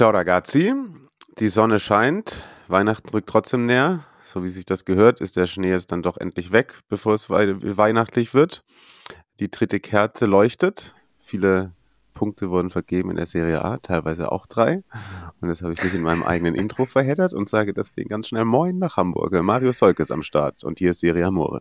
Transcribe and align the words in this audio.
Ciao 0.00 0.12
ragazzi, 0.12 0.72
die 1.40 1.48
Sonne 1.48 1.78
scheint, 1.78 2.42
Weihnachten 2.68 3.10
rückt 3.10 3.28
trotzdem 3.28 3.66
näher. 3.66 4.06
So 4.24 4.42
wie 4.42 4.48
sich 4.48 4.64
das 4.64 4.86
gehört, 4.86 5.20
ist 5.20 5.36
der 5.36 5.46
Schnee 5.46 5.68
jetzt 5.68 5.92
dann 5.92 6.00
doch 6.00 6.16
endlich 6.16 6.52
weg, 6.52 6.80
bevor 6.88 7.12
es 7.12 7.28
wei 7.28 7.54
weihnachtlich 7.76 8.32
wird. 8.32 8.64
Die 9.40 9.50
dritte 9.50 9.78
Kerze 9.78 10.24
leuchtet. 10.24 10.94
Viele 11.18 11.72
Punkte 12.14 12.48
wurden 12.48 12.70
vergeben 12.70 13.10
in 13.10 13.16
der 13.16 13.26
Serie 13.26 13.62
A, 13.62 13.76
teilweise 13.76 14.32
auch 14.32 14.46
drei. 14.46 14.84
Und 15.42 15.50
das 15.50 15.60
habe 15.60 15.74
ich 15.74 15.84
mich 15.84 15.92
in 15.92 16.00
meinem 16.00 16.22
eigenen 16.22 16.54
Intro 16.54 16.86
verheddert 16.86 17.34
und 17.34 17.50
sage 17.50 17.74
deswegen 17.74 18.08
ganz 18.08 18.28
schnell 18.28 18.46
Moin 18.46 18.78
nach 18.78 18.96
Hamburg. 18.96 19.32
Mario 19.42 19.72
Solke 19.72 20.02
ist 20.02 20.12
am 20.12 20.22
Start 20.22 20.64
und 20.64 20.78
hier 20.78 20.92
ist 20.92 21.00
Serie 21.00 21.26
Amore. 21.26 21.60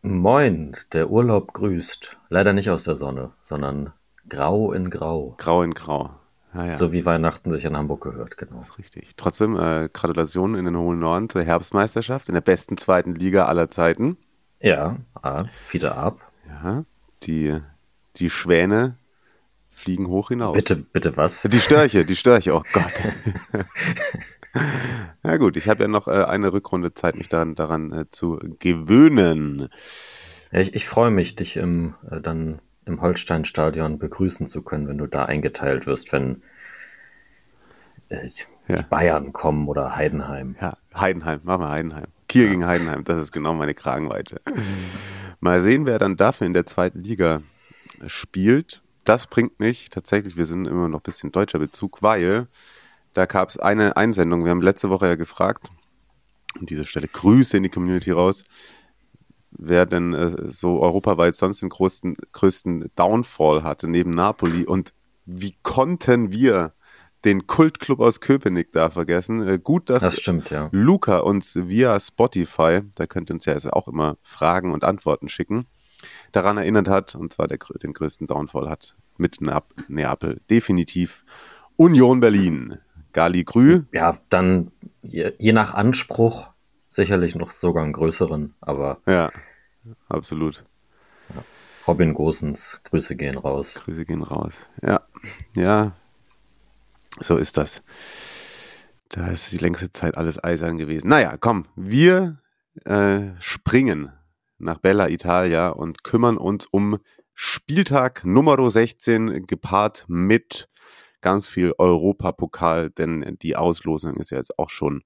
Moin, 0.00 0.72
der 0.94 1.10
Urlaub 1.10 1.52
grüßt. 1.52 2.16
Leider 2.30 2.54
nicht 2.54 2.70
aus 2.70 2.84
der 2.84 2.96
Sonne, 2.96 3.34
sondern 3.42 3.92
grau 4.26 4.72
in 4.72 4.88
grau. 4.88 5.34
Grau 5.36 5.62
in 5.62 5.74
grau. 5.74 6.14
Ja, 6.56 6.66
ja. 6.66 6.72
So 6.72 6.92
wie 6.92 7.04
Weihnachten 7.04 7.50
sich 7.50 7.66
in 7.66 7.76
Hamburg 7.76 8.02
gehört, 8.02 8.38
genau. 8.38 8.64
richtig. 8.78 9.10
Trotzdem, 9.16 9.56
äh, 9.56 9.90
Gratulation 9.92 10.54
in 10.54 10.64
den 10.64 10.76
hohen 10.76 10.98
Norden 10.98 11.28
zur 11.28 11.42
Herbstmeisterschaft 11.42 12.28
in 12.28 12.34
der 12.34 12.40
besten 12.40 12.78
zweiten 12.78 13.14
Liga 13.14 13.44
aller 13.44 13.70
Zeiten. 13.70 14.16
Ja, 14.60 14.96
ah, 15.20 15.44
wieder 15.70 15.98
ab. 15.98 16.32
Ja, 16.48 16.84
die, 17.24 17.58
die 18.16 18.30
Schwäne 18.30 18.96
fliegen 19.68 20.08
hoch 20.08 20.28
hinaus. 20.28 20.56
Bitte, 20.56 20.76
bitte 20.76 21.18
was? 21.18 21.42
Die 21.42 21.60
Störche, 21.60 22.06
die 22.06 22.16
Störche, 22.16 22.54
oh 22.54 22.62
Gott. 22.72 23.02
ja 25.22 25.36
gut, 25.36 25.58
ich 25.58 25.68
habe 25.68 25.82
ja 25.82 25.88
noch 25.88 26.08
äh, 26.08 26.24
eine 26.24 26.54
Rückrunde 26.54 26.94
Zeit, 26.94 27.16
mich 27.16 27.28
daran, 27.28 27.54
daran 27.54 27.92
äh, 27.92 28.10
zu 28.10 28.40
gewöhnen. 28.58 29.68
Ja, 30.52 30.60
ich, 30.60 30.74
ich 30.74 30.86
freue 30.86 31.10
mich, 31.10 31.36
dich 31.36 31.58
im, 31.58 31.94
äh, 32.10 32.22
dann 32.22 32.60
im 32.86 33.02
Holsteinstadion 33.02 33.98
begrüßen 33.98 34.46
zu 34.46 34.62
können, 34.62 34.88
wenn 34.88 34.98
du 34.98 35.06
da 35.06 35.24
eingeteilt 35.24 35.86
wirst, 35.86 36.12
wenn 36.12 36.42
äh, 38.08 38.28
die 38.68 38.72
ja. 38.72 38.82
Bayern 38.82 39.32
kommen 39.32 39.68
oder 39.68 39.96
Heidenheim. 39.96 40.56
Ja, 40.60 40.76
Heidenheim, 40.94 41.40
machen 41.42 41.62
wir 41.62 41.68
Heidenheim. 41.68 42.06
Kiel 42.28 42.44
ja. 42.44 42.50
gegen 42.50 42.66
Heidenheim, 42.66 43.04
das 43.04 43.22
ist 43.22 43.32
genau 43.32 43.54
meine 43.54 43.74
Kragenweite. 43.74 44.40
Mal 45.40 45.60
sehen, 45.60 45.84
wer 45.86 45.98
dann 45.98 46.16
dafür 46.16 46.46
in 46.46 46.54
der 46.54 46.64
zweiten 46.64 47.02
Liga 47.02 47.42
spielt. 48.06 48.82
Das 49.04 49.26
bringt 49.26 49.60
mich 49.60 49.90
tatsächlich, 49.90 50.36
wir 50.36 50.46
sind 50.46 50.66
immer 50.66 50.88
noch 50.88 51.00
ein 51.00 51.04
bisschen 51.04 51.30
deutscher 51.30 51.58
Bezug, 51.58 52.02
weil 52.02 52.46
da 53.14 53.26
gab 53.26 53.48
es 53.48 53.58
eine 53.58 53.96
Einsendung. 53.96 54.44
Wir 54.44 54.50
haben 54.50 54.62
letzte 54.62 54.90
Woche 54.90 55.06
ja 55.06 55.14
gefragt, 55.14 55.70
an 56.58 56.66
dieser 56.66 56.84
Stelle 56.84 57.08
Grüße 57.08 57.56
in 57.56 57.62
die 57.64 57.68
Community 57.68 58.10
raus, 58.10 58.44
wer 59.58 59.86
denn 59.86 60.14
äh, 60.14 60.50
so 60.50 60.80
europaweit 60.80 61.36
sonst 61.36 61.62
den 61.62 61.68
größten, 61.68 62.16
größten 62.32 62.90
Downfall 62.94 63.62
hatte 63.62 63.88
neben 63.88 64.10
Napoli 64.10 64.64
und 64.64 64.92
wie 65.24 65.56
konnten 65.62 66.32
wir 66.32 66.72
den 67.24 67.46
Kultclub 67.48 68.00
aus 68.00 68.20
Köpenick 68.20 68.70
da 68.72 68.88
vergessen. 68.90 69.46
Äh, 69.46 69.58
gut, 69.58 69.90
dass 69.90 70.00
das 70.00 70.18
stimmt, 70.18 70.50
ja. 70.50 70.68
Luca 70.70 71.18
uns 71.18 71.56
via 71.56 71.98
Spotify, 71.98 72.82
da 72.94 73.06
könnt 73.06 73.30
ihr 73.30 73.34
uns 73.34 73.44
ja 73.46 73.54
also 73.54 73.70
auch 73.70 73.88
immer 73.88 74.16
Fragen 74.22 74.72
und 74.72 74.84
Antworten 74.84 75.28
schicken, 75.28 75.66
daran 76.32 76.56
erinnert 76.56 76.88
hat, 76.88 77.14
und 77.16 77.32
zwar 77.32 77.48
der, 77.48 77.58
den 77.82 77.94
größten 77.94 78.26
Downfall 78.28 78.70
hat 78.70 78.96
mit 79.16 79.38
Neapel 79.88 80.40
definitiv 80.50 81.24
Union 81.76 82.20
Berlin. 82.20 82.78
Gali 83.12 83.44
Grü. 83.44 83.84
Ja, 83.92 84.18
dann 84.28 84.70
je, 85.02 85.32
je 85.38 85.52
nach 85.52 85.72
Anspruch 85.74 86.52
sicherlich 86.86 87.34
noch 87.34 87.50
sogar 87.50 87.82
einen 87.82 87.94
größeren, 87.94 88.54
aber. 88.60 88.98
Ja, 89.06 89.32
absolut. 90.08 90.64
Ja. 91.34 91.44
Robin 91.86 92.14
Gosens, 92.14 92.80
Grüße 92.84 93.16
gehen 93.16 93.38
raus. 93.38 93.80
Grüße 93.84 94.04
gehen 94.04 94.22
raus. 94.22 94.68
Ja, 94.82 95.02
ja, 95.54 95.92
so 97.20 97.36
ist 97.36 97.56
das. 97.56 97.82
Da 99.08 99.28
ist 99.28 99.52
die 99.52 99.58
längste 99.58 99.92
Zeit 99.92 100.16
alles 100.16 100.42
eisern 100.42 100.78
gewesen. 100.78 101.08
Naja, 101.08 101.36
komm, 101.38 101.66
wir 101.76 102.38
äh, 102.84 103.30
springen 103.38 104.12
nach 104.58 104.78
Bella 104.78 105.08
Italia 105.08 105.68
und 105.68 106.02
kümmern 106.02 106.36
uns 106.36 106.66
um 106.66 106.98
Spieltag 107.34 108.24
Nummer 108.24 108.70
16, 108.70 109.46
gepaart 109.46 110.04
mit 110.08 110.68
ganz 111.20 111.48
viel 111.48 111.72
Europapokal, 111.76 112.90
denn 112.90 113.36
die 113.42 113.56
Auslosung 113.56 114.16
ist 114.16 114.30
ja 114.30 114.38
jetzt 114.38 114.58
auch 114.58 114.70
schon 114.70 115.04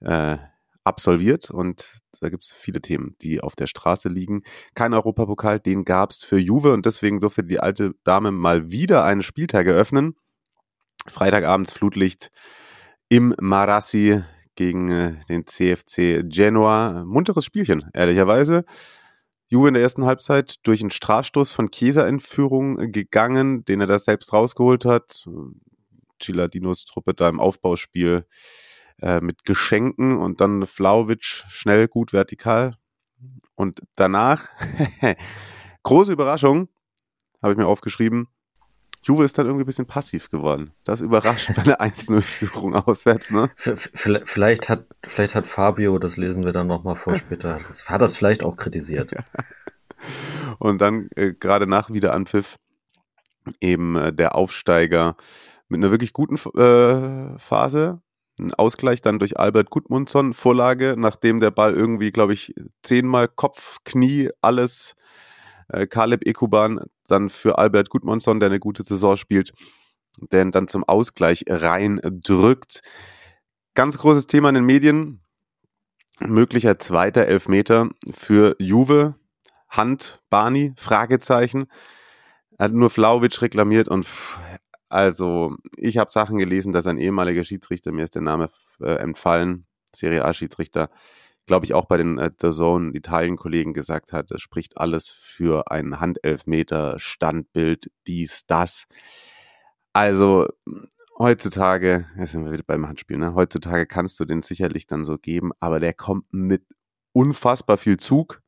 äh, 0.00 0.36
absolviert 0.84 1.50
und 1.50 1.98
da 2.20 2.28
gibt 2.28 2.44
es 2.44 2.52
viele 2.52 2.80
Themen, 2.80 3.16
die 3.20 3.40
auf 3.40 3.56
der 3.56 3.66
Straße 3.66 4.08
liegen. 4.08 4.42
Kein 4.74 4.94
Europapokal, 4.94 5.60
den 5.60 5.84
gab 5.84 6.10
es 6.10 6.22
für 6.22 6.38
Juve 6.38 6.72
und 6.72 6.86
deswegen 6.86 7.20
durfte 7.20 7.44
die 7.44 7.60
alte 7.60 7.94
Dame 8.04 8.30
mal 8.30 8.70
wieder 8.70 9.04
einen 9.04 9.22
Spieltag 9.22 9.66
eröffnen. 9.66 10.14
Freitagabends 11.06 11.72
Flutlicht 11.72 12.30
im 13.08 13.34
Marassi 13.40 14.22
gegen 14.54 14.90
äh, 14.90 15.16
den 15.28 15.46
CFC 15.46 16.22
Genoa. 16.24 17.04
Munteres 17.04 17.44
Spielchen, 17.44 17.90
ehrlicherweise. 17.92 18.64
Juve 19.48 19.68
in 19.68 19.74
der 19.74 19.82
ersten 19.82 20.04
Halbzeit 20.04 20.56
durch 20.66 20.80
einen 20.80 20.90
Strafstoß 20.90 21.52
von 21.52 21.70
Chiesa 21.70 22.08
in 22.08 22.20
Führung 22.20 22.90
gegangen, 22.90 23.64
den 23.64 23.80
er 23.80 23.86
da 23.86 23.98
selbst 23.98 24.32
rausgeholt 24.32 24.84
hat. 24.84 25.28
Giladinos 26.18 26.84
Truppe 26.86 27.12
da 27.14 27.28
im 27.28 27.40
Aufbauspiel 27.40 28.24
äh, 29.00 29.20
mit 29.20 29.44
Geschenken 29.44 30.18
und 30.18 30.40
dann 30.40 30.66
Flauwitsch 30.66 31.44
schnell 31.48 31.88
gut 31.88 32.12
vertikal. 32.12 32.76
Und 33.54 33.82
danach, 33.96 34.48
große 35.82 36.12
Überraschung, 36.12 36.68
habe 37.42 37.52
ich 37.52 37.58
mir 37.58 37.66
aufgeschrieben, 37.66 38.28
Juve 39.04 39.24
ist 39.24 39.36
dann 39.36 39.44
irgendwie 39.46 39.64
ein 39.64 39.66
bisschen 39.66 39.86
passiv 39.86 40.30
geworden. 40.30 40.72
Das 40.84 41.02
überrascht 41.02 41.54
bei 41.54 41.62
einer 41.62 41.80
1-0-Führung 41.80 42.74
auswärts, 42.74 43.30
ne? 43.30 43.50
Vielleicht 43.54 44.70
hat, 44.70 44.86
vielleicht 45.02 45.34
hat 45.34 45.46
Fabio, 45.46 45.98
das 45.98 46.16
lesen 46.16 46.44
wir 46.44 46.52
dann 46.52 46.66
nochmal 46.66 46.94
vor 46.94 47.14
später, 47.16 47.60
das, 47.66 47.90
hat 47.90 48.00
das 48.00 48.16
vielleicht 48.16 48.42
auch 48.42 48.56
kritisiert. 48.56 49.12
Und 50.58 50.78
dann 50.80 51.08
äh, 51.16 51.34
gerade 51.34 51.66
nach 51.66 51.90
Wiederanpfiff 51.90 52.56
eben 53.60 53.96
äh, 53.96 54.12
der 54.12 54.34
Aufsteiger 54.34 55.16
mit 55.68 55.78
einer 55.78 55.90
wirklich 55.90 56.12
guten 56.12 56.36
äh, 56.58 57.38
Phase. 57.38 58.00
Ein 58.38 58.52
Ausgleich 58.54 59.00
dann 59.00 59.18
durch 59.18 59.38
Albert 59.38 59.70
Gudmundsson, 59.70 60.34
Vorlage, 60.34 60.96
nachdem 60.98 61.38
der 61.38 61.52
Ball 61.52 61.74
irgendwie, 61.74 62.10
glaube 62.10 62.32
ich, 62.32 62.52
zehnmal 62.82 63.28
Kopf, 63.28 63.78
Knie, 63.84 64.30
alles 64.40 64.96
äh, 65.68 65.86
Kaleb 65.86 66.26
Ekuban 66.26 66.80
dann 67.06 67.28
für 67.28 67.58
Albert 67.58 67.90
Gudmundsson, 67.90 68.40
der 68.40 68.48
eine 68.48 68.60
gute 68.60 68.82
Saison 68.82 69.16
spielt, 69.16 69.52
der 70.18 70.44
dann 70.46 70.68
zum 70.68 70.84
Ausgleich 70.84 71.44
rein 71.48 72.00
drückt. 72.02 72.80
Ganz 73.74 73.98
großes 73.98 74.26
Thema 74.26 74.48
in 74.48 74.56
den 74.56 74.66
Medien. 74.66 75.20
Möglicher 76.20 76.78
zweiter 76.78 77.26
Elfmeter 77.26 77.88
für 78.10 78.56
Juve. 78.58 79.14
Hand, 79.68 80.20
Bani, 80.30 80.72
Fragezeichen. 80.76 81.66
Hat 82.58 82.72
nur 82.72 82.90
Flauwitsch 82.90 83.42
reklamiert 83.42 83.88
und 83.88 84.06
also 84.94 85.56
ich 85.76 85.98
habe 85.98 86.08
Sachen 86.08 86.38
gelesen, 86.38 86.72
dass 86.72 86.86
ein 86.86 86.98
ehemaliger 86.98 87.42
Schiedsrichter, 87.42 87.90
mir 87.90 88.04
ist 88.04 88.14
der 88.14 88.22
Name 88.22 88.48
äh, 88.80 88.94
entfallen, 88.94 89.66
Serie 89.92 90.24
A-Schiedsrichter, 90.24 90.88
glaube 91.46 91.66
ich, 91.66 91.74
auch 91.74 91.86
bei 91.86 91.96
den 91.96 92.16
äh, 92.18 92.30
The 92.40 92.52
Zone 92.52 92.94
Italien-Kollegen 92.94 93.72
gesagt 93.72 94.12
hat, 94.12 94.30
das 94.30 94.40
spricht 94.40 94.78
alles 94.78 95.08
für 95.08 95.68
einen 95.72 95.98
Handelfmeter, 95.98 97.00
Standbild, 97.00 97.90
dies, 98.06 98.46
das. 98.46 98.86
Also 99.92 100.46
heutzutage, 101.18 102.06
jetzt 102.16 102.30
sind 102.30 102.44
wir 102.44 102.52
wieder 102.52 102.62
beim 102.64 102.86
Handspiel, 102.86 103.18
ne? 103.18 103.34
Heutzutage 103.34 103.86
kannst 103.86 104.20
du 104.20 104.24
den 104.24 104.42
sicherlich 104.42 104.86
dann 104.86 105.04
so 105.04 105.18
geben, 105.18 105.50
aber 105.58 105.80
der 105.80 105.92
kommt 105.92 106.32
mit 106.32 106.62
unfassbar 107.12 107.78
viel 107.78 107.96
Zug, 107.96 108.43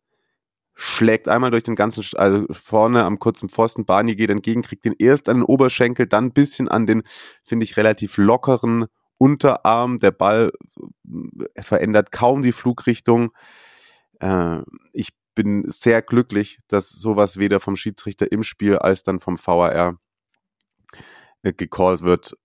schlägt 0.76 1.26
einmal 1.26 1.50
durch 1.50 1.64
den 1.64 1.74
ganzen, 1.74 2.04
also 2.16 2.46
vorne 2.50 3.04
am 3.04 3.18
kurzen 3.18 3.48
Pfosten, 3.48 3.86
Barney 3.86 4.14
geht 4.14 4.30
entgegen, 4.30 4.60
kriegt 4.60 4.84
den 4.84 4.94
erst 4.98 5.28
an 5.28 5.38
den 5.38 5.44
Oberschenkel, 5.44 6.06
dann 6.06 6.26
ein 6.26 6.32
bisschen 6.32 6.68
an 6.68 6.86
den, 6.86 7.02
finde 7.42 7.64
ich, 7.64 7.78
relativ 7.78 8.18
lockeren 8.18 8.84
Unterarm. 9.16 9.98
Der 9.98 10.10
Ball 10.10 10.52
äh, 11.54 11.62
verändert 11.62 12.12
kaum 12.12 12.42
die 12.42 12.52
Flugrichtung. 12.52 13.32
Äh, 14.20 14.60
ich 14.92 15.10
bin 15.34 15.64
sehr 15.66 16.02
glücklich, 16.02 16.60
dass 16.68 16.90
sowas 16.90 17.38
weder 17.38 17.58
vom 17.58 17.76
Schiedsrichter 17.76 18.30
im 18.30 18.42
Spiel 18.42 18.76
als 18.76 19.02
dann 19.02 19.18
vom 19.18 19.38
VAR 19.38 19.98
äh, 21.42 21.52
gecallt 21.54 22.02
wird. 22.02 22.36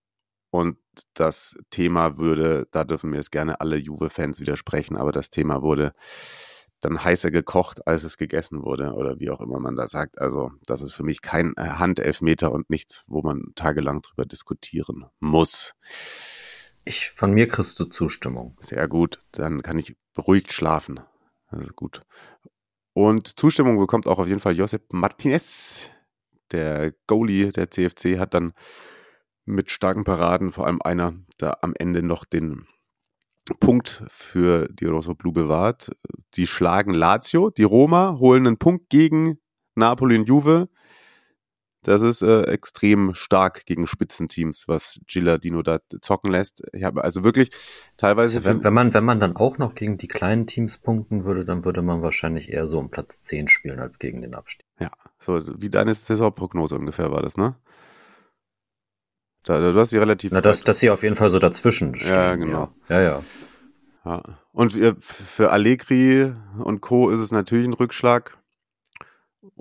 Und 0.52 0.78
das 1.14 1.58
Thema 1.70 2.18
würde, 2.18 2.68
da 2.72 2.86
dürfen 2.86 3.10
mir 3.10 3.18
jetzt 3.18 3.32
gerne 3.32 3.60
alle 3.60 3.78
Juve-Fans 3.78 4.40
widersprechen, 4.40 4.96
aber 4.96 5.12
das 5.12 5.30
Thema 5.30 5.62
wurde 5.62 5.94
dann 6.82 7.04
heißer 7.04 7.32
gekocht, 7.32 7.88
als 7.88 8.04
es 8.04 8.18
gegessen 8.18 8.64
wurde 8.64 8.94
oder 8.94 9.20
wie 9.20 9.30
auch 9.30 9.40
immer 9.40 9.60
man 9.60 9.76
da 9.76 9.88
sagt. 9.88 10.20
Also 10.20 10.52
das 10.66 10.82
ist 10.82 10.94
für 10.94 11.04
mich 11.04 11.22
kein 11.22 11.54
äh, 11.58 11.62
Handelfmeter 11.62 12.52
und 12.52 12.70
nichts, 12.70 13.04
wo 13.08 13.22
man 13.22 13.54
tagelang 13.56 14.02
drüber 14.02 14.26
diskutieren 14.26 15.06
muss. 15.20 15.74
Ich, 16.84 17.12
von 17.12 17.32
mir 17.32 17.48
kriegst 17.48 17.80
du 17.80 17.86
Zustimmung. 17.86 18.58
Sehr 18.60 18.88
gut, 18.88 19.22
dann 19.32 19.62
kann 19.62 19.78
ich 19.78 19.96
beruhigt 20.14 20.52
schlafen. 20.52 21.00
Ist 21.52 21.76
gut. 21.76 22.02
Und 22.94 23.40
Zustimmung 23.40 23.78
bekommt 23.78 24.08
auch 24.08 24.20
auf 24.20 24.28
jeden 24.28 24.40
Fall 24.40 24.58
Josep 24.58 24.92
Martinez. 24.92 25.90
Der 26.52 26.94
Goalie 27.08 27.50
der 27.52 27.70
CFC 27.70 28.18
hat 28.18 28.34
dann 28.34 28.54
mit 29.46 29.72
starken 29.72 30.04
Paraden, 30.04 30.52
vor 30.52 30.66
allem 30.66 30.82
einer, 30.82 31.14
da 31.38 31.58
am 31.62 31.74
Ende 31.78 32.04
noch 32.04 32.26
den 32.26 32.68
Punkt 33.60 34.04
für 34.08 34.68
die 34.72 34.86
Rosso 34.86 35.16
Blu 35.16 35.32
bewahrt. 35.32 35.92
Sie 36.34 36.48
schlagen 36.48 36.94
Lazio, 36.94 37.50
die 37.50 37.64
Roma 37.64 38.18
holen 38.20 38.48
einen 38.48 38.58
Punkt 38.58 38.90
gegen 38.90 39.40
Napoli 39.76 40.18
und 40.18 40.28
Juve. 40.28 40.70
Das 41.84 42.04
ist 42.04 42.22
äh, 42.22 42.44
extrem 42.44 43.16
stark 43.16 43.66
gegen 43.66 43.88
Spitzenteams, 43.88 44.68
was 44.68 45.00
Gilardino 45.08 45.64
da 45.64 45.80
zocken 46.02 46.32
lässt. 46.32 46.62
Ich 46.74 46.84
habe 46.84 47.04
also 47.04 47.24
wirklich 47.24 47.50
teilweise. 47.98 48.38
Also 48.38 48.50
wenn, 48.50 48.64
wenn, 48.64 48.74
man, 48.74 48.94
wenn 48.94 49.04
man 49.04 49.20
dann 49.20 49.36
auch 49.36 49.58
noch 49.58 49.74
gegen 49.74 49.98
die 49.98 50.08
kleinen 50.08 50.46
Teams 50.46 50.78
punkten 50.78 51.24
würde, 51.24 51.44
dann 51.44 51.66
würde 51.66 51.82
man 51.82 52.04
wahrscheinlich 52.04 52.52
eher 52.52 52.68
so 52.68 52.78
um 52.78 52.92
Platz 52.92 53.24
10 53.24 53.48
spielen 53.48 53.80
als 53.80 53.98
gegen 53.98 54.22
den 54.22 54.36
Abstieg. 54.36 54.68
Ja, 54.80 54.92
so 55.18 55.42
wie 55.60 55.72
deine 55.72 55.96
Saisonprognose 55.96 56.76
ungefähr 56.76 57.12
war 57.12 57.24
das, 57.24 57.36
ne? 57.36 57.56
Da, 59.44 59.72
du 59.72 59.80
hast 59.80 59.90
sie 59.90 59.98
relativ. 59.98 60.32
Na, 60.32 60.42
dass, 60.42 60.64
dass 60.64 60.80
sie 60.80 60.90
auf 60.90 61.04
jeden 61.04 61.16
Fall 61.16 61.30
so 61.30 61.40
dazwischen 61.40 61.96
stehen. 61.96 62.14
Ja, 62.14 62.36
genau. 62.36 62.70
Ja, 62.90 63.02
ja. 63.02 63.02
ja. 63.02 63.24
ja. 64.06 64.24
Und 64.54 64.78
für 65.02 65.52
Allegri 65.52 66.32
und 66.60 66.82
Co. 66.82 67.10
ist 67.10 67.20
es 67.20 67.32
natürlich 67.32 67.68
ein 67.68 67.74
Rückschlag, 67.74 68.38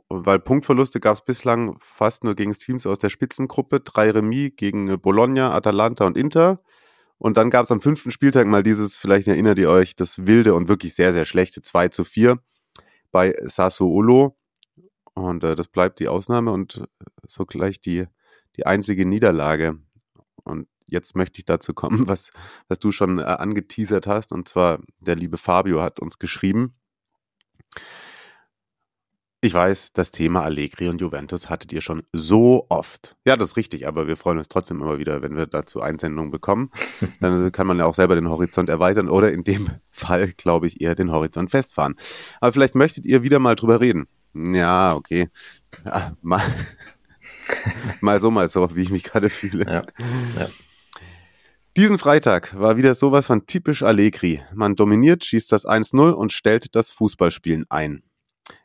weil 0.08 0.38
Punktverluste 0.38 1.00
gab 1.00 1.16
es 1.16 1.24
bislang 1.24 1.78
fast 1.80 2.24
nur 2.24 2.34
gegen 2.34 2.52
Teams 2.52 2.86
aus 2.86 2.98
der 2.98 3.08
Spitzengruppe. 3.08 3.80
Drei 3.80 4.10
Remis 4.10 4.52
gegen 4.56 5.00
Bologna, 5.00 5.54
Atalanta 5.54 6.04
und 6.04 6.16
Inter. 6.16 6.60
Und 7.16 7.36
dann 7.36 7.50
gab 7.50 7.64
es 7.64 7.70
am 7.70 7.82
fünften 7.82 8.10
Spieltag 8.10 8.46
mal 8.46 8.62
dieses, 8.62 8.96
vielleicht 8.96 9.28
erinnert 9.28 9.58
ihr 9.58 9.68
euch, 9.70 9.94
das 9.94 10.26
wilde 10.26 10.54
und 10.54 10.68
wirklich 10.68 10.94
sehr, 10.94 11.12
sehr 11.12 11.26
schlechte 11.26 11.60
2 11.60 11.88
zu 11.88 12.04
4 12.04 12.38
bei 13.12 13.36
Sassuolo. 13.44 14.36
Und 15.14 15.44
äh, 15.44 15.54
das 15.54 15.68
bleibt 15.68 16.00
die 16.00 16.08
Ausnahme 16.08 16.50
und 16.50 16.82
sogleich 17.26 17.80
die 17.80 18.06
die 18.56 18.66
einzige 18.66 19.06
Niederlage. 19.06 19.78
Und 20.44 20.68
jetzt 20.86 21.16
möchte 21.16 21.38
ich 21.38 21.44
dazu 21.44 21.74
kommen, 21.74 22.08
was, 22.08 22.30
was 22.68 22.78
du 22.78 22.92
schon 22.92 23.18
äh, 23.18 23.22
angeteasert 23.22 24.06
hast. 24.06 24.32
Und 24.32 24.48
zwar, 24.48 24.80
der 24.98 25.16
liebe 25.16 25.38
Fabio 25.38 25.82
hat 25.82 26.00
uns 26.00 26.18
geschrieben. 26.18 26.74
Ich 29.42 29.54
weiß, 29.54 29.94
das 29.94 30.10
Thema 30.10 30.42
Allegri 30.42 30.90
und 30.90 31.00
Juventus 31.00 31.48
hattet 31.48 31.72
ihr 31.72 31.80
schon 31.80 32.02
so 32.12 32.66
oft. 32.68 33.16
Ja, 33.24 33.38
das 33.38 33.50
ist 33.50 33.56
richtig, 33.56 33.88
aber 33.88 34.06
wir 34.06 34.18
freuen 34.18 34.36
uns 34.36 34.48
trotzdem 34.48 34.82
immer 34.82 34.98
wieder, 34.98 35.22
wenn 35.22 35.34
wir 35.34 35.46
dazu 35.46 35.80
Einsendungen 35.80 36.30
bekommen. 36.30 36.70
Dann 37.20 37.50
kann 37.50 37.66
man 37.66 37.78
ja 37.78 37.86
auch 37.86 37.94
selber 37.94 38.16
den 38.16 38.28
Horizont 38.28 38.68
erweitern 38.68 39.08
oder 39.08 39.32
in 39.32 39.42
dem 39.42 39.70
Fall, 39.90 40.34
glaube 40.34 40.66
ich, 40.66 40.82
eher 40.82 40.94
den 40.94 41.10
Horizont 41.10 41.50
festfahren. 41.50 41.94
Aber 42.42 42.52
vielleicht 42.52 42.74
möchtet 42.74 43.06
ihr 43.06 43.22
wieder 43.22 43.38
mal 43.38 43.56
drüber 43.56 43.80
reden. 43.80 44.08
Ja, 44.34 44.94
okay. 44.94 45.30
Ja, 45.86 46.12
mal, 46.20 46.42
mal 48.00 48.20
so, 48.20 48.30
mal 48.30 48.48
so, 48.48 48.74
wie 48.74 48.82
ich 48.82 48.90
mich 48.90 49.04
gerade 49.04 49.30
fühle. 49.30 49.64
Ja, 49.64 49.82
ja. 50.38 50.48
Diesen 51.76 51.98
Freitag 51.98 52.58
war 52.58 52.76
wieder 52.76 52.94
sowas 52.94 53.26
von 53.26 53.46
typisch 53.46 53.82
Allegri. 53.84 54.42
Man 54.52 54.74
dominiert, 54.74 55.24
schießt 55.24 55.52
das 55.52 55.64
1-0 55.64 56.10
und 56.10 56.32
stellt 56.32 56.74
das 56.74 56.90
Fußballspielen 56.90 57.66
ein. 57.70 58.02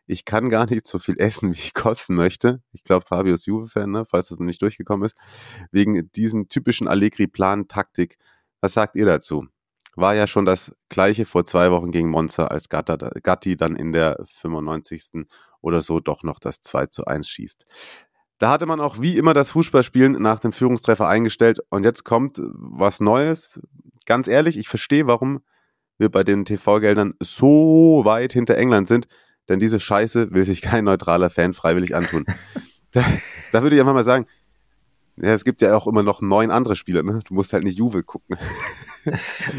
Ich 0.07 0.25
kann 0.25 0.49
gar 0.49 0.69
nicht 0.69 0.87
so 0.87 0.99
viel 0.99 1.19
essen, 1.19 1.53
wie 1.53 1.57
ich 1.57 1.73
kosten 1.73 2.15
möchte. 2.15 2.61
Ich 2.73 2.83
glaube, 2.83 3.05
Fabio 3.05 3.35
ist 3.35 3.45
Juve-Fan, 3.45 3.91
ne? 3.91 4.05
falls 4.05 4.29
das 4.29 4.39
noch 4.39 4.45
nicht 4.45 4.61
durchgekommen 4.61 5.05
ist. 5.05 5.15
Wegen 5.71 6.11
diesen 6.13 6.49
typischen 6.49 6.87
Allegri-Plan-Taktik. 6.87 8.17
Was 8.59 8.73
sagt 8.73 8.95
ihr 8.95 9.05
dazu? 9.05 9.47
War 9.95 10.13
ja 10.13 10.27
schon 10.27 10.45
das 10.45 10.75
gleiche 10.89 11.25
vor 11.25 11.45
zwei 11.45 11.71
Wochen 11.71 11.91
gegen 11.91 12.09
Monza, 12.09 12.47
als 12.47 12.69
Gatti 12.69 13.55
dann 13.55 13.75
in 13.75 13.93
der 13.93 14.17
95. 14.25 15.25
oder 15.61 15.81
so 15.81 15.99
doch 15.99 16.23
noch 16.23 16.39
das 16.39 16.61
2 16.61 16.87
zu 16.87 17.05
1 17.05 17.29
schießt. 17.29 17.65
Da 18.37 18.49
hatte 18.49 18.65
man 18.65 18.81
auch 18.81 18.99
wie 18.99 19.17
immer 19.17 19.33
das 19.33 19.51
Fußballspielen 19.51 20.21
nach 20.21 20.39
dem 20.39 20.51
Führungstreffer 20.51 21.07
eingestellt. 21.07 21.59
Und 21.69 21.83
jetzt 21.83 22.03
kommt 22.03 22.41
was 22.41 22.99
Neues. 22.99 23.61
Ganz 24.05 24.27
ehrlich, 24.27 24.57
ich 24.57 24.67
verstehe, 24.67 25.07
warum 25.07 25.41
wir 25.97 26.09
bei 26.09 26.23
den 26.23 26.43
TV-Geldern 26.43 27.13
so 27.19 28.01
weit 28.03 28.33
hinter 28.33 28.57
England 28.57 28.87
sind. 28.87 29.07
Denn 29.47 29.59
diese 29.59 29.79
Scheiße 29.79 30.31
will 30.31 30.45
sich 30.45 30.61
kein 30.61 30.85
neutraler 30.85 31.29
Fan 31.29 31.53
freiwillig 31.53 31.95
antun. 31.95 32.25
da, 32.91 33.05
da 33.51 33.63
würde 33.63 33.75
ich 33.75 33.79
einfach 33.79 33.93
mal 33.93 34.03
sagen, 34.03 34.25
ja, 35.17 35.33
es 35.33 35.45
gibt 35.45 35.61
ja 35.61 35.77
auch 35.77 35.87
immer 35.87 36.03
noch 36.03 36.21
neun 36.21 36.51
andere 36.51 36.75
Spieler, 36.75 37.01
ne? 37.01 37.21
Du 37.25 37.33
musst 37.33 37.53
halt 37.53 37.63
nicht 37.63 37.77
Juve 37.77 38.03
gucken. 38.03 38.37
ich, 39.05 39.49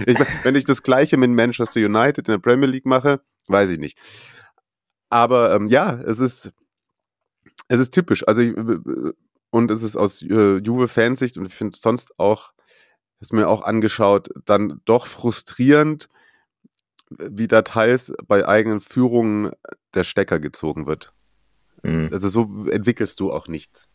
wenn 0.43 0.55
ich 0.55 0.65
das 0.65 0.83
gleiche 0.83 1.17
mit 1.17 1.31
Manchester 1.31 1.81
United 1.81 2.29
in 2.29 2.33
der 2.33 2.39
Premier 2.39 2.69
League 2.69 2.85
mache, 2.85 3.21
weiß 3.49 3.71
ich 3.71 3.79
nicht. 3.79 3.97
Aber 5.09 5.55
ähm, 5.55 5.67
ja, 5.69 5.95
es 5.95 6.21
ist, 6.21 6.53
es 7.69 7.81
ist 7.81 7.93
typisch. 7.93 8.27
Also, 8.27 8.43
und 9.51 9.71
es 9.71 9.83
ist 9.83 9.97
aus 9.97 10.23
äh, 10.23 10.59
Juve-Fansicht 10.59 11.37
und 11.37 11.47
ich 11.47 11.55
finde 11.55 11.79
sonst 11.79 12.19
auch, 12.19 12.53
das 13.21 13.33
mir 13.33 13.49
auch 13.49 13.63
angeschaut, 13.63 14.31
dann 14.45 14.81
doch 14.85 15.07
frustrierend, 15.07 16.09
wie 17.11 17.49
da 17.49 17.63
teils 17.63 18.13
bei 18.27 18.47
eigenen 18.47 18.81
Führungen 18.81 19.53
der 19.95 20.05
Stecker 20.05 20.41
gezogen 20.41 20.87
wird. 20.87 21.13
Mhm. 21.83 22.11
Also 22.13 22.29
so 22.29 22.67
entwickelst 22.69 23.21
du 23.21 23.33
auch 23.33 23.49
nichts. 23.49 23.89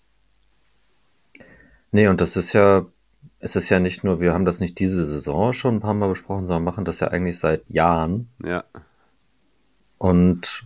Nee, 1.92 2.08
und 2.08 2.22
das 2.22 2.38
ist 2.38 2.54
ja, 2.54 2.86
es 3.40 3.56
ist 3.56 3.70
ja 3.70 3.80
nicht 3.80 4.04
nur, 4.04 4.22
wir 4.22 4.34
haben 4.34 4.46
das 4.46 4.62
nicht 4.62 4.80
diese 4.80 5.06
Saison 5.06 5.52
schon 5.52 5.76
ein 5.76 5.80
paar 5.82 5.94
Mal 5.94 6.10
besprochen, 6.10 6.46
sondern 6.46 6.64
machen 6.64 6.86
das 6.86 7.02
ja 7.02 7.10
eigentlich 7.10 7.38
seit 7.38 7.70
Jahren. 7.70 8.30
Ja. 8.44 8.64
Und 9.98 10.66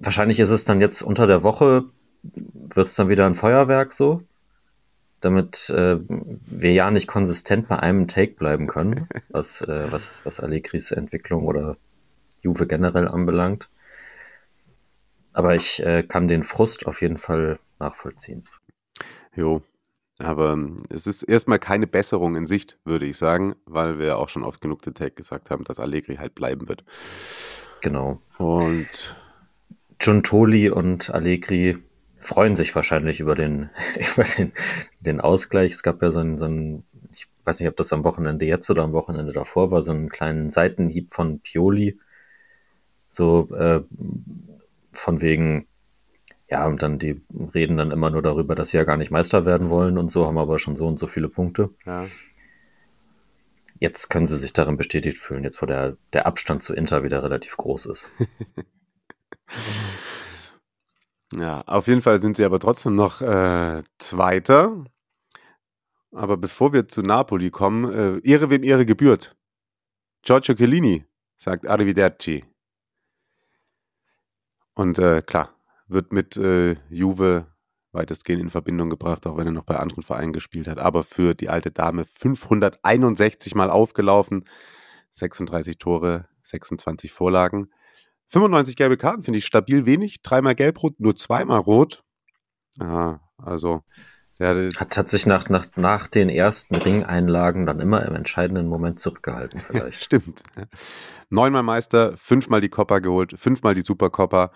wahrscheinlich 0.00 0.40
ist 0.40 0.50
es 0.50 0.64
dann 0.64 0.80
jetzt 0.80 1.02
unter 1.02 1.26
der 1.26 1.42
Woche, 1.42 1.84
wird 2.22 2.86
es 2.86 2.94
dann 2.94 3.08
wieder 3.08 3.26
ein 3.26 3.34
Feuerwerk 3.34 3.92
so, 3.92 4.22
damit 5.20 5.70
äh, 5.70 5.98
wir 6.08 6.72
ja 6.72 6.90
nicht 6.90 7.06
konsistent 7.06 7.68
bei 7.68 7.78
einem 7.78 8.08
Take 8.08 8.34
bleiben 8.34 8.66
können, 8.66 9.08
was, 9.28 9.62
äh, 9.62 9.90
was, 9.90 10.24
was 10.24 10.40
Allegris 10.40 10.90
Entwicklung 10.90 11.44
oder 11.44 11.76
Juve 12.42 12.66
generell 12.66 13.08
anbelangt. 13.08 13.68
Aber 15.32 15.54
ich 15.54 15.84
äh, 15.84 16.02
kann 16.02 16.28
den 16.28 16.42
Frust 16.42 16.86
auf 16.86 17.02
jeden 17.02 17.18
Fall 17.18 17.58
nachvollziehen. 17.78 18.44
Jo, 19.34 19.62
aber 20.18 20.52
ähm, 20.52 20.78
es 20.88 21.06
ist 21.06 21.22
erstmal 21.22 21.58
keine 21.58 21.86
Besserung 21.86 22.36
in 22.36 22.46
Sicht, 22.46 22.78
würde 22.84 23.04
ich 23.04 23.18
sagen, 23.18 23.54
weil 23.66 23.98
wir 23.98 24.16
auch 24.16 24.30
schon 24.30 24.44
oft 24.44 24.60
genug 24.60 24.80
den 24.82 24.94
Take 24.94 25.12
gesagt 25.12 25.50
haben, 25.50 25.64
dass 25.64 25.78
Allegri 25.78 26.16
halt 26.16 26.34
bleiben 26.34 26.68
wird. 26.68 26.84
Genau. 27.82 28.22
Und 28.38 29.14
Giuntoli 29.98 30.70
und 30.70 31.10
Allegri 31.10 31.78
freuen 32.18 32.56
sich 32.56 32.74
wahrscheinlich 32.74 33.20
über 33.20 33.34
den, 33.34 33.70
über 34.14 34.24
den, 34.24 34.52
den 35.00 35.20
Ausgleich. 35.20 35.72
Es 35.72 35.82
gab 35.82 36.02
ja 36.02 36.10
so 36.10 36.20
einen, 36.20 36.38
so 36.38 36.46
einen, 36.46 36.84
ich 37.12 37.28
weiß 37.44 37.60
nicht, 37.60 37.68
ob 37.68 37.76
das 37.76 37.92
am 37.92 38.04
Wochenende 38.04 38.46
jetzt 38.46 38.68
oder 38.70 38.82
am 38.82 38.92
Wochenende 38.92 39.32
davor 39.32 39.70
war, 39.70 39.82
so 39.82 39.92
einen 39.92 40.08
kleinen 40.08 40.50
Seitenhieb 40.50 41.12
von 41.12 41.40
Pioli. 41.40 41.98
So 43.08 43.48
äh, 43.54 43.82
von 44.92 45.22
wegen, 45.22 45.66
ja, 46.48 46.66
und 46.66 46.82
dann 46.82 46.98
die 46.98 47.22
reden 47.54 47.76
dann 47.76 47.92
immer 47.92 48.10
nur 48.10 48.22
darüber, 48.22 48.54
dass 48.54 48.70
sie 48.70 48.76
ja 48.76 48.84
gar 48.84 48.96
nicht 48.96 49.10
Meister 49.10 49.46
werden 49.46 49.70
wollen 49.70 49.96
und 49.96 50.10
so, 50.10 50.26
haben 50.26 50.38
aber 50.38 50.58
schon 50.58 50.76
so 50.76 50.86
und 50.86 50.98
so 50.98 51.06
viele 51.06 51.28
Punkte. 51.28 51.70
Ja. 51.86 52.06
Jetzt 53.78 54.08
können 54.08 54.26
sie 54.26 54.38
sich 54.38 54.52
darin 54.52 54.76
bestätigt 54.76 55.18
fühlen, 55.18 55.44
jetzt 55.44 55.60
wo 55.60 55.66
der, 55.66 55.96
der 56.12 56.26
Abstand 56.26 56.62
zu 56.62 56.74
Inter 56.74 57.04
wieder 57.04 57.22
relativ 57.22 57.56
groß 57.56 57.86
ist. 57.86 58.10
Ja, 61.34 61.62
auf 61.62 61.88
jeden 61.88 62.02
Fall 62.02 62.20
sind 62.20 62.36
sie 62.36 62.44
aber 62.44 62.60
trotzdem 62.60 62.94
noch 62.94 63.20
äh, 63.20 63.82
Zweiter. 63.98 64.84
Aber 66.12 66.36
bevor 66.36 66.72
wir 66.72 66.88
zu 66.88 67.02
Napoli 67.02 67.50
kommen, 67.50 67.92
äh, 67.92 68.18
Ehre 68.28 68.48
wem 68.50 68.62
Ehre 68.62 68.86
gebührt. 68.86 69.36
Giorgio 70.22 70.54
Chiellini 70.54 71.04
sagt 71.36 71.66
Arrivederci. 71.66 72.44
Und 74.74 74.98
äh, 74.98 75.22
klar, 75.22 75.54
wird 75.88 76.12
mit 76.12 76.36
äh, 76.36 76.76
Juve 76.90 77.46
weitestgehend 77.92 78.42
in 78.42 78.50
Verbindung 78.50 78.90
gebracht, 78.90 79.26
auch 79.26 79.36
wenn 79.36 79.46
er 79.46 79.52
noch 79.52 79.64
bei 79.64 79.76
anderen 79.76 80.02
Vereinen 80.02 80.32
gespielt 80.32 80.68
hat. 80.68 80.78
Aber 80.78 81.02
für 81.02 81.34
die 81.34 81.48
alte 81.48 81.70
Dame 81.70 82.04
561 82.04 83.54
Mal 83.54 83.70
aufgelaufen, 83.70 84.44
36 85.12 85.78
Tore, 85.78 86.28
26 86.42 87.10
Vorlagen. 87.12 87.70
95 88.28 88.76
gelbe 88.76 88.96
Karten 88.96 89.22
finde 89.22 89.38
ich 89.38 89.46
stabil 89.46 89.86
wenig. 89.86 90.22
Dreimal 90.22 90.54
gelb-rot, 90.54 90.98
nur 90.98 91.16
zweimal 91.16 91.60
rot. 91.60 92.02
Ja, 92.78 93.20
also 93.38 93.82
Der 94.38 94.68
hat, 94.76 94.96
hat 94.96 95.08
sich 95.08 95.26
nach, 95.26 95.48
nach, 95.48 95.66
nach 95.76 96.08
den 96.08 96.28
ersten 96.28 96.74
Ringeinlagen 96.74 97.64
dann 97.66 97.80
immer 97.80 98.04
im 98.04 98.14
entscheidenden 98.14 98.68
Moment 98.68 99.00
zurückgehalten, 99.00 99.60
vielleicht. 99.60 100.00
Ja, 100.00 100.18
stimmt. 100.20 100.42
Neunmal 101.30 101.62
Meister, 101.62 102.16
fünfmal 102.16 102.60
die 102.60 102.68
Coppa 102.68 102.98
geholt, 102.98 103.34
fünfmal 103.38 103.74
die 103.74 103.80
Supercoppa, 103.82 104.50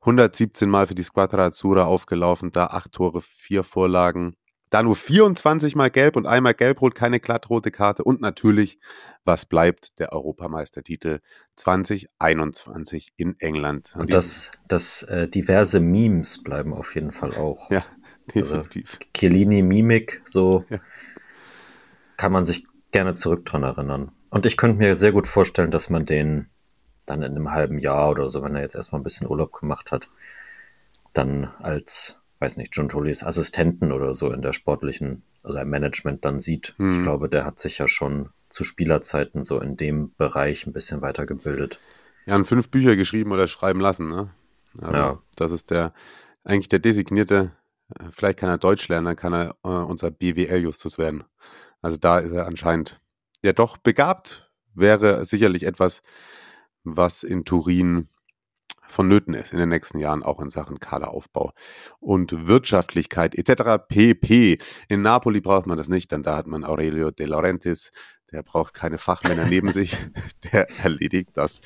117 0.00 0.68
Mal 0.68 0.86
für 0.86 0.94
die 0.94 1.02
Squadra 1.02 1.46
Azzurra 1.46 1.84
aufgelaufen, 1.84 2.52
da 2.52 2.66
acht 2.66 2.92
Tore, 2.92 3.20
vier 3.20 3.64
Vorlagen, 3.64 4.36
da 4.70 4.82
nur 4.82 4.96
24 4.96 5.76
Mal 5.76 5.90
gelb 5.90 6.16
und 6.16 6.26
einmal 6.26 6.54
gelb-rot, 6.54 6.94
keine 6.94 7.20
glattrote 7.20 7.70
Karte 7.70 8.04
und 8.04 8.20
natürlich, 8.20 8.78
was 9.24 9.46
bleibt, 9.46 9.98
der 9.98 10.12
Europameistertitel 10.12 11.20
2021 11.56 13.12
in 13.16 13.36
England. 13.38 13.94
Und 13.96 14.12
das, 14.12 14.52
das 14.66 15.02
äh, 15.04 15.28
diverse 15.28 15.80
Memes 15.80 16.42
bleiben 16.42 16.74
auf 16.74 16.94
jeden 16.94 17.12
Fall 17.12 17.34
auch. 17.34 17.70
Ja, 17.70 17.84
also 18.34 18.56
definitiv. 18.56 18.98
Also, 19.00 19.10
Chiellini-Mimik, 19.16 20.22
so 20.24 20.64
ja. 20.68 20.78
kann 22.16 22.32
man 22.32 22.44
sich 22.44 22.66
gerne 22.90 23.14
zurück 23.14 23.44
dran 23.46 23.62
erinnern. 23.62 24.12
Und 24.30 24.46
ich 24.46 24.56
könnte 24.56 24.78
mir 24.78 24.94
sehr 24.94 25.12
gut 25.12 25.26
vorstellen, 25.26 25.70
dass 25.70 25.90
man 25.90 26.04
den 26.04 26.48
dann 27.06 27.22
in 27.22 27.32
einem 27.32 27.52
halben 27.52 27.78
Jahr 27.78 28.10
oder 28.10 28.28
so, 28.28 28.42
wenn 28.42 28.54
er 28.54 28.62
jetzt 28.62 28.74
erstmal 28.74 29.00
ein 29.00 29.04
bisschen 29.04 29.28
Urlaub 29.28 29.52
gemacht 29.52 29.92
hat, 29.92 30.10
dann 31.14 31.50
als 31.58 32.20
weiß 32.40 32.56
nicht, 32.56 32.76
John 32.76 32.88
Tollys 32.88 33.24
Assistenten 33.24 33.92
oder 33.92 34.14
so 34.14 34.30
in 34.30 34.42
der 34.42 34.52
sportlichen 34.52 35.22
oder 35.44 35.62
im 35.62 35.70
Management 35.70 36.24
dann 36.24 36.40
sieht. 36.40 36.74
Mhm. 36.78 36.98
Ich 36.98 37.02
glaube, 37.02 37.28
der 37.28 37.44
hat 37.44 37.58
sich 37.58 37.78
ja 37.78 37.88
schon 37.88 38.30
zu 38.48 38.64
Spielerzeiten 38.64 39.42
so 39.42 39.60
in 39.60 39.76
dem 39.76 40.14
Bereich 40.16 40.66
ein 40.66 40.72
bisschen 40.72 41.02
weitergebildet. 41.02 41.80
Ja, 42.26 42.36
und 42.36 42.46
fünf 42.46 42.70
Bücher 42.70 42.96
geschrieben 42.96 43.32
oder 43.32 43.46
schreiben 43.46 43.80
lassen, 43.80 44.08
ne? 44.08 44.30
Aber 44.80 44.96
ja. 44.96 45.22
Das 45.36 45.50
ist 45.50 45.70
der, 45.70 45.92
eigentlich 46.44 46.68
der 46.68 46.78
designierte, 46.78 47.52
äh, 47.98 48.04
vielleicht 48.10 48.38
kann 48.38 48.50
er 48.50 48.58
Deutsch 48.58 48.88
lernen, 48.88 49.06
dann 49.06 49.16
kann 49.16 49.32
er 49.32 49.56
äh, 49.64 49.68
unser 49.68 50.10
BWL-Justus 50.10 50.98
werden. 50.98 51.24
Also 51.80 51.96
da 51.96 52.18
ist 52.18 52.32
er 52.32 52.46
anscheinend 52.46 53.00
ja 53.42 53.52
doch 53.52 53.76
begabt, 53.76 54.50
wäre 54.74 55.24
sicherlich 55.24 55.64
etwas, 55.64 56.02
was 56.84 57.22
in 57.22 57.44
Turin 57.44 58.08
vonnöten 58.86 59.34
ist 59.34 59.52
in 59.52 59.58
den 59.58 59.68
nächsten 59.68 59.98
Jahren, 59.98 60.22
auch 60.22 60.40
in 60.40 60.50
Sachen 60.50 60.80
Kaderaufbau 60.80 61.52
und 62.00 62.46
Wirtschaftlichkeit 62.46 63.34
etc. 63.34 63.84
pp. 63.88 64.58
In 64.88 65.02
Napoli 65.02 65.40
braucht 65.40 65.66
man 65.66 65.78
das 65.78 65.88
nicht, 65.88 66.10
denn 66.12 66.22
da 66.22 66.36
hat 66.36 66.46
man 66.46 66.64
Aurelio 66.64 67.10
De 67.10 67.26
Laurentiis, 67.26 67.92
der 68.32 68.42
braucht 68.42 68.74
keine 68.74 68.98
Fachmänner 68.98 69.46
neben 69.46 69.72
sich, 69.72 69.96
der 70.52 70.68
erledigt 70.82 71.30
das 71.34 71.60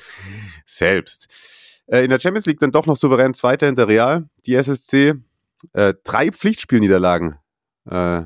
selbst. 0.65 1.27
Äh, 1.87 2.03
in 2.03 2.09
der 2.09 2.19
Champions 2.19 2.45
League 2.45 2.59
dann 2.59 2.71
doch 2.71 2.85
noch 2.85 2.97
souverän 2.97 3.33
Zweiter 3.33 3.65
hinter 3.65 3.87
Real, 3.87 4.29
die 4.45 4.55
SSC. 4.55 5.15
Äh, 5.71 5.93
drei 6.03 6.31
Pflichtspielniederlagen 6.31 7.37
äh, 7.89 8.23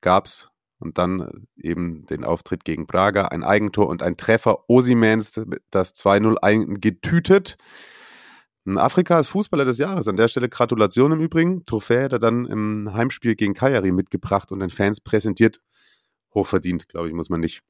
gab's 0.00 0.50
und 0.78 0.98
dann 0.98 1.46
eben 1.56 2.06
den 2.06 2.24
Auftritt 2.24 2.64
gegen 2.64 2.86
Braga, 2.86 3.26
ein 3.26 3.42
Eigentor 3.42 3.88
und 3.88 4.02
ein 4.02 4.16
Treffer. 4.16 4.68
Osimens 4.68 5.40
das 5.70 5.94
2-0 5.94 6.36
eingetütet. 6.36 7.56
Afrika 8.74 9.20
ist 9.20 9.28
Fußballer 9.28 9.64
des 9.64 9.78
Jahres. 9.78 10.08
An 10.08 10.16
der 10.16 10.28
Stelle 10.28 10.48
Gratulation 10.48 11.12
im 11.12 11.20
Übrigen. 11.20 11.64
Trophäe 11.64 12.04
hat 12.04 12.12
er 12.12 12.18
dann 12.18 12.46
im 12.46 12.92
Heimspiel 12.92 13.36
gegen 13.36 13.54
Kajari 13.54 13.92
mitgebracht 13.92 14.50
und 14.50 14.58
den 14.60 14.70
Fans 14.70 15.00
präsentiert. 15.00 15.60
Hochverdient, 16.34 16.88
glaube 16.88 17.08
ich, 17.08 17.14
muss 17.14 17.30
man 17.30 17.40
nicht 17.40 17.62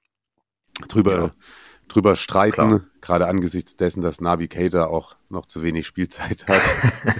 drüber, 0.88 1.12
ja. 1.12 1.30
drüber 1.88 2.16
streiten. 2.16 2.68
Klar. 2.68 2.80
Gerade 3.02 3.26
angesichts 3.28 3.76
dessen, 3.76 4.00
dass 4.00 4.20
Navi 4.20 4.48
Keita 4.48 4.86
auch 4.86 5.16
noch 5.28 5.46
zu 5.46 5.62
wenig 5.62 5.86
Spielzeit 5.86 6.46
hat. 6.48 6.62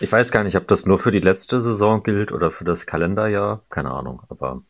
ich 0.00 0.10
weiß 0.10 0.30
gar 0.30 0.44
nicht, 0.44 0.56
ob 0.56 0.68
das 0.68 0.86
nur 0.86 0.98
für 0.98 1.10
die 1.10 1.20
letzte 1.20 1.60
Saison 1.60 2.02
gilt 2.02 2.30
oder 2.30 2.50
für 2.50 2.64
das 2.64 2.86
Kalenderjahr. 2.86 3.64
Keine 3.68 3.90
Ahnung, 3.90 4.22
aber. 4.28 4.62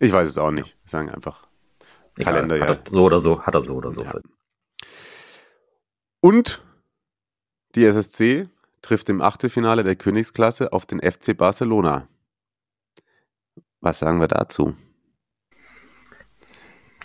Ich 0.00 0.12
weiß 0.12 0.28
es 0.28 0.38
auch 0.38 0.50
nicht. 0.50 0.70
Ja. 0.70 0.90
Sagen 0.90 1.10
einfach 1.10 1.46
Egal, 2.18 2.34
Kalenderjahr. 2.34 2.78
so 2.88 3.04
oder 3.04 3.20
so, 3.20 3.42
hat 3.42 3.54
er 3.54 3.62
so 3.62 3.76
oder 3.76 3.92
so. 3.92 4.02
Ja. 4.02 4.20
Und 6.20 6.62
die 7.74 7.84
SSC 7.84 8.48
trifft 8.82 9.08
im 9.08 9.20
Achtelfinale 9.20 9.82
der 9.82 9.96
Königsklasse 9.96 10.72
auf 10.72 10.86
den 10.86 11.00
FC 11.00 11.36
Barcelona. 11.36 12.08
Was 13.80 14.00
sagen 14.00 14.20
wir 14.20 14.28
dazu? 14.28 14.76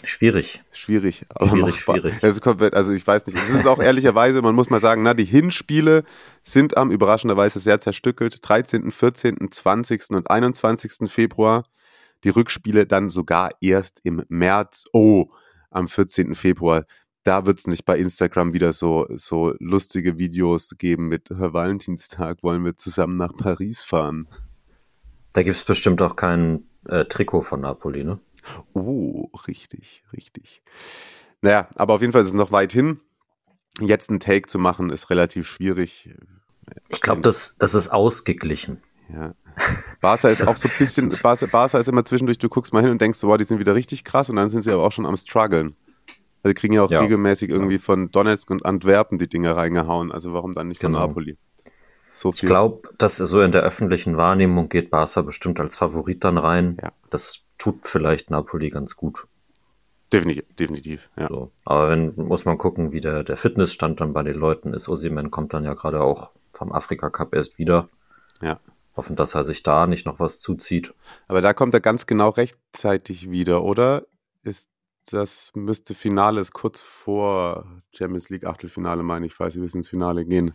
Schwierig. 0.03 0.63
Schwierig. 0.71 1.25
Aber 1.29 1.49
schwierig, 1.49 1.75
schwierig. 1.77 2.23
Also, 2.23 2.41
also 2.41 2.93
ich 2.93 3.05
weiß 3.05 3.25
nicht. 3.25 3.37
Es 3.37 3.49
ist 3.49 3.65
auch 3.65 3.79
ehrlicherweise, 3.79 4.41
man 4.41 4.53
muss 4.53 4.69
mal 4.69 4.79
sagen, 4.79 5.01
na, 5.03 5.13
die 5.13 5.25
Hinspiele 5.25 6.03
sind 6.43 6.77
am 6.77 6.91
überraschenderweise 6.91 7.59
sehr 7.59 7.79
zerstückelt. 7.79 8.39
13., 8.41 8.91
14., 8.91 9.51
20. 9.51 10.09
und 10.11 10.29
21. 10.29 11.09
Februar. 11.09 11.63
Die 12.23 12.29
Rückspiele 12.29 12.85
dann 12.85 13.09
sogar 13.09 13.51
erst 13.61 13.99
im 14.03 14.23
März. 14.27 14.85
Oh, 14.93 15.29
am 15.71 15.87
14. 15.87 16.35
Februar 16.35 16.85
da 17.25 17.45
wird 17.47 17.59
es 17.59 17.67
nicht 17.67 17.85
bei 17.85 17.97
Instagram 17.97 18.53
wieder 18.53 18.71
so, 18.71 19.07
so 19.15 19.55
lustige 19.59 20.19
Videos 20.19 20.75
geben 20.77 21.07
mit 21.07 21.29
Herr 21.31 21.53
Valentinstag, 21.53 22.43
wollen 22.43 22.63
wir 22.63 22.77
zusammen 22.77 23.17
nach 23.17 23.35
Paris 23.35 23.83
fahren. 23.83 24.27
Da 25.33 25.41
gibt 25.41 25.55
es 25.55 25.65
bestimmt 25.65 26.01
auch 26.03 26.15
kein 26.15 26.63
äh, 26.87 27.03
Trikot 27.05 27.41
von 27.41 27.61
Napoli, 27.61 28.03
ne? 28.03 28.19
Oh, 28.73 29.27
richtig, 29.47 30.03
richtig. 30.13 30.61
Naja, 31.41 31.67
aber 31.75 31.95
auf 31.95 32.01
jeden 32.01 32.13
Fall 32.13 32.21
ist 32.21 32.27
es 32.27 32.33
noch 32.33 32.51
weit 32.51 32.71
hin. 32.71 32.99
Jetzt 33.81 34.11
einen 34.11 34.19
Take 34.19 34.47
zu 34.47 34.59
machen, 34.59 34.91
ist 34.91 35.09
relativ 35.09 35.47
schwierig. 35.47 36.11
Ich 36.89 37.01
glaube, 37.01 37.21
das, 37.21 37.55
das 37.57 37.73
ist 37.73 37.89
ausgeglichen. 37.89 38.83
Ja. 39.11 39.33
Barca 39.99 40.27
ist 40.27 40.43
auch 40.47 40.57
so 40.57 40.67
ein 40.67 40.75
bisschen, 40.77 41.09
Barca, 41.23 41.47
Barca 41.47 41.79
ist 41.79 41.89
immer 41.89 42.05
zwischendurch, 42.05 42.37
du 42.37 42.49
guckst 42.49 42.71
mal 42.71 42.83
hin 42.83 42.91
und 42.91 43.01
denkst 43.01 43.23
wow, 43.23 43.35
die 43.35 43.45
sind 43.45 43.57
wieder 43.57 43.73
richtig 43.73 44.03
krass 44.03 44.29
und 44.29 44.35
dann 44.35 44.49
sind 44.49 44.61
sie 44.61 44.71
aber 44.71 44.83
auch 44.83 44.91
schon 44.91 45.07
am 45.07 45.17
struggeln. 45.17 45.75
Also 46.45 46.53
kriegen 46.53 46.75
ja 46.75 46.83
auch 46.83 46.91
ja. 46.91 46.99
regelmäßig 46.99 47.49
irgendwie 47.49 47.79
von 47.79 48.11
Donetsk 48.11 48.51
und 48.51 48.63
Antwerpen 48.67 49.17
die 49.17 49.27
Dinge 49.27 49.55
reingehauen. 49.55 50.11
Also 50.11 50.31
warum 50.31 50.53
dann 50.53 50.67
nicht 50.67 50.79
genau. 50.79 50.99
von 50.99 51.07
Napoli? 51.07 51.37
So. 52.13 52.31
Ich 52.33 52.41
glaube, 52.41 52.87
dass 52.99 53.17
so 53.17 53.41
in 53.41 53.51
der 53.51 53.63
öffentlichen 53.63 54.15
Wahrnehmung 54.15 54.69
geht 54.69 54.91
Barca 54.91 55.23
bestimmt 55.23 55.59
als 55.59 55.75
Favorit 55.75 56.23
dann 56.23 56.37
rein. 56.37 56.77
Ja. 56.83 56.91
Das 57.09 57.45
tut 57.57 57.87
vielleicht 57.87 58.29
Napoli 58.29 58.69
ganz 58.69 58.95
gut. 58.95 59.25
Definitiv, 60.13 60.43
definitiv, 60.55 61.09
ja. 61.17 61.27
So. 61.27 61.51
Aber 61.65 61.89
wenn, 61.89 62.13
muss 62.15 62.45
man 62.45 62.59
gucken, 62.59 62.93
wie 62.93 63.01
der, 63.01 63.23
der 63.23 63.37
Fitnessstand 63.37 63.99
dann 63.99 64.13
bei 64.13 64.21
den 64.21 64.35
Leuten 64.35 64.71
ist. 64.75 64.87
Osimen 64.87 65.31
kommt 65.31 65.51
dann 65.51 65.63
ja 65.63 65.73
gerade 65.73 66.01
auch 66.01 66.29
vom 66.53 66.71
Afrika 66.71 67.09
Cup 67.09 67.33
erst 67.33 67.57
wieder. 67.57 67.89
Ja. 68.39 68.59
Hoffen, 68.95 69.15
dass 69.15 69.33
er 69.33 69.43
sich 69.43 69.63
da 69.63 69.87
nicht 69.87 70.05
noch 70.05 70.19
was 70.19 70.39
zuzieht. 70.39 70.93
Aber 71.27 71.41
da 71.41 71.53
kommt 71.53 71.73
er 71.73 71.81
ganz 71.81 72.05
genau 72.05 72.29
rechtzeitig 72.29 73.31
wieder, 73.31 73.63
oder? 73.63 74.05
Ist 74.43 74.69
das 75.11 75.51
müsste 75.55 75.93
Finale 75.93 76.41
ist 76.41 76.53
kurz 76.53 76.81
vor 76.81 77.65
Champions 77.91 78.29
League 78.29 78.45
Achtelfinale, 78.45 79.03
meine 79.03 79.25
ich, 79.25 79.33
falls 79.33 79.53
sie 79.53 79.59
bis 79.59 79.75
ins 79.75 79.89
Finale 79.89 80.25
gehen. 80.25 80.53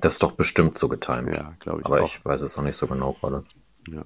Das 0.00 0.14
ist 0.14 0.22
doch 0.22 0.32
bestimmt 0.32 0.76
so 0.76 0.88
getimt. 0.88 1.34
Ja, 1.34 1.54
glaube 1.60 1.80
ich. 1.80 1.86
Aber 1.86 2.00
auch. 2.00 2.06
ich 2.06 2.24
weiß 2.24 2.42
es 2.42 2.58
auch 2.58 2.62
nicht 2.62 2.76
so 2.76 2.86
genau 2.86 3.12
gerade. 3.12 3.44
Ja. 3.88 4.04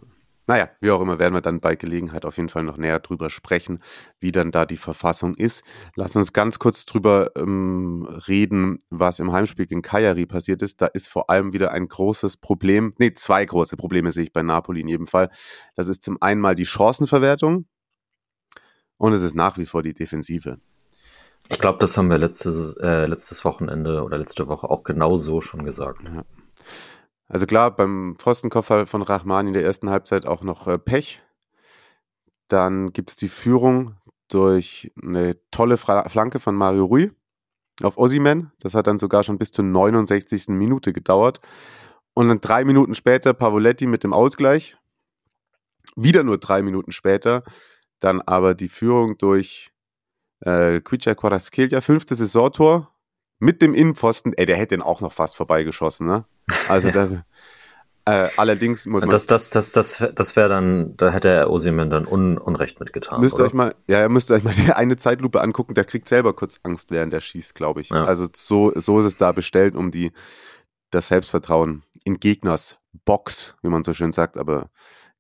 Naja, 0.48 0.68
wie 0.80 0.92
auch 0.92 1.00
immer, 1.00 1.18
werden 1.18 1.34
wir 1.34 1.40
dann 1.40 1.58
bei 1.58 1.74
Gelegenheit 1.74 2.24
auf 2.24 2.36
jeden 2.36 2.48
Fall 2.48 2.62
noch 2.62 2.76
näher 2.76 3.00
drüber 3.00 3.30
sprechen, 3.30 3.80
wie 4.20 4.30
dann 4.30 4.52
da 4.52 4.64
die 4.64 4.76
Verfassung 4.76 5.34
ist. 5.34 5.64
Lass 5.96 6.14
uns 6.14 6.32
ganz 6.32 6.60
kurz 6.60 6.86
drüber 6.86 7.32
ähm, 7.36 8.06
reden, 8.28 8.78
was 8.88 9.18
im 9.18 9.32
Heimspiel 9.32 9.66
gegen 9.66 9.82
Cagliari 9.82 10.24
passiert 10.24 10.62
ist. 10.62 10.80
Da 10.80 10.86
ist 10.86 11.08
vor 11.08 11.30
allem 11.30 11.52
wieder 11.52 11.72
ein 11.72 11.88
großes 11.88 12.36
Problem, 12.36 12.94
nee, 12.98 13.12
zwei 13.14 13.44
große 13.44 13.76
Probleme 13.76 14.12
sehe 14.12 14.24
ich 14.24 14.32
bei 14.32 14.42
Napoli 14.42 14.82
in 14.82 14.88
jedem 14.88 15.06
Fall. 15.08 15.30
Das 15.74 15.88
ist 15.88 16.04
zum 16.04 16.16
einen 16.22 16.40
mal 16.40 16.54
die 16.54 16.66
Chancenverwertung. 16.66 17.66
Und 18.98 19.12
es 19.12 19.22
ist 19.22 19.34
nach 19.34 19.58
wie 19.58 19.66
vor 19.66 19.82
die 19.82 19.94
Defensive. 19.94 20.58
Ich 21.48 21.58
glaube, 21.58 21.78
das 21.78 21.96
haben 21.96 22.10
wir 22.10 22.18
letztes, 22.18 22.76
äh, 22.78 23.06
letztes 23.06 23.44
Wochenende 23.44 24.02
oder 24.02 24.18
letzte 24.18 24.48
Woche 24.48 24.68
auch 24.68 24.82
genau 24.82 25.16
so 25.16 25.40
schon 25.40 25.64
gesagt. 25.64 26.02
Ja. 26.02 26.24
Also 27.28 27.46
klar, 27.46 27.74
beim 27.74 28.16
Pfostenkoffer 28.18 28.86
von 28.86 29.02
Rahmani 29.02 29.48
in 29.48 29.54
der 29.54 29.64
ersten 29.64 29.90
Halbzeit 29.90 30.26
auch 30.26 30.42
noch 30.42 30.66
äh, 30.66 30.78
Pech. 30.78 31.22
Dann 32.48 32.92
gibt 32.92 33.10
es 33.10 33.16
die 33.16 33.28
Führung 33.28 33.96
durch 34.28 34.92
eine 35.00 35.36
tolle 35.50 35.76
Fra 35.76 36.08
Flanke 36.08 36.40
von 36.40 36.54
Mario 36.54 36.84
Rui 36.84 37.10
auf 37.82 37.98
Osimen. 37.98 38.52
Das 38.60 38.74
hat 38.74 38.86
dann 38.86 38.98
sogar 38.98 39.22
schon 39.22 39.38
bis 39.38 39.50
zur 39.50 39.64
69. 39.64 40.48
Minute 40.48 40.92
gedauert. 40.92 41.40
Und 42.14 42.28
dann 42.28 42.40
drei 42.40 42.64
Minuten 42.64 42.94
später 42.94 43.34
Pavoletti 43.34 43.86
mit 43.86 44.02
dem 44.02 44.12
Ausgleich. 44.12 44.76
Wieder 45.96 46.22
nur 46.22 46.38
drei 46.38 46.62
Minuten 46.62 46.92
später 46.92 47.44
dann 48.00 48.20
aber 48.22 48.54
die 48.54 48.68
Führung 48.68 49.18
durch 49.18 49.72
äh, 50.40 50.80
Quicha 50.80 51.14
Quaraskelia, 51.14 51.80
fünfte 51.80 52.14
Saisontor 52.14 52.92
mit 53.38 53.62
dem 53.62 53.74
Innenpfosten. 53.74 54.32
Ey, 54.34 54.46
der 54.46 54.56
hätte 54.56 54.76
den 54.76 54.82
auch 54.82 55.00
noch 55.00 55.12
fast 55.12 55.36
vorbeigeschossen, 55.36 56.06
ne? 56.06 56.24
Also 56.68 56.90
da, 56.92 57.24
äh, 58.08 58.28
allerdings 58.36 58.86
muss 58.86 59.02
man. 59.02 59.10
Das, 59.10 59.26
das, 59.26 59.50
das, 59.50 59.72
das, 59.72 60.04
das 60.14 60.36
wäre 60.36 60.48
dann, 60.48 60.96
da 60.96 61.10
hätte 61.10 61.28
er 61.28 61.50
Osimen 61.50 61.90
dann 61.90 62.06
un, 62.06 62.38
Unrecht 62.38 62.78
mitgetan. 62.78 63.20
Müsst 63.20 63.38
ihr 63.38 63.44
euch 63.44 63.52
mal, 63.52 63.74
ja, 63.88 64.00
ihr 64.00 64.08
müsst 64.08 64.30
euch 64.30 64.44
mal 64.44 64.54
die 64.66 64.72
eine 64.72 64.96
Zeitlupe 64.96 65.40
angucken, 65.40 65.74
der 65.74 65.84
kriegt 65.84 66.08
selber 66.08 66.32
kurz 66.32 66.60
Angst, 66.62 66.92
während 66.92 67.12
der 67.12 67.20
schießt, 67.20 67.56
glaube 67.56 67.80
ich. 67.80 67.88
Ja. 67.88 68.04
Also 68.04 68.28
so, 68.32 68.72
so 68.76 69.00
ist 69.00 69.06
es 69.06 69.16
da 69.16 69.32
bestellt, 69.32 69.74
um 69.74 69.90
die, 69.90 70.12
das 70.90 71.08
Selbstvertrauen 71.08 71.82
in 72.04 72.20
Gegners 72.20 72.76
Box, 73.04 73.56
wie 73.62 73.68
man 73.68 73.82
so 73.82 73.92
schön 73.92 74.12
sagt, 74.12 74.36
aber 74.36 74.70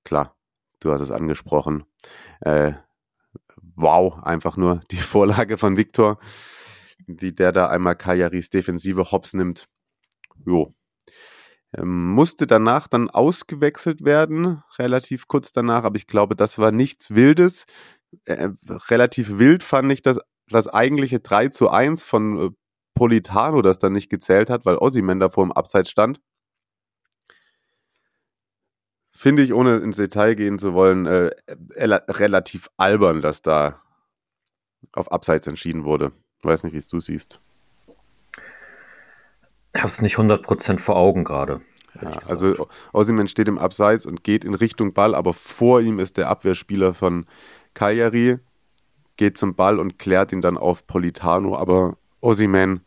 klar, 0.04 0.35
du 0.80 0.92
hast 0.92 1.00
es 1.00 1.10
angesprochen. 1.10 1.84
Äh, 2.40 2.72
wow, 3.74 4.22
einfach 4.22 4.56
nur 4.56 4.80
die 4.90 4.96
Vorlage 4.96 5.58
von 5.58 5.76
Viktor, 5.76 6.18
wie 7.06 7.32
der 7.32 7.52
da 7.52 7.68
einmal 7.68 7.96
Kajaris 7.96 8.50
defensive 8.50 9.10
Hops 9.12 9.34
nimmt. 9.34 9.68
Jo. 10.44 10.74
Ähm, 11.76 12.10
musste 12.12 12.46
danach 12.46 12.88
dann 12.88 13.10
ausgewechselt 13.10 14.04
werden, 14.04 14.62
relativ 14.78 15.28
kurz 15.28 15.52
danach, 15.52 15.84
aber 15.84 15.96
ich 15.96 16.06
glaube, 16.06 16.36
das 16.36 16.58
war 16.58 16.72
nichts 16.72 17.14
Wildes. 17.14 17.66
Äh, 18.24 18.50
relativ 18.88 19.38
wild 19.38 19.64
fand 19.64 19.92
ich 19.92 20.02
das, 20.02 20.18
das 20.48 20.68
eigentliche 20.68 21.20
3 21.20 21.48
zu 21.48 21.70
1 21.70 22.04
von 22.04 22.38
äh, 22.38 22.50
Politano, 22.94 23.62
das 23.62 23.78
dann 23.78 23.92
nicht 23.92 24.08
gezählt 24.08 24.48
hat, 24.48 24.64
weil 24.64 24.76
Ossiman 24.76 25.20
da 25.20 25.28
vor 25.28 25.44
dem 25.44 25.52
Abseits 25.52 25.90
stand. 25.90 26.20
Finde 29.16 29.42
ich, 29.42 29.54
ohne 29.54 29.78
ins 29.78 29.96
Detail 29.96 30.34
gehen 30.34 30.58
zu 30.58 30.74
wollen, 30.74 31.06
äh, 31.06 31.30
relativ 31.74 32.68
albern, 32.76 33.22
dass 33.22 33.40
da 33.40 33.80
auf 34.92 35.10
Abseits 35.10 35.46
entschieden 35.46 35.84
wurde. 35.84 36.12
Ich 36.38 36.44
weiß 36.44 36.64
nicht, 36.64 36.74
wie 36.74 36.78
es 36.78 36.86
du 36.86 37.00
siehst. 37.00 37.40
Ich 39.74 39.80
habe 39.80 39.88
es 39.88 40.02
nicht 40.02 40.18
100% 40.18 40.80
vor 40.80 40.96
Augen 40.96 41.24
gerade. 41.24 41.62
Ja, 42.02 42.10
also 42.28 42.68
Ossiman 42.92 43.26
steht 43.26 43.48
im 43.48 43.56
Abseits 43.58 44.04
und 44.04 44.22
geht 44.22 44.44
in 44.44 44.52
Richtung 44.52 44.92
Ball, 44.92 45.14
aber 45.14 45.32
vor 45.32 45.80
ihm 45.80 45.98
ist 45.98 46.18
der 46.18 46.28
Abwehrspieler 46.28 46.92
von 46.92 47.24
Cagliari, 47.72 48.38
geht 49.16 49.38
zum 49.38 49.54
Ball 49.54 49.78
und 49.78 49.98
klärt 49.98 50.30
ihn 50.32 50.42
dann 50.42 50.58
auf 50.58 50.86
Politano, 50.86 51.56
aber 51.56 51.96
Ossiman 52.20 52.80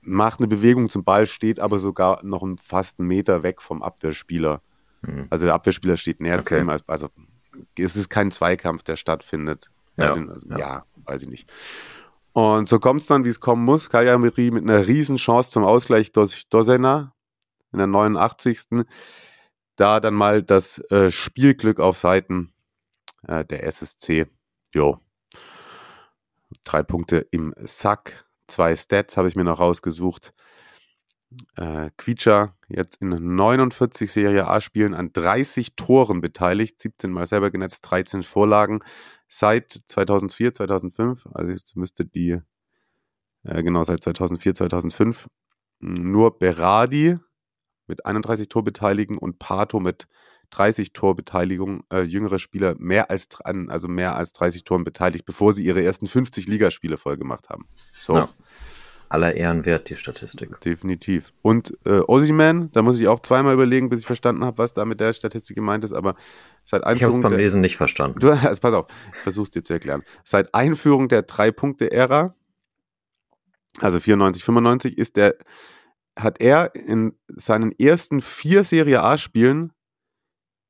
macht 0.00 0.40
eine 0.40 0.48
Bewegung 0.48 0.88
zum 0.88 1.04
Ball, 1.04 1.26
steht 1.26 1.60
aber 1.60 1.78
sogar 1.78 2.24
noch 2.24 2.48
fast 2.62 2.98
einen 2.98 3.08
Meter 3.08 3.42
weg 3.42 3.60
vom 3.60 3.82
Abwehrspieler. 3.82 4.62
Mhm. 5.02 5.26
Also 5.30 5.46
der 5.46 5.54
Abwehrspieler 5.54 5.96
steht 5.96 6.20
näher 6.20 6.38
okay. 6.38 6.44
zu 6.44 6.58
ihm. 6.58 6.68
Als, 6.68 6.88
also 6.88 7.10
es 7.78 7.96
ist 7.96 8.08
kein 8.08 8.30
Zweikampf, 8.30 8.82
der 8.82 8.96
stattfindet. 8.96 9.70
Ja, 9.96 10.12
den, 10.12 10.30
also, 10.30 10.48
ja. 10.50 10.58
ja, 10.58 10.84
weiß 11.04 11.22
ich 11.22 11.28
nicht. 11.28 11.50
Und 12.32 12.68
so 12.68 12.78
kommt 12.78 13.00
es 13.00 13.06
dann, 13.06 13.24
wie 13.24 13.28
es 13.28 13.40
kommen 13.40 13.64
muss. 13.64 13.90
Kayamiri 13.90 14.50
mit 14.50 14.62
einer 14.62 14.86
riesen 14.86 15.16
Chance 15.16 15.50
zum 15.50 15.64
Ausgleich 15.64 16.12
durch 16.12 16.48
Dosena 16.48 17.14
in 17.72 17.78
der 17.78 17.86
89. 17.86 18.84
Da 19.76 20.00
dann 20.00 20.14
mal 20.14 20.42
das 20.42 20.78
äh, 20.90 21.10
Spielglück 21.10 21.80
auf 21.80 21.96
Seiten 21.96 22.52
äh, 23.26 23.44
der 23.44 23.64
SSC. 23.64 24.26
Jo. 24.72 25.00
Drei 26.64 26.82
Punkte 26.82 27.26
im 27.30 27.54
Sack. 27.58 28.26
Zwei 28.46 28.76
Stats 28.76 29.16
habe 29.16 29.28
ich 29.28 29.36
mir 29.36 29.44
noch 29.44 29.60
rausgesucht. 29.60 30.32
Äh, 31.56 31.90
Quietscher 31.96 32.56
jetzt 32.68 33.00
in 33.00 33.10
49 33.36 34.10
Serie 34.10 34.48
A-Spielen 34.48 34.94
an 34.94 35.12
30 35.12 35.76
Toren 35.76 36.20
beteiligt, 36.20 36.80
17 36.82 37.12
Mal 37.12 37.26
selber 37.26 37.50
genetzt, 37.50 37.82
13 37.88 38.24
Vorlagen 38.24 38.80
seit 39.28 39.80
2004, 39.86 40.54
2005. 40.54 41.28
Also 41.32 41.52
jetzt 41.52 41.76
müsste 41.76 42.04
die, 42.04 42.40
äh, 43.44 43.62
genau, 43.62 43.84
seit 43.84 44.02
2004, 44.02 44.54
2005. 44.54 45.28
Nur 45.78 46.36
Berardi 46.38 47.18
mit 47.86 48.04
31 48.06 48.48
Torbeteiligung 48.48 49.16
und 49.16 49.38
Pato 49.38 49.78
mit 49.78 50.08
30 50.50 50.92
Torbeteiligung, 50.92 51.84
äh, 51.92 52.02
jüngere 52.02 52.40
Spieler 52.40 52.74
mehr 52.78 53.08
als, 53.08 53.28
also 53.44 53.86
mehr 53.86 54.16
als 54.16 54.32
30 54.32 54.64
Toren 54.64 54.82
beteiligt, 54.82 55.24
bevor 55.24 55.52
sie 55.52 55.64
ihre 55.64 55.82
ersten 55.82 56.08
50 56.08 56.48
Ligaspiele 56.48 56.96
voll 56.96 57.16
gemacht 57.16 57.48
haben. 57.48 57.66
So. 57.76 58.16
Ja 58.16 58.28
aller 59.10 59.34
Ehren 59.34 59.66
wert, 59.66 59.90
die 59.90 59.94
Statistik. 59.94 60.60
Definitiv. 60.60 61.32
Und 61.42 61.76
äh, 61.84 61.98
Ossiman, 61.98 62.70
da 62.70 62.80
muss 62.80 63.00
ich 63.00 63.08
auch 63.08 63.20
zweimal 63.20 63.54
überlegen, 63.54 63.88
bis 63.88 64.00
ich 64.00 64.06
verstanden 64.06 64.44
habe, 64.44 64.58
was 64.58 64.72
da 64.72 64.84
mit 64.84 65.00
der 65.00 65.12
Statistik 65.12 65.56
gemeint 65.56 65.84
ist, 65.84 65.92
aber 65.92 66.14
seit 66.64 66.84
Einführung. 66.84 67.18
Ich 67.18 67.24
habe 67.24 67.26
es 67.26 67.30
beim 67.30 67.38
Lesen 67.38 67.60
nicht 67.60 67.76
verstanden. 67.76 68.20
Du, 68.20 68.30
also 68.46 68.60
pass 68.60 68.72
auf, 68.72 68.86
ich 69.12 69.18
versuche 69.18 69.44
es 69.44 69.50
dir 69.50 69.64
zu 69.64 69.72
erklären. 69.72 70.04
Seit 70.24 70.54
Einführung 70.54 71.08
der 71.08 71.22
Drei-Punkte-Ära, 71.22 72.36
also 73.80 73.98
94, 73.98 74.44
95, 74.44 74.96
ist 74.96 75.16
der, 75.16 75.34
hat 76.16 76.40
er 76.40 76.74
in 76.76 77.14
seinen 77.28 77.72
ersten 77.72 78.22
vier 78.22 78.62
Serie 78.62 79.02
A-Spielen 79.02 79.72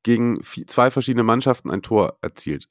gegen 0.03 0.43
vier, 0.43 0.67
zwei 0.67 0.91
verschiedene 0.91 1.25
Mannschaften 1.25 1.71
ein 1.71 1.83
Tor 1.83 2.17
erzielt. 2.23 2.71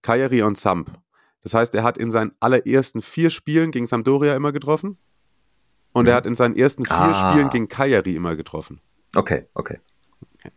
Kayari 0.00 0.42
und 0.42 0.56
Samp. 0.56 0.98
Das 1.44 1.52
heißt, 1.52 1.74
er 1.74 1.82
hat 1.82 1.98
in 1.98 2.10
seinen 2.10 2.32
allerersten 2.40 3.02
vier 3.02 3.30
Spielen 3.30 3.70
gegen 3.70 3.86
Sampdoria 3.86 4.34
immer 4.34 4.50
getroffen. 4.50 4.96
Und 5.92 6.04
mhm. 6.04 6.08
er 6.08 6.14
hat 6.16 6.26
in 6.26 6.34
seinen 6.34 6.56
ersten 6.56 6.84
vier 6.84 6.96
ah. 6.96 7.30
Spielen 7.30 7.50
gegen 7.50 7.68
Cagliari 7.68 8.16
immer 8.16 8.34
getroffen. 8.34 8.80
Okay, 9.14 9.46
okay, 9.54 9.78
okay. 10.34 10.50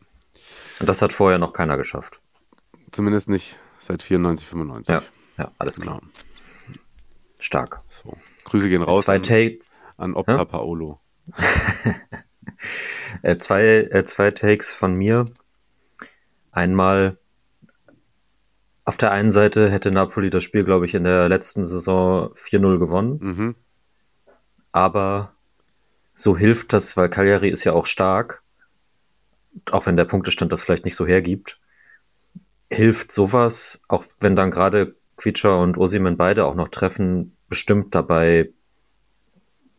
Und 0.80 0.88
das 0.88 1.02
hat 1.02 1.12
vorher 1.12 1.39
noch 1.39 1.54
keiner 1.54 1.78
geschafft. 1.78 2.21
Zumindest 2.91 3.28
nicht 3.28 3.60
seit 3.78 4.02
94, 4.02 4.47
95. 4.47 4.93
Ja, 4.93 5.04
ja 5.38 5.52
alles 5.60 5.82
klar. 5.82 6.00
Genau. 6.00 6.80
Stark. 7.39 7.82
So. 8.02 8.17
Grüße 8.45 8.69
gehen 8.69 8.82
raus 8.82 9.04
zwei 9.04 9.17
an, 9.17 9.58
an 9.97 10.15
Opta 10.15 10.38
ja? 10.38 10.45
Paolo. 10.45 11.02
äh, 13.21 13.38
zwei, 13.38 13.63
äh, 13.65 14.06
zwei 14.06 14.32
Takes 14.32 14.71
von 14.71 14.95
mir. 14.95 15.26
Einmal 16.52 17.19
auf 18.88 18.95
der 18.95 19.12
einen 19.12 19.32
Seite 19.32 19.69
hätte 19.69 19.91
Napoli 19.91 20.30
das 20.30 20.45
Spiel, 20.45 20.63
glaube 20.63 20.86
ich, 20.86 20.93
in 20.95 21.04
der 21.04 21.28
letzten 21.28 21.65
Saison 21.65 22.32
4-0 22.32 22.80
gewonnen. 22.80 23.19
Mhm. 23.19 23.56
Aber 24.71 25.34
so 26.15 26.38
hilft 26.38 26.71
das, 26.71 26.95
weil 26.95 27.10
Cagliari 27.10 27.50
ist 27.50 27.65
ja 27.65 27.73
auch 27.73 27.86
stark, 27.86 28.43
auch 29.71 29.88
wenn 29.88 29.97
der 29.97 30.06
Punktestand 30.06 30.54
das 30.54 30.62
vielleicht 30.62 30.86
nicht 30.86 30.95
so 30.95 31.06
hergibt, 31.06 31.60
hilft 32.71 33.12
sowas, 33.12 33.82
auch 33.89 34.06
wenn 34.21 34.38
dann 34.38 34.52
gerade 34.52 34.95
Quietscher 35.17 35.60
und 35.60 35.78
Osimen 35.78 36.15
beide 36.15 36.45
auch 36.45 36.56
noch 36.56 36.69
treffen, 36.69 37.36
bestimmt 37.50 37.93
dabei 37.93 38.54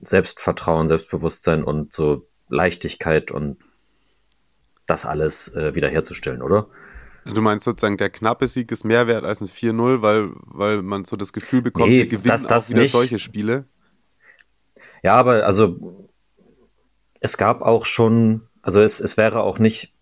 Selbstvertrauen, 0.03 0.87
Selbstbewusstsein 0.87 1.65
und 1.65 1.95
so 1.95 2.29
Leichtigkeit 2.51 3.31
und 3.31 3.57
das 4.85 5.07
alles 5.07 5.55
äh, 5.55 5.75
wiederherzustellen, 5.75 6.43
oder? 6.43 6.69
Du 7.35 7.43
meinst 7.43 7.65
sozusagen, 7.65 7.97
der 7.97 8.11
knappe 8.11 8.49
Sieg 8.49 8.71
ist 8.73 8.85
mehr 8.85 9.07
wert 9.07 9.25
als 9.25 9.41
ein 9.41 9.49
4-0, 9.49 10.03
weil, 10.03 10.31
weil 10.45 10.83
man 10.83 11.05
so 11.05 11.17
das 11.17 11.33
Gefühl 11.33 11.63
bekommt, 11.63 11.89
nee, 11.89 11.99
wir 11.99 12.07
gewinnen 12.07 12.29
das, 12.29 12.47
das 12.47 12.67
auch 12.67 12.71
wieder 12.71 12.83
nicht. 12.83 12.93
solche 12.93 13.19
Spiele? 13.19 13.67
Ja, 15.03 15.15
aber 15.15 15.45
also 15.47 16.09
es 17.21 17.37
gab 17.37 17.63
auch 17.63 17.87
schon, 17.87 18.43
also 18.63 18.81
es, 18.81 19.01
es 19.01 19.17
wäre 19.17 19.43
auch 19.43 19.59
nicht 19.59 19.93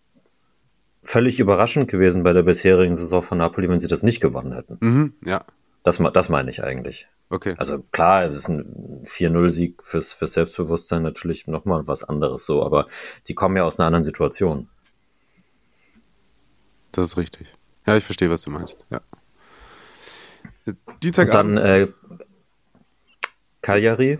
völlig 1.02 1.38
überraschend 1.38 1.88
gewesen 1.88 2.22
bei 2.22 2.32
der 2.32 2.42
bisherigen 2.42 2.96
Saison 2.96 3.22
von 3.22 3.38
Napoli, 3.38 3.68
wenn 3.68 3.78
sie 3.78 3.88
das 3.88 4.02
nicht 4.02 4.20
gewonnen 4.20 4.52
hätten. 4.52 4.78
Mhm, 4.80 5.14
ja. 5.24 5.44
Das, 5.82 6.02
das 6.12 6.28
meine 6.28 6.50
ich 6.50 6.64
eigentlich. 6.64 7.06
Okay. 7.28 7.54
Also 7.58 7.80
klar, 7.92 8.24
es 8.24 8.36
ist 8.36 8.48
ein 8.48 9.04
4-0-Sieg 9.04 9.84
fürs, 9.84 10.12
fürs 10.12 10.32
Selbstbewusstsein 10.32 11.02
natürlich 11.02 11.46
nochmal 11.46 11.86
was 11.86 12.02
anderes 12.02 12.44
so, 12.44 12.64
aber 12.64 12.88
die 13.28 13.34
kommen 13.34 13.56
ja 13.56 13.62
aus 13.62 13.78
einer 13.78 13.86
anderen 13.86 14.02
Situation. 14.02 14.68
Das 16.96 17.08
ist 17.08 17.16
richtig. 17.18 17.52
Ja, 17.86 17.94
ich 17.94 18.04
verstehe, 18.04 18.30
was 18.30 18.40
du 18.40 18.50
meinst. 18.50 18.78
Ja. 18.90 19.02
Dienstag 21.02 21.30
dann 21.30 21.58
äh, 21.58 21.88
Cagliari. 23.60 24.18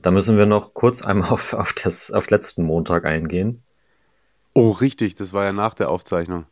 Da 0.00 0.12
müssen 0.12 0.38
wir 0.38 0.46
noch 0.46 0.74
kurz 0.74 1.02
einmal 1.02 1.30
auf, 1.30 1.54
auf, 1.54 1.72
das, 1.72 2.12
auf 2.12 2.30
letzten 2.30 2.62
Montag 2.62 3.04
eingehen. 3.04 3.64
Oh, 4.52 4.70
richtig, 4.70 5.16
das 5.16 5.32
war 5.32 5.44
ja 5.44 5.52
nach 5.52 5.74
der 5.74 5.88
Aufzeichnung. 5.90 6.46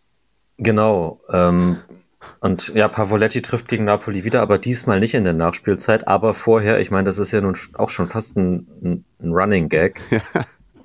Genau. 0.57 1.21
Ähm, 1.31 1.79
und 2.41 2.75
ja, 2.75 2.89
Pavoletti 2.89 3.41
trifft 3.41 3.69
gegen 3.69 3.85
Napoli 3.85 4.25
wieder, 4.25 4.43
aber 4.43 4.59
diesmal 4.59 4.99
nicht 4.99 5.15
in 5.15 5.23
der 5.23 5.33
Nachspielzeit. 5.33 6.09
Aber 6.09 6.35
vorher, 6.35 6.81
ich 6.81 6.91
meine, 6.91 7.05
das 7.05 7.19
ist 7.19 7.31
ja 7.31 7.41
nun 7.41 7.57
auch 7.75 7.91
schon 7.91 8.09
fast 8.09 8.37
ein, 8.37 9.05
ein 9.23 9.33
Running 9.33 9.69
Gag. 9.69 10.01
Ja. 10.11 10.21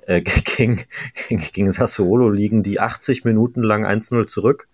Äh, 0.08 0.22
gegen, 0.56 0.84
gegen 1.28 1.70
Sassuolo 1.70 2.30
liegen 2.30 2.62
die 2.62 2.80
80 2.80 3.24
Minuten 3.24 3.62
lang 3.62 3.84
1-0 3.84 4.26
zurück. 4.26 4.66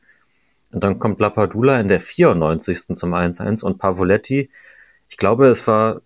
Und 0.70 0.83
dann 0.83 0.99
kommt 0.99 1.20
Lapadula 1.20 1.79
in 1.81 1.88
der 1.88 2.01
94. 2.01 2.94
zum 2.94 3.14
1-1 3.14 3.62
und 3.62 3.79
Pavoletti, 3.79 4.51
ich 5.11 5.16
glaube, 5.16 5.47
es 5.47 5.66
war 5.66 6.01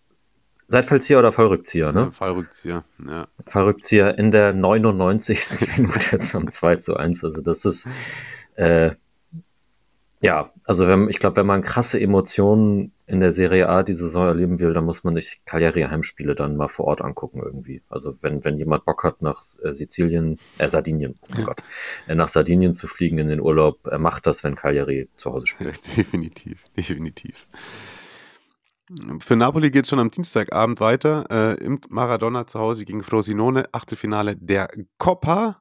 Seitfallzieher 0.67 1.19
oder 1.19 1.33
Fallrückzieher, 1.33 1.93
ne? 1.93 2.13
Fallrückzieher, 2.13 2.85
ja. 3.07 3.29
Fallrückzieher 3.47 4.19
in 4.19 4.31
der 4.31 4.53
99. 4.53 5.55
Minute 5.79 6.19
zum 6.19 6.49
2 6.49 6.77
zu 6.77 6.97
1. 6.97 7.25
Also 7.25 7.41
das 7.41 7.65
ist, 7.65 7.89
äh, 8.57 8.91
ja, 10.21 10.53
also 10.65 10.89
wenn, 10.89 11.09
ich 11.09 11.21
glaube, 11.21 11.37
wenn 11.37 11.47
man 11.47 11.63
krasse 11.63 12.01
Emotionen 12.01 12.93
in 13.07 13.21
der 13.21 13.31
Serie 13.31 13.69
A 13.69 13.85
die 13.85 13.95
Saison 13.95 14.27
erleben 14.27 14.59
will, 14.59 14.73
dann 14.73 14.85
muss 14.85 15.05
man 15.05 15.15
sich 15.15 15.43
Cagliari 15.45 15.83
Heimspiele 15.83 16.35
dann 16.35 16.57
mal 16.57 16.69
vor 16.69 16.87
Ort 16.87 17.03
angucken 17.03 17.41
irgendwie. 17.43 17.83
Also 17.89 18.17
wenn, 18.21 18.45
wenn 18.45 18.59
jemand 18.59 18.85
Bock 18.85 19.05
hat, 19.05 19.23
nach 19.23 19.43
äh, 19.63 19.73
Sizilien, 19.73 20.39
äh, 20.59 20.69
Sardinien, 20.69 21.15
oh 21.39 21.43
Gott, 21.43 21.63
äh, 22.09 22.17
nach 22.17 22.29
Sardinien 22.29 22.75
zu 22.75 22.89
fliegen 22.89 23.19
in 23.19 23.29
den 23.29 23.41
Urlaub, 23.41 23.87
er 23.87 24.01
macht 24.01 24.27
das, 24.27 24.43
wenn 24.43 24.57
Cagliari 24.57 25.09
zu 25.17 25.33
Hause 25.33 25.47
spielt. 25.47 25.87
Ja, 25.87 25.95
definitiv, 25.97 26.65
definitiv. 26.77 27.47
Für 29.21 29.37
Napoli 29.37 29.71
geht 29.71 29.85
es 29.85 29.91
schon 29.91 29.99
am 30.01 30.11
Dienstagabend 30.11 30.81
weiter. 30.81 31.27
Äh, 31.31 31.65
Im 31.65 31.81
Maradona 31.91 32.47
zu 32.47 32.59
Hause 32.59 32.85
gegen 32.85 33.03
Frosinone, 33.05 33.69
Achtelfinale 33.73 34.35
der 34.35 34.69
Coppa. 34.99 35.61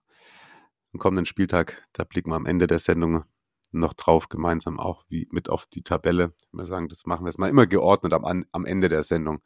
am 0.93 0.99
kommenden 0.99 1.25
Spieltag, 1.25 1.85
da 1.93 2.05
blicken 2.05 2.31
wir 2.31 2.35
am 2.35 2.45
Ende 2.45 2.65
der 2.65 2.79
Sendung 2.79 3.25
noch 3.71 3.93
drauf, 3.93 4.29
gemeinsam 4.29 4.79
auch 4.79 5.05
wie 5.09 5.27
mit 5.31 5.49
auf 5.49 5.65
die 5.65 5.83
Tabelle. 5.83 6.33
Wir 6.51 6.65
sagen, 6.65 6.89
das 6.89 7.05
machen 7.05 7.25
wir 7.25 7.29
jetzt 7.29 7.39
mal 7.39 7.49
immer 7.49 7.67
geordnet 7.67 8.13
am, 8.13 8.45
am 8.51 8.65
Ende 8.65 8.89
der 8.89 9.03
Sendung. 9.03 9.41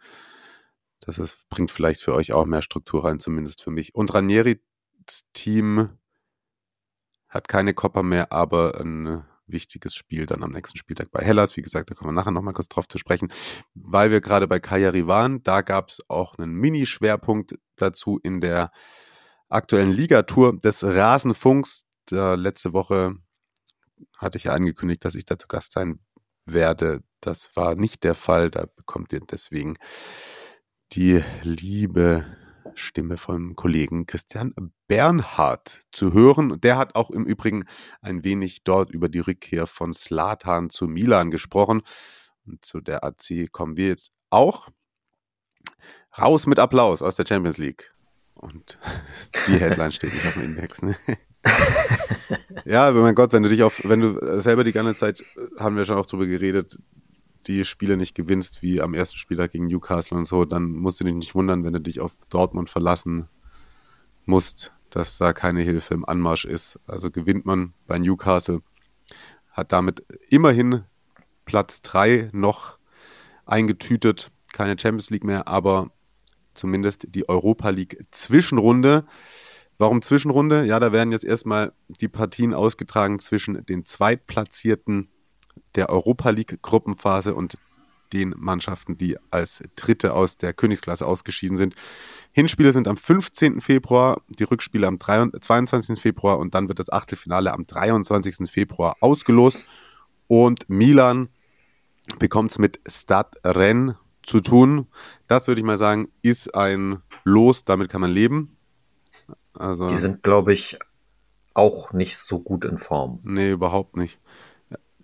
Das 0.99 1.17
ist, 1.17 1.47
bringt 1.49 1.71
vielleicht 1.71 2.01
für 2.01 2.13
euch 2.13 2.31
auch 2.31 2.45
mehr 2.45 2.61
Struktur 2.61 3.05
rein, 3.05 3.19
zumindest 3.19 3.63
für 3.63 3.71
mich. 3.71 3.95
Und 3.95 4.13
Ranieris 4.13 4.59
Team 5.33 5.89
hat 7.27 7.47
keine 7.47 7.73
Kopper 7.73 8.03
mehr, 8.03 8.31
aber 8.31 8.79
ein 8.79 9.23
wichtiges 9.47 9.95
Spiel 9.95 10.25
dann 10.25 10.43
am 10.43 10.51
nächsten 10.51 10.77
Spieltag 10.77 11.11
bei 11.11 11.23
Hellas. 11.23 11.57
Wie 11.57 11.61
gesagt, 11.61 11.89
da 11.89 11.95
kommen 11.95 12.09
wir 12.09 12.13
nachher 12.13 12.31
nochmal 12.31 12.53
kurz 12.53 12.69
drauf 12.69 12.87
zu 12.87 12.97
sprechen. 12.97 13.31
Weil 13.73 14.11
wir 14.11 14.21
gerade 14.21 14.47
bei 14.47 14.59
Kajari 14.59 15.07
waren, 15.07 15.43
da 15.43 15.61
gab 15.61 15.89
es 15.89 15.99
auch 16.07 16.35
einen 16.37 16.53
Mini-Schwerpunkt 16.53 17.55
dazu 17.75 18.19
in 18.21 18.41
der 18.41 18.71
aktuellen 19.49 19.91
Ligatour 19.91 20.57
des 20.59 20.83
Rasenfunks. 20.83 21.85
Da 22.05 22.35
letzte 22.35 22.73
Woche 22.73 23.15
hatte 24.17 24.37
ich 24.37 24.45
ja 24.45 24.53
angekündigt, 24.53 25.05
dass 25.05 25.15
ich 25.15 25.25
da 25.25 25.37
zu 25.37 25.47
Gast 25.47 25.73
sein 25.73 25.99
werde. 26.45 27.03
Das 27.21 27.55
war 27.55 27.75
nicht 27.75 28.03
der 28.03 28.15
Fall. 28.15 28.49
Da 28.49 28.65
bekommt 28.75 29.13
ihr 29.13 29.21
deswegen 29.21 29.77
die 30.93 31.23
liebe 31.43 32.25
Stimme 32.75 33.17
vom 33.17 33.55
Kollegen 33.55 34.05
Christian 34.05 34.53
Bernhard 34.87 35.81
zu 35.91 36.13
hören. 36.13 36.59
Der 36.61 36.77
hat 36.77 36.95
auch 36.95 37.09
im 37.09 37.25
Übrigen 37.25 37.65
ein 38.01 38.23
wenig 38.23 38.63
dort 38.63 38.91
über 38.91 39.09
die 39.09 39.19
Rückkehr 39.19 39.67
von 39.67 39.93
Slatan 39.93 40.69
zu 40.69 40.87
Milan 40.87 41.31
gesprochen. 41.31 41.81
Und 42.45 42.65
zu 42.65 42.81
der 42.81 43.03
AC 43.03 43.51
kommen 43.51 43.77
wir 43.77 43.87
jetzt 43.87 44.11
auch. 44.29 44.69
Raus 46.17 46.47
mit 46.47 46.59
Applaus 46.59 47.01
aus 47.01 47.15
der 47.15 47.25
Champions 47.25 47.57
League. 47.57 47.93
Und 48.33 48.77
die 49.47 49.57
Headline 49.59 49.91
steht 49.91 50.13
nicht 50.13 50.25
auf 50.25 50.33
dem 50.33 50.43
Index. 50.43 50.81
Ne? 50.81 50.95
Ja, 52.65 52.91
mein 52.91 53.15
Gott, 53.15 53.33
wenn 53.33 53.43
du 53.43 53.49
dich 53.49 53.63
auf, 53.63 53.81
wenn 53.83 54.01
du 54.01 54.41
selber 54.41 54.63
die 54.63 54.71
ganze 54.71 54.95
Zeit, 54.95 55.23
haben 55.57 55.75
wir 55.75 55.85
schon 55.85 55.97
auch 55.97 56.05
drüber 56.05 56.27
geredet, 56.27 56.77
die 57.47 57.65
Spiele 57.65 57.97
nicht 57.97 58.15
gewinnst, 58.15 58.61
wie 58.61 58.81
am 58.81 58.93
ersten 58.93 59.17
Spieltag 59.17 59.51
gegen 59.51 59.67
Newcastle 59.67 60.17
und 60.17 60.27
so, 60.27 60.45
dann 60.45 60.71
musst 60.71 60.99
du 60.99 61.03
dich 61.03 61.13
nicht 61.13 61.35
wundern, 61.35 61.63
wenn 61.63 61.73
du 61.73 61.81
dich 61.81 61.99
auf 61.99 62.13
Dortmund 62.29 62.69
verlassen 62.69 63.27
musst, 64.25 64.71
dass 64.91 65.17
da 65.17 65.33
keine 65.33 65.61
Hilfe 65.61 65.93
im 65.93 66.05
Anmarsch 66.05 66.45
ist. 66.45 66.79
Also 66.85 67.09
gewinnt 67.09 67.45
man 67.45 67.73
bei 67.87 67.97
Newcastle, 67.97 68.61
hat 69.51 69.71
damit 69.71 70.03
immerhin 70.29 70.83
Platz 71.45 71.81
3 71.81 72.29
noch 72.31 72.77
eingetütet, 73.45 74.31
keine 74.53 74.77
Champions 74.79 75.09
League 75.09 75.23
mehr, 75.23 75.47
aber 75.47 75.91
zumindest 76.53 77.07
die 77.15 77.27
Europa 77.27 77.69
League 77.69 78.05
Zwischenrunde. 78.11 79.05
Warum 79.77 80.01
Zwischenrunde? 80.01 80.65
Ja, 80.65 80.79
da 80.79 80.91
werden 80.91 81.11
jetzt 81.11 81.25
erstmal 81.25 81.73
die 81.87 82.07
Partien 82.07 82.53
ausgetragen 82.53 83.19
zwischen 83.19 83.65
den 83.65 83.85
zweitplatzierten 83.85 85.09
der 85.75 85.89
Europa 85.89 86.29
League 86.29 86.61
Gruppenphase 86.61 87.33
und 87.33 87.55
den 88.13 88.35
Mannschaften, 88.37 88.97
die 88.97 89.17
als 89.29 89.63
Dritte 89.75 90.13
aus 90.13 90.37
der 90.37 90.53
Königsklasse 90.53 91.05
ausgeschieden 91.05 91.57
sind. 91.57 91.75
Hinspiele 92.31 92.73
sind 92.73 92.87
am 92.87 92.97
15. 92.97 93.61
Februar, 93.61 94.21
die 94.27 94.43
Rückspiele 94.43 94.87
am 94.87 94.99
22. 94.99 95.99
Februar 95.99 96.39
und 96.39 96.53
dann 96.53 96.67
wird 96.67 96.79
das 96.79 96.91
Achtelfinale 96.91 97.53
am 97.53 97.65
23. 97.65 98.49
Februar 98.49 98.97
ausgelost. 98.99 99.69
Und 100.27 100.69
Milan 100.69 101.29
bekommt 102.19 102.51
es 102.51 102.59
mit 102.59 102.79
Stade 102.85 103.37
Rennes 103.43 103.95
zu 104.23 104.39
tun. 104.39 104.87
Das 105.27 105.47
würde 105.47 105.61
ich 105.61 105.65
mal 105.65 105.77
sagen, 105.77 106.09
ist 106.21 106.53
ein 106.55 107.01
Los, 107.23 107.65
damit 107.65 107.89
kann 107.89 108.01
man 108.01 108.11
leben. 108.11 108.57
Also, 109.53 109.87
die 109.87 109.95
sind, 109.95 110.23
glaube 110.23 110.53
ich, 110.53 110.79
auch 111.53 111.93
nicht 111.93 112.17
so 112.17 112.39
gut 112.39 112.65
in 112.65 112.77
Form. 112.77 113.19
Nee, 113.23 113.51
überhaupt 113.51 113.97
nicht. 113.97 114.19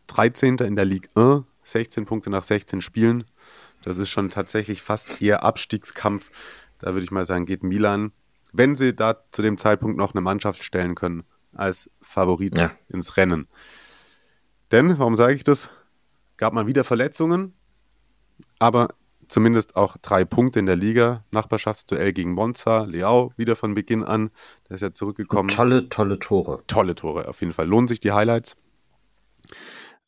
13. 0.08 0.58
in 0.58 0.76
der 0.76 0.86
Ligue 0.86 1.10
1, 1.16 1.44
16 1.64 2.06
Punkte 2.06 2.30
nach 2.30 2.44
16 2.44 2.82
Spielen. 2.82 3.26
Das 3.84 3.98
ist 3.98 4.10
schon 4.10 4.30
tatsächlich 4.30 4.82
fast 4.82 5.22
eher 5.22 5.44
Abstiegskampf. 5.44 6.32
Da 6.80 6.94
würde 6.94 7.04
ich 7.04 7.12
mal 7.12 7.26
sagen, 7.26 7.46
geht 7.46 7.64
Milan, 7.64 8.12
wenn 8.54 8.76
sie 8.76 8.94
da 8.94 9.18
zu 9.32 9.42
dem 9.42 9.58
Zeitpunkt 9.58 9.98
noch 9.98 10.14
eine 10.14 10.22
Mannschaft 10.22 10.64
stellen 10.64 10.96
können, 10.96 11.24
als 11.54 11.90
Favorit 12.02 12.58
ja. 12.58 12.72
ins 12.90 13.18
Rennen. 13.18 13.48
Denn, 14.72 14.98
warum 15.00 15.16
sage 15.16 15.34
ich 15.34 15.44
das? 15.44 15.70
Gab 16.38 16.54
mal 16.54 16.68
wieder 16.68 16.84
Verletzungen, 16.84 17.54
aber 18.60 18.90
zumindest 19.28 19.76
auch 19.76 19.98
drei 19.98 20.26
Punkte 20.26 20.60
in 20.60 20.66
der 20.66 20.76
Liga. 20.76 21.26
Nachbarschaftsduell 21.32 22.14
gegen 22.14 22.34
Monza, 22.34 22.84
Leao 22.84 23.32
wieder 23.38 23.56
von 23.56 23.74
Beginn 23.74 24.04
an. 24.04 24.32
Der 24.68 24.76
ist 24.76 24.82
ja 24.82 24.94
zurückgekommen. 24.94 25.50
tolle, 25.50 25.90
tolle 25.90 26.20
Tore. 26.20 26.64
Tolle 26.68 26.96
Tore, 26.96 27.28
auf 27.28 27.42
jeden 27.42 27.54
Fall. 27.54 27.68
Lohnen 27.68 27.88
sich 27.88 28.00
die 28.00 28.12
Highlights. 28.12 28.56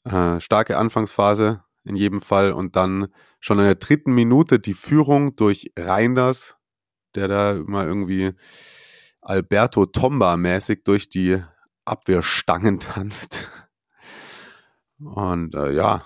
Äh, 0.03 0.39
starke 0.39 0.77
Anfangsphase 0.77 1.63
in 1.83 1.95
jedem 1.95 2.21
Fall 2.21 2.51
und 2.51 2.75
dann 2.75 3.07
schon 3.39 3.59
in 3.59 3.65
der 3.65 3.75
dritten 3.75 4.13
Minute 4.13 4.59
die 4.59 4.73
Führung 4.73 5.35
durch 5.35 5.71
Reinders, 5.77 6.55
der 7.15 7.27
da 7.27 7.59
mal 7.65 7.87
irgendwie 7.87 8.31
Alberto 9.21 9.85
Tomba-mäßig 9.85 10.83
durch 10.83 11.09
die 11.09 11.41
Abwehrstangen 11.85 12.79
tanzt. 12.79 13.49
Und 14.99 15.55
äh, 15.55 15.71
ja, 15.71 16.03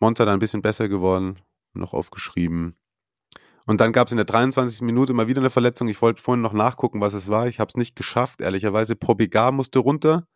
Monza 0.00 0.24
dann 0.24 0.34
ein 0.34 0.40
bisschen 0.40 0.62
besser 0.62 0.88
geworden, 0.88 1.38
noch 1.80 1.94
aufgeschrieben. 1.94 2.76
Und 3.66 3.80
dann 3.80 3.92
gab 3.92 4.08
es 4.08 4.12
in 4.12 4.18
der 4.18 4.26
23. 4.26 4.82
Minute 4.82 5.14
mal 5.14 5.26
wieder 5.26 5.40
eine 5.40 5.50
Verletzung. 5.50 5.88
Ich 5.88 6.02
wollte 6.02 6.22
vorhin 6.22 6.42
noch 6.42 6.52
nachgucken, 6.52 7.00
was 7.00 7.14
es 7.14 7.28
war. 7.28 7.48
Ich 7.48 7.60
habe 7.60 7.68
es 7.68 7.76
nicht 7.76 7.96
geschafft, 7.96 8.40
ehrlicherweise. 8.40 8.94
Probigar 8.94 9.52
musste 9.52 9.78
runter. 9.78 10.26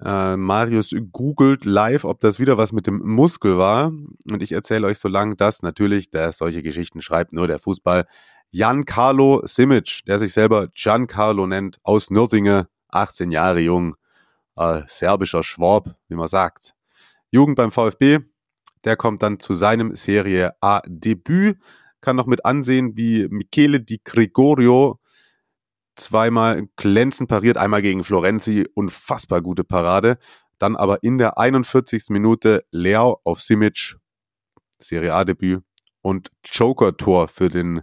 Äh, 0.00 0.36
Marius 0.36 0.94
googelt 1.12 1.64
live, 1.64 2.04
ob 2.04 2.20
das 2.20 2.40
wieder 2.40 2.58
was 2.58 2.72
mit 2.72 2.86
dem 2.86 2.98
Muskel 3.04 3.58
war. 3.58 3.92
Und 4.30 4.42
ich 4.42 4.52
erzähle 4.52 4.86
euch 4.86 4.98
so 4.98 5.08
lang, 5.08 5.36
dass 5.36 5.62
natürlich, 5.62 6.10
der 6.10 6.32
solche 6.32 6.62
Geschichten 6.62 7.02
schreibt, 7.02 7.32
nur 7.32 7.46
der 7.46 7.60
Fußball. 7.60 8.06
Giancarlo 8.52 9.42
Simic, 9.46 10.02
der 10.06 10.18
sich 10.18 10.32
selber 10.32 10.68
Giancarlo 10.74 11.46
nennt, 11.46 11.78
aus 11.84 12.10
Nürtinge, 12.10 12.68
18 12.88 13.30
Jahre 13.30 13.60
jung, 13.60 13.96
äh, 14.56 14.82
serbischer 14.86 15.42
Schwab, 15.42 15.94
wie 16.08 16.16
man 16.16 16.28
sagt. 16.28 16.74
Jugend 17.30 17.56
beim 17.56 17.72
VfB, 17.72 18.18
der 18.84 18.96
kommt 18.96 19.22
dann 19.22 19.40
zu 19.40 19.54
seinem 19.54 19.94
Serie 19.96 20.52
A-Debüt, 20.60 21.58
kann 22.00 22.16
noch 22.16 22.26
mit 22.26 22.44
ansehen, 22.44 22.96
wie 22.96 23.28
Michele 23.28 23.80
Di 23.80 24.00
Gregorio 24.02 24.98
zweimal 25.94 26.68
glänzend 26.76 27.28
pariert, 27.28 27.56
einmal 27.56 27.82
gegen 27.82 28.04
Florenzi, 28.04 28.66
unfassbar 28.74 29.42
gute 29.42 29.64
Parade. 29.64 30.18
Dann 30.58 30.76
aber 30.76 31.02
in 31.02 31.18
der 31.18 31.38
41. 31.38 32.06
Minute 32.08 32.64
Leao 32.70 33.20
auf 33.24 33.40
Simic, 33.40 33.96
Serie 34.78 35.14
A-Debüt 35.14 35.62
und 36.00 36.30
Joker-Tor 36.44 37.28
für 37.28 37.48
den 37.48 37.82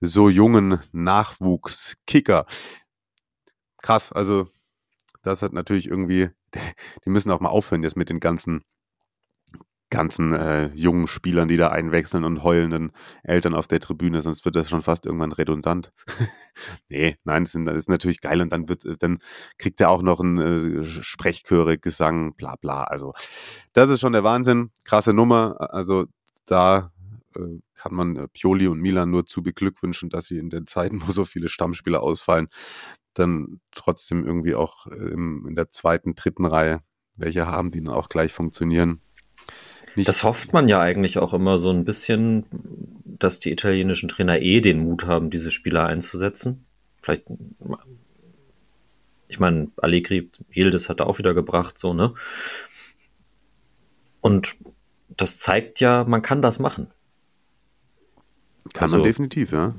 so 0.00 0.28
jungen 0.28 0.80
Nachwuchskicker. 0.92 2.46
Krass, 3.82 4.12
also 4.12 4.48
das 5.22 5.42
hat 5.42 5.52
natürlich 5.52 5.88
irgendwie, 5.88 6.30
die 7.04 7.10
müssen 7.10 7.30
auch 7.30 7.40
mal 7.40 7.48
aufhören 7.48 7.82
jetzt 7.82 7.96
mit 7.96 8.08
den 8.10 8.20
ganzen 8.20 8.64
ganzen 9.90 10.32
äh, 10.32 10.66
jungen 10.74 11.06
Spielern, 11.06 11.48
die 11.48 11.56
da 11.56 11.68
einwechseln 11.68 12.24
und 12.24 12.42
heulenden 12.42 12.92
Eltern 13.22 13.54
auf 13.54 13.68
der 13.68 13.80
Tribüne, 13.80 14.22
sonst 14.22 14.44
wird 14.44 14.56
das 14.56 14.68
schon 14.68 14.82
fast 14.82 15.06
irgendwann 15.06 15.32
redundant. 15.32 15.92
nee, 16.88 17.16
nein, 17.24 17.44
das 17.44 17.54
ist 17.54 17.88
natürlich 17.88 18.20
geil 18.20 18.40
und 18.40 18.52
dann 18.52 18.68
wird, 18.68 18.84
dann 19.02 19.18
kriegt 19.58 19.80
er 19.80 19.90
auch 19.90 20.02
noch 20.02 20.20
einen 20.20 20.82
äh, 20.82 20.84
Sprechchöre, 20.84 21.78
Gesang, 21.78 22.34
bla 22.34 22.56
bla. 22.56 22.84
Also 22.84 23.12
das 23.72 23.90
ist 23.90 24.00
schon 24.00 24.12
der 24.12 24.24
Wahnsinn, 24.24 24.70
krasse 24.84 25.12
Nummer. 25.12 25.56
Also 25.72 26.06
da 26.46 26.90
äh, 27.36 27.60
kann 27.74 27.94
man 27.94 28.16
äh, 28.16 28.28
Pioli 28.28 28.66
und 28.66 28.80
Milan 28.80 29.10
nur 29.10 29.26
zu 29.26 29.42
beglückwünschen, 29.42 30.10
dass 30.10 30.26
sie 30.26 30.38
in 30.38 30.50
den 30.50 30.66
Zeiten, 30.66 31.02
wo 31.06 31.12
so 31.12 31.24
viele 31.24 31.48
Stammspieler 31.48 32.02
ausfallen, 32.02 32.48
dann 33.12 33.60
trotzdem 33.70 34.24
irgendwie 34.24 34.54
auch 34.54 34.86
äh, 34.86 34.94
im, 34.94 35.46
in 35.48 35.54
der 35.54 35.70
zweiten, 35.70 36.14
dritten 36.14 36.46
Reihe 36.46 36.80
welche 37.16 37.46
haben, 37.46 37.70
die 37.70 37.82
dann 37.82 37.94
auch 37.94 38.08
gleich 38.08 38.32
funktionieren. 38.32 39.00
Nicht 39.94 40.08
das 40.08 40.24
hofft 40.24 40.52
man 40.52 40.68
ja 40.68 40.80
eigentlich 40.80 41.18
auch 41.18 41.32
immer 41.32 41.58
so 41.58 41.70
ein 41.70 41.84
bisschen, 41.84 42.46
dass 43.04 43.40
die 43.40 43.52
italienischen 43.52 44.08
Trainer 44.08 44.40
eh 44.40 44.60
den 44.60 44.80
Mut 44.80 45.04
haben, 45.04 45.30
diese 45.30 45.50
Spieler 45.50 45.86
einzusetzen. 45.86 46.66
Vielleicht, 47.00 47.24
ich 49.28 49.38
meine, 49.38 49.70
Allegri, 49.76 50.30
Yildiz 50.52 50.88
hat 50.88 51.00
er 51.00 51.06
auch 51.06 51.18
wieder 51.18 51.34
gebracht, 51.34 51.78
so, 51.78 51.94
ne? 51.94 52.14
Und 54.20 54.56
das 55.08 55.38
zeigt 55.38 55.80
ja, 55.80 56.04
man 56.04 56.22
kann 56.22 56.42
das 56.42 56.58
machen. 56.58 56.88
Kann 58.72 58.84
also, 58.84 58.96
man 58.96 59.02
definitiv, 59.02 59.52
ja. 59.52 59.74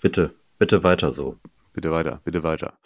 Bitte, 0.00 0.34
bitte 0.58 0.82
weiter 0.82 1.12
so. 1.12 1.38
Bitte 1.72 1.90
weiter, 1.90 2.20
bitte 2.24 2.42
weiter. 2.42 2.78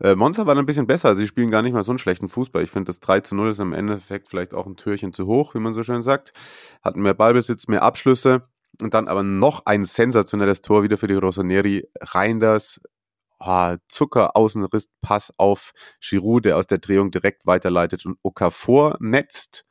Äh, 0.00 0.14
Monza 0.14 0.46
war 0.46 0.56
ein 0.56 0.66
bisschen 0.66 0.86
besser. 0.86 1.14
Sie 1.14 1.26
spielen 1.26 1.50
gar 1.50 1.62
nicht 1.62 1.72
mal 1.72 1.82
so 1.82 1.90
einen 1.92 1.98
schlechten 1.98 2.28
Fußball. 2.28 2.62
Ich 2.62 2.70
finde, 2.70 2.86
das 2.86 3.00
3 3.00 3.20
zu 3.20 3.34
0 3.34 3.50
ist 3.50 3.60
im 3.60 3.72
Endeffekt 3.72 4.28
vielleicht 4.28 4.54
auch 4.54 4.66
ein 4.66 4.76
Türchen 4.76 5.12
zu 5.12 5.26
hoch, 5.26 5.54
wie 5.54 5.60
man 5.60 5.74
so 5.74 5.82
schön 5.82 6.02
sagt. 6.02 6.32
Hatten 6.82 7.02
mehr 7.02 7.14
Ballbesitz, 7.14 7.66
mehr 7.66 7.82
Abschlüsse 7.82 8.42
und 8.80 8.94
dann 8.94 9.08
aber 9.08 9.22
noch 9.22 9.66
ein 9.66 9.84
sensationelles 9.84 10.62
Tor 10.62 10.82
wieder 10.82 10.98
für 10.98 11.08
die 11.08 11.14
Rossoneri. 11.14 11.88
Reinders 12.00 12.80
oh, 13.40 13.74
Zucker 13.88 14.36
Außenriss 14.36 14.90
Pass 15.00 15.32
auf 15.36 15.72
Giroud, 16.00 16.44
der 16.44 16.56
aus 16.56 16.66
der 16.66 16.78
Drehung 16.78 17.10
direkt 17.10 17.46
weiterleitet 17.46 18.06
und 18.06 18.18
Okafor 18.22 18.96
netzt 19.00 19.64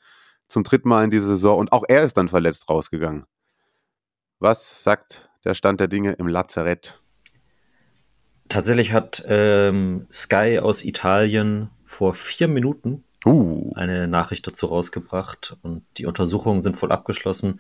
zum 0.48 0.64
dritten 0.64 0.90
Mal 0.90 1.06
in 1.06 1.10
dieser 1.12 1.28
Saison 1.28 1.60
und 1.60 1.72
auch 1.72 1.84
er 1.88 2.04
ist 2.04 2.16
dann 2.18 2.30
verletzt 2.30 2.70
rausgegangen. 2.70 3.26
Was 4.40 4.84
sagt 4.84 5.30
der 5.44 5.54
Stand 5.54 5.80
der 5.80 5.88
Dinge 5.88 6.14
im 6.14 6.28
Lazarett? 6.28 7.02
Tatsächlich 8.50 8.94
hat 8.94 9.24
ähm, 9.28 10.08
Sky 10.12 10.60
aus 10.62 10.84
Italien 10.84 11.70
vor 11.86 12.14
vier 12.14 12.48
Minuten 12.48 13.04
Uh. 13.26 13.74
eine 13.76 14.08
Nachricht 14.08 14.46
dazu 14.48 14.68
rausgebracht 14.68 15.58
und 15.64 15.84
die 15.98 16.06
Untersuchungen 16.06 16.62
sind 16.62 16.78
voll 16.78 16.92
abgeschlossen. 16.92 17.60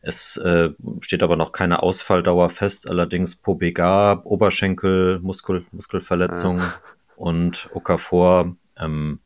Es 0.00 0.36
äh, 0.38 0.70
steht 1.00 1.22
aber 1.22 1.36
noch 1.36 1.52
keine 1.52 1.82
Ausfalldauer 1.82 2.48
fest, 2.50 2.88
allerdings 2.88 3.34
Pobega, 3.34 4.22
Oberschenkel, 4.24 5.18
Muskel, 5.20 5.66
Muskelverletzung 5.72 6.60
Ah. 6.60 6.74
und 7.16 7.68
Okafor, 7.74 8.54
ähm, 8.78 9.18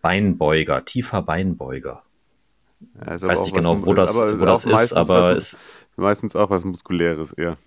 Beinbeuger, 0.00 0.84
tiefer 0.84 1.22
Beinbeuger. 1.22 2.02
Ja, 3.04 3.14
ist 3.14 3.22
Ich 3.22 3.28
weiß 3.28 3.42
nicht 3.42 3.54
genau, 3.54 3.84
wo 3.84 3.94
das, 3.94 4.16
wo 4.16 4.44
das 4.44 4.64
ist, 4.64 4.72
meistens 4.72 4.96
aber 4.96 5.36
es, 5.36 5.58
meistens 5.96 6.34
auch 6.36 6.50
was 6.50 6.64
Muskuläres 6.64 7.32
eher. 7.32 7.58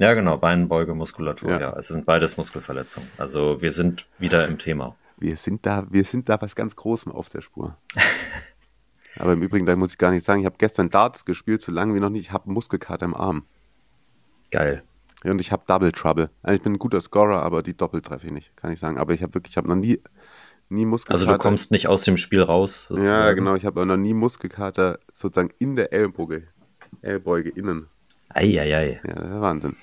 Ja 0.00 0.14
genau, 0.14 0.38
Beinbeuge, 0.38 0.94
Muskulatur, 0.94 1.50
Ja. 1.50 1.60
ja. 1.60 1.76
Es 1.78 1.88
sind 1.88 2.06
beides 2.06 2.36
Muskelverletzungen. 2.36 3.08
Also 3.18 3.60
wir 3.62 3.70
sind 3.70 4.06
wieder 4.18 4.48
im 4.48 4.58
Thema. 4.58 4.96
Wir 5.18 5.36
sind 5.36 5.66
da, 5.66 5.86
wir 5.90 6.04
sind 6.04 6.28
da 6.28 6.40
was 6.40 6.56
ganz 6.56 6.74
Großem 6.74 7.12
auf 7.12 7.28
der 7.28 7.42
Spur. 7.42 7.76
aber 9.18 9.34
im 9.34 9.42
Übrigen, 9.42 9.66
da 9.66 9.76
muss 9.76 9.92
ich 9.92 9.98
gar 9.98 10.10
nicht 10.10 10.24
sagen, 10.24 10.40
ich 10.40 10.46
habe 10.46 10.56
gestern 10.58 10.88
Darts 10.88 11.24
gespielt, 11.24 11.60
so 11.60 11.70
lange 11.70 11.94
wie 11.94 12.00
noch 12.00 12.08
nicht. 12.08 12.22
Ich 12.22 12.32
habe 12.32 12.50
Muskelkater 12.50 13.04
im 13.04 13.14
Arm. 13.14 13.44
Geil. 14.50 14.82
Und 15.22 15.40
ich 15.40 15.52
habe 15.52 15.64
Double 15.66 15.92
Trouble. 15.92 16.30
Also 16.42 16.56
ich 16.56 16.62
bin 16.62 16.72
ein 16.72 16.78
guter 16.78 17.00
Scorer, 17.00 17.42
aber 17.42 17.62
die 17.62 17.76
Doppel 17.76 18.00
treffe 18.00 18.26
ich 18.26 18.32
nicht, 18.32 18.56
kann 18.56 18.72
ich 18.72 18.78
sagen. 18.78 18.96
Aber 18.96 19.12
ich 19.12 19.22
habe 19.22 19.34
wirklich, 19.34 19.52
ich 19.52 19.56
habe 19.58 19.68
noch 19.68 19.76
nie, 19.76 20.00
nie 20.70 20.86
Muskelkater. 20.86 21.20
Also 21.20 21.32
du 21.32 21.38
kommst 21.38 21.70
nicht 21.72 21.88
aus 21.88 22.04
dem 22.04 22.16
Spiel 22.16 22.42
raus. 22.42 22.86
Ja, 22.88 22.96
sozusagen. 22.96 23.36
genau. 23.36 23.54
Ich 23.54 23.66
habe 23.66 23.84
noch 23.84 23.98
nie 23.98 24.14
Muskelkater 24.14 24.98
sozusagen 25.12 25.50
in 25.58 25.76
der 25.76 25.92
Ellboge, 25.92 26.44
Ellbeuge 27.02 27.50
innen. 27.50 27.88
Eieiei. 28.30 29.00
Ja, 29.06 29.14
der 29.14 29.40
Wahnsinn. 29.40 29.76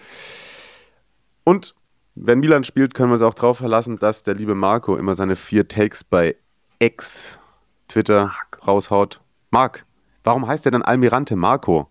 Und 1.43 1.75
wenn 2.15 2.39
Milan 2.39 2.63
spielt, 2.63 2.93
können 2.93 3.09
wir 3.09 3.13
uns 3.13 3.21
auch 3.21 3.33
darauf 3.33 3.59
verlassen, 3.59 3.99
dass 3.99 4.23
der 4.23 4.33
liebe 4.33 4.55
Marco 4.55 4.97
immer 4.97 5.15
seine 5.15 5.35
vier 5.35 5.67
Takes 5.67 6.03
bei 6.03 6.35
X 6.79 7.39
Twitter 7.87 8.33
raushaut. 8.65 9.21
Marc, 9.51 9.85
warum 10.23 10.47
heißt 10.47 10.65
der 10.65 10.71
dann 10.71 10.81
Almirante 10.81 11.35
Marco? 11.35 11.89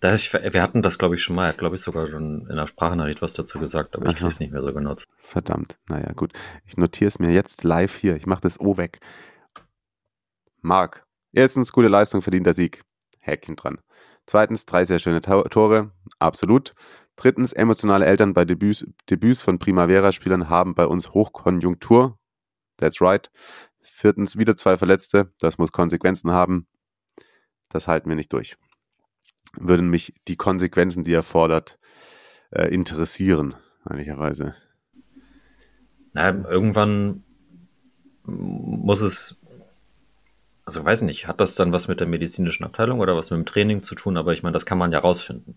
Das 0.00 0.14
ist, 0.14 0.32
wir 0.32 0.62
hatten 0.62 0.82
das, 0.82 0.98
glaube 0.98 1.14
ich, 1.14 1.22
schon 1.22 1.36
mal. 1.36 1.44
Er 1.44 1.48
hat, 1.50 1.58
glaube 1.58 1.76
ich, 1.76 1.82
sogar 1.82 2.08
schon 2.08 2.48
in 2.48 2.56
der 2.56 2.66
Sprachnachricht 2.66 3.22
was 3.22 3.34
dazu 3.34 3.60
gesagt, 3.60 3.94
aber 3.94 4.06
ich 4.06 4.10
Aha. 4.10 4.16
kriege 4.16 4.28
es 4.28 4.40
nicht 4.40 4.52
mehr 4.52 4.62
so 4.62 4.72
genutzt. 4.74 5.08
Verdammt. 5.18 5.78
Naja, 5.88 6.12
gut. 6.12 6.32
Ich 6.66 6.76
notiere 6.76 7.08
es 7.08 7.20
mir 7.20 7.30
jetzt 7.30 7.62
live 7.62 7.94
hier. 7.94 8.16
Ich 8.16 8.26
mache 8.26 8.40
das 8.40 8.58
O 8.58 8.76
weg. 8.76 8.98
Marc. 10.60 11.06
Erstens, 11.32 11.72
gute 11.72 11.86
Leistung, 11.88 12.20
verdienter 12.20 12.52
Sieg. 12.52 12.82
Häkchen 13.20 13.54
dran. 13.54 13.78
Zweitens, 14.26 14.66
drei 14.66 14.84
sehr 14.84 14.98
schöne 14.98 15.20
Tore. 15.20 15.92
Absolut. 16.18 16.74
Drittens, 17.16 17.52
emotionale 17.52 18.06
Eltern 18.06 18.34
bei 18.34 18.44
Debüts, 18.44 18.86
Debüts 19.10 19.42
von 19.42 19.58
Primavera-Spielern 19.58 20.48
haben 20.48 20.74
bei 20.74 20.86
uns 20.86 21.10
Hochkonjunktur. 21.10 22.18
That's 22.78 23.00
right. 23.00 23.30
Viertens, 23.80 24.38
wieder 24.38 24.56
zwei 24.56 24.76
Verletzte. 24.76 25.32
Das 25.38 25.58
muss 25.58 25.72
Konsequenzen 25.72 26.30
haben. 26.30 26.66
Das 27.68 27.88
halten 27.88 28.08
wir 28.08 28.16
nicht 28.16 28.32
durch. 28.32 28.56
Würden 29.56 29.88
mich 29.88 30.14
die 30.28 30.36
Konsequenzen, 30.36 31.04
die 31.04 31.12
er 31.12 31.22
fordert, 31.22 31.78
äh, 32.50 32.68
interessieren, 32.68 33.54
ehrlicherweise. 33.88 34.54
Na, 36.12 36.28
irgendwann 36.28 37.24
muss 38.24 39.00
es, 39.00 39.41
also 40.72 40.86
weiß 40.86 41.02
nicht, 41.02 41.26
hat 41.28 41.38
das 41.38 41.54
dann 41.54 41.72
was 41.72 41.86
mit 41.86 42.00
der 42.00 42.06
medizinischen 42.06 42.64
Abteilung 42.64 43.00
oder 43.00 43.14
was 43.14 43.30
mit 43.30 43.36
dem 43.36 43.44
Training 43.44 43.82
zu 43.82 43.94
tun? 43.94 44.16
Aber 44.16 44.32
ich 44.32 44.42
meine, 44.42 44.54
das 44.54 44.64
kann 44.64 44.78
man 44.78 44.90
ja 44.90 45.00
rausfinden. 45.00 45.56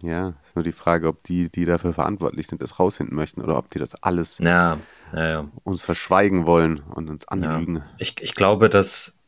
Ja, 0.00 0.34
ist 0.42 0.56
nur 0.56 0.62
die 0.62 0.72
Frage, 0.72 1.06
ob 1.08 1.22
die, 1.22 1.50
die 1.50 1.66
dafür 1.66 1.92
verantwortlich 1.92 2.46
sind, 2.46 2.62
das 2.62 2.78
rausfinden 2.78 3.14
möchten 3.14 3.42
oder 3.42 3.58
ob 3.58 3.68
die 3.68 3.78
das 3.78 3.94
alles 4.02 4.38
Ja, 4.38 4.78
ja, 5.12 5.28
ja. 5.28 5.48
uns 5.64 5.82
verschweigen 5.82 6.46
wollen 6.46 6.80
und 6.80 7.10
uns 7.10 7.28
anlügen. 7.28 7.84
Ich, 7.98 8.16
ich 8.22 8.34
glaube, 8.34 8.70
dass 8.70 9.18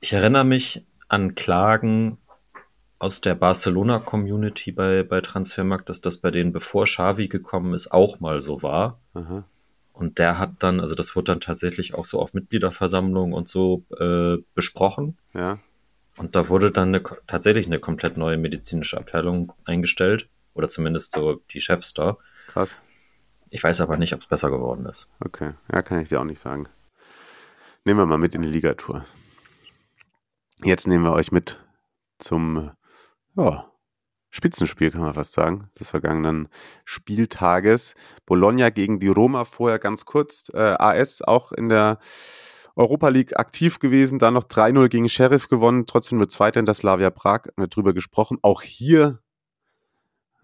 ich 0.00 0.12
erinnere 0.12 0.44
mich 0.44 0.86
an 1.08 1.34
Klagen 1.34 2.18
aus 3.00 3.20
der 3.20 3.34
Barcelona-Community 3.34 4.70
bei, 4.70 5.02
bei 5.02 5.20
Transfermarkt, 5.20 5.88
dass 5.88 6.00
das 6.00 6.18
bei 6.18 6.30
denen, 6.30 6.52
bevor 6.52 6.84
Xavi 6.84 7.26
gekommen 7.26 7.74
ist, 7.74 7.90
auch 7.90 8.20
mal 8.20 8.40
so 8.40 8.62
war. 8.62 9.00
Aha. 9.14 9.44
Und 9.98 10.20
der 10.20 10.38
hat 10.38 10.52
dann, 10.60 10.78
also 10.78 10.94
das 10.94 11.16
wurde 11.16 11.32
dann 11.32 11.40
tatsächlich 11.40 11.92
auch 11.94 12.04
so 12.04 12.20
auf 12.20 12.32
Mitgliederversammlungen 12.32 13.34
und 13.34 13.48
so 13.48 13.84
äh, 13.98 14.36
besprochen. 14.54 15.18
Ja, 15.34 15.58
Und 16.18 16.36
da 16.36 16.48
wurde 16.48 16.70
dann 16.70 16.94
eine, 16.94 17.02
tatsächlich 17.26 17.66
eine 17.66 17.80
komplett 17.80 18.16
neue 18.16 18.36
medizinische 18.36 18.96
Abteilung 18.96 19.52
eingestellt. 19.64 20.28
Oder 20.54 20.68
zumindest 20.68 21.12
so 21.14 21.42
die 21.52 21.60
Chefs 21.60 21.94
da. 21.94 22.16
krass. 22.46 22.70
Ich 23.50 23.64
weiß 23.64 23.80
aber 23.80 23.96
nicht, 23.96 24.14
ob 24.14 24.20
es 24.20 24.26
besser 24.26 24.50
geworden 24.50 24.86
ist. 24.86 25.10
Okay, 25.24 25.54
ja, 25.72 25.82
kann 25.82 26.00
ich 26.00 26.10
dir 26.10 26.20
auch 26.20 26.24
nicht 26.24 26.38
sagen. 26.40 26.68
Nehmen 27.84 27.98
wir 27.98 28.06
mal 28.06 28.18
mit 28.18 28.34
in 28.36 28.42
die 28.42 28.48
Ligatour. 28.48 29.04
Jetzt 30.62 30.86
nehmen 30.86 31.04
wir 31.04 31.12
euch 31.12 31.32
mit 31.32 31.58
zum 32.18 32.70
ja, 33.36 33.70
Spitzenspiel, 34.30 34.90
kann 34.90 35.00
man 35.00 35.14
fast 35.14 35.32
sagen, 35.32 35.70
des 35.78 35.88
vergangenen 35.90 36.48
Spieltages. 36.84 37.94
Bologna 38.26 38.70
gegen 38.70 39.00
die 39.00 39.08
Roma 39.08 39.44
vorher 39.44 39.78
ganz 39.78 40.04
kurz. 40.04 40.50
Äh, 40.52 40.76
AS 40.78 41.22
auch 41.22 41.52
in 41.52 41.68
der 41.68 41.98
Europa 42.78 43.08
League 43.08 43.36
aktiv 43.36 43.80
gewesen, 43.80 44.20
dann 44.20 44.34
noch 44.34 44.44
3-0 44.44 44.88
gegen 44.88 45.08
Sheriff 45.08 45.48
gewonnen, 45.48 45.86
trotzdem 45.86 46.18
nur 46.18 46.28
Zweiter 46.28 46.60
in 46.60 46.66
der 46.66 46.76
Slavia 46.76 47.10
Prag, 47.10 47.46
wir 47.56 47.66
drüber 47.66 47.92
gesprochen. 47.92 48.38
Auch 48.42 48.62
hier 48.62 49.20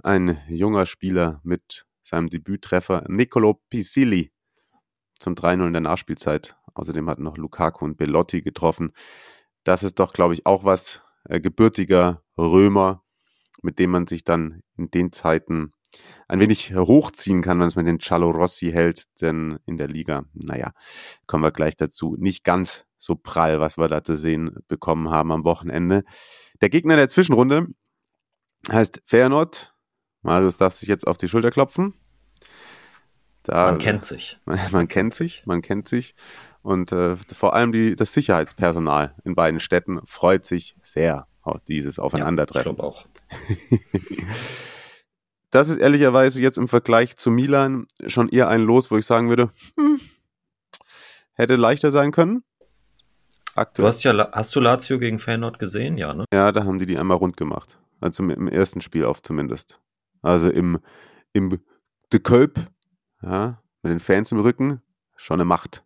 ein 0.03 0.41
junger 0.49 0.85
Spieler 0.85 1.41
mit 1.45 1.87
seinem 2.03 2.29
Debüttreffer, 2.29 3.05
Nicolo 3.09 3.61
Pisilli, 3.71 4.33
zum 5.19 5.35
3-0 5.35 5.69
in 5.69 5.73
der 5.75 5.83
Nachspielzeit. 5.83 6.57
Außerdem 6.75 7.09
hat 7.09 7.21
noch 7.21 7.37
Lukaku 7.37 7.85
und 7.85 7.97
Bellotti 7.97 8.43
getroffen. 8.43 8.93
Das 9.63 9.85
ist 9.85 10.01
doch, 10.01 10.13
glaube 10.13 10.35
ich, 10.35 10.45
auch 10.45 10.65
was 10.65 11.03
äh, 11.29 11.41
gebürtiger 11.41 12.25
Römer, 12.37 13.04
mit 13.65 13.79
dem 13.79 13.91
man 13.91 14.07
sich 14.07 14.25
dann 14.25 14.63
in 14.77 14.91
den 14.91 15.11
Zeiten 15.11 15.73
ein 16.29 16.41
wenig 16.41 16.75
hochziehen 16.75 17.43
kann, 17.43 17.61
wenn 17.61 17.67
es 17.67 17.77
mit 17.77 17.87
den 17.87 18.01
Cialo 18.01 18.31
Rossi 18.31 18.71
hält, 18.71 19.05
denn 19.21 19.59
in 19.67 19.77
der 19.77 19.89
Liga, 19.89 20.25
naja, 20.33 20.73
kommen 21.27 21.45
wir 21.45 21.53
gleich 21.53 21.77
dazu, 21.77 22.17
nicht 22.19 22.45
ganz 22.45 22.87
so 22.97 23.15
prall, 23.17 23.61
was 23.61 23.79
wir 23.79 23.89
da 23.89 24.03
zu 24.03 24.17
sehen 24.17 24.57
bekommen 24.69 25.11
haben 25.11 25.33
am 25.33 25.45
Wochenende. 25.45 26.05
Der 26.61 26.71
Gegner 26.71 26.97
der 26.97 27.09
Zwischenrunde 27.09 27.69
heißt 28.71 29.03
Feyenoord. 29.05 29.75
Marius 30.23 30.57
darf 30.57 30.75
sich 30.75 30.89
jetzt 30.89 31.07
auf 31.07 31.19
die 31.19 31.29
Schulter 31.29 31.51
klopfen. 31.51 31.95
Da, 33.43 33.67
Man 33.67 33.79
kennt 33.79 34.05
sich. 34.07 34.39
man, 34.47 34.59
man 34.73 34.89
kennt 34.89 35.15
sich, 35.15 35.45
man 35.47 35.61
kennt 35.61 35.87
sich. 35.87 36.15
Und 36.63 36.93
äh, 36.93 37.17
vor 37.17 37.55
allem 37.55 37.73
die, 37.73 37.95
das 37.95 38.15
Sicherheitspersonal 38.15 39.15
in 39.25 39.35
beiden 39.35 39.61
Städten 39.61 40.01
freut 40.07 40.47
sich 40.47 40.77
sehr 40.83 41.29
dieses 41.69 41.97
Ja, 41.97 42.03
ich 42.03 42.07
Aufeinandertreffen. 42.07 42.77
glaube 42.77 42.83
auch. 42.83 43.07
das 45.51 45.69
ist 45.69 45.77
ehrlicherweise 45.79 46.43
jetzt 46.43 46.59
im 46.59 46.69
Vergleich 46.69 47.17
zu 47.17 47.31
Milan 47.31 47.87
schon 48.07 48.29
eher 48.29 48.49
ein 48.49 48.63
Los, 48.63 48.91
wo 48.91 48.97
ich 48.97 49.07
sagen 49.07 49.29
würde, 49.29 49.51
hm, 49.79 50.01
hätte 51.35 51.57
leichter 51.57 51.93
sein 51.93 52.11
können. 52.13 52.43
Du 53.55 53.61
Aktuell. 53.61 53.89
hast 53.89 54.03
ja, 54.03 54.31
hast 54.33 54.55
du 54.57 54.61
Lazio 54.61 54.99
gegen 54.99 55.19
Feyenoord 55.21 55.61
gesehen? 55.61 55.97
Ja, 55.97 56.13
ne? 56.13 56.25
Ja, 56.33 56.51
da 56.51 56.65
haben 56.65 56.79
die 56.79 56.87
die 56.87 56.99
einmal 56.99 57.19
rund 57.19 57.37
gemacht. 57.37 57.79
Also 58.01 58.25
im, 58.25 58.49
ersten 58.49 58.81
Spiel 58.81 59.05
auf 59.05 59.23
zumindest. 59.23 59.81
Also 60.23 60.51
im, 60.51 60.81
im 61.33 61.61
De 62.13 62.19
Kölp, 62.21 62.59
ja, 63.23 63.63
mit 63.83 63.93
den 63.93 64.01
Fans 64.01 64.33
im 64.33 64.41
Rücken, 64.41 64.83
schon 65.17 65.37
eine 65.37 65.45
Macht. 65.45 65.85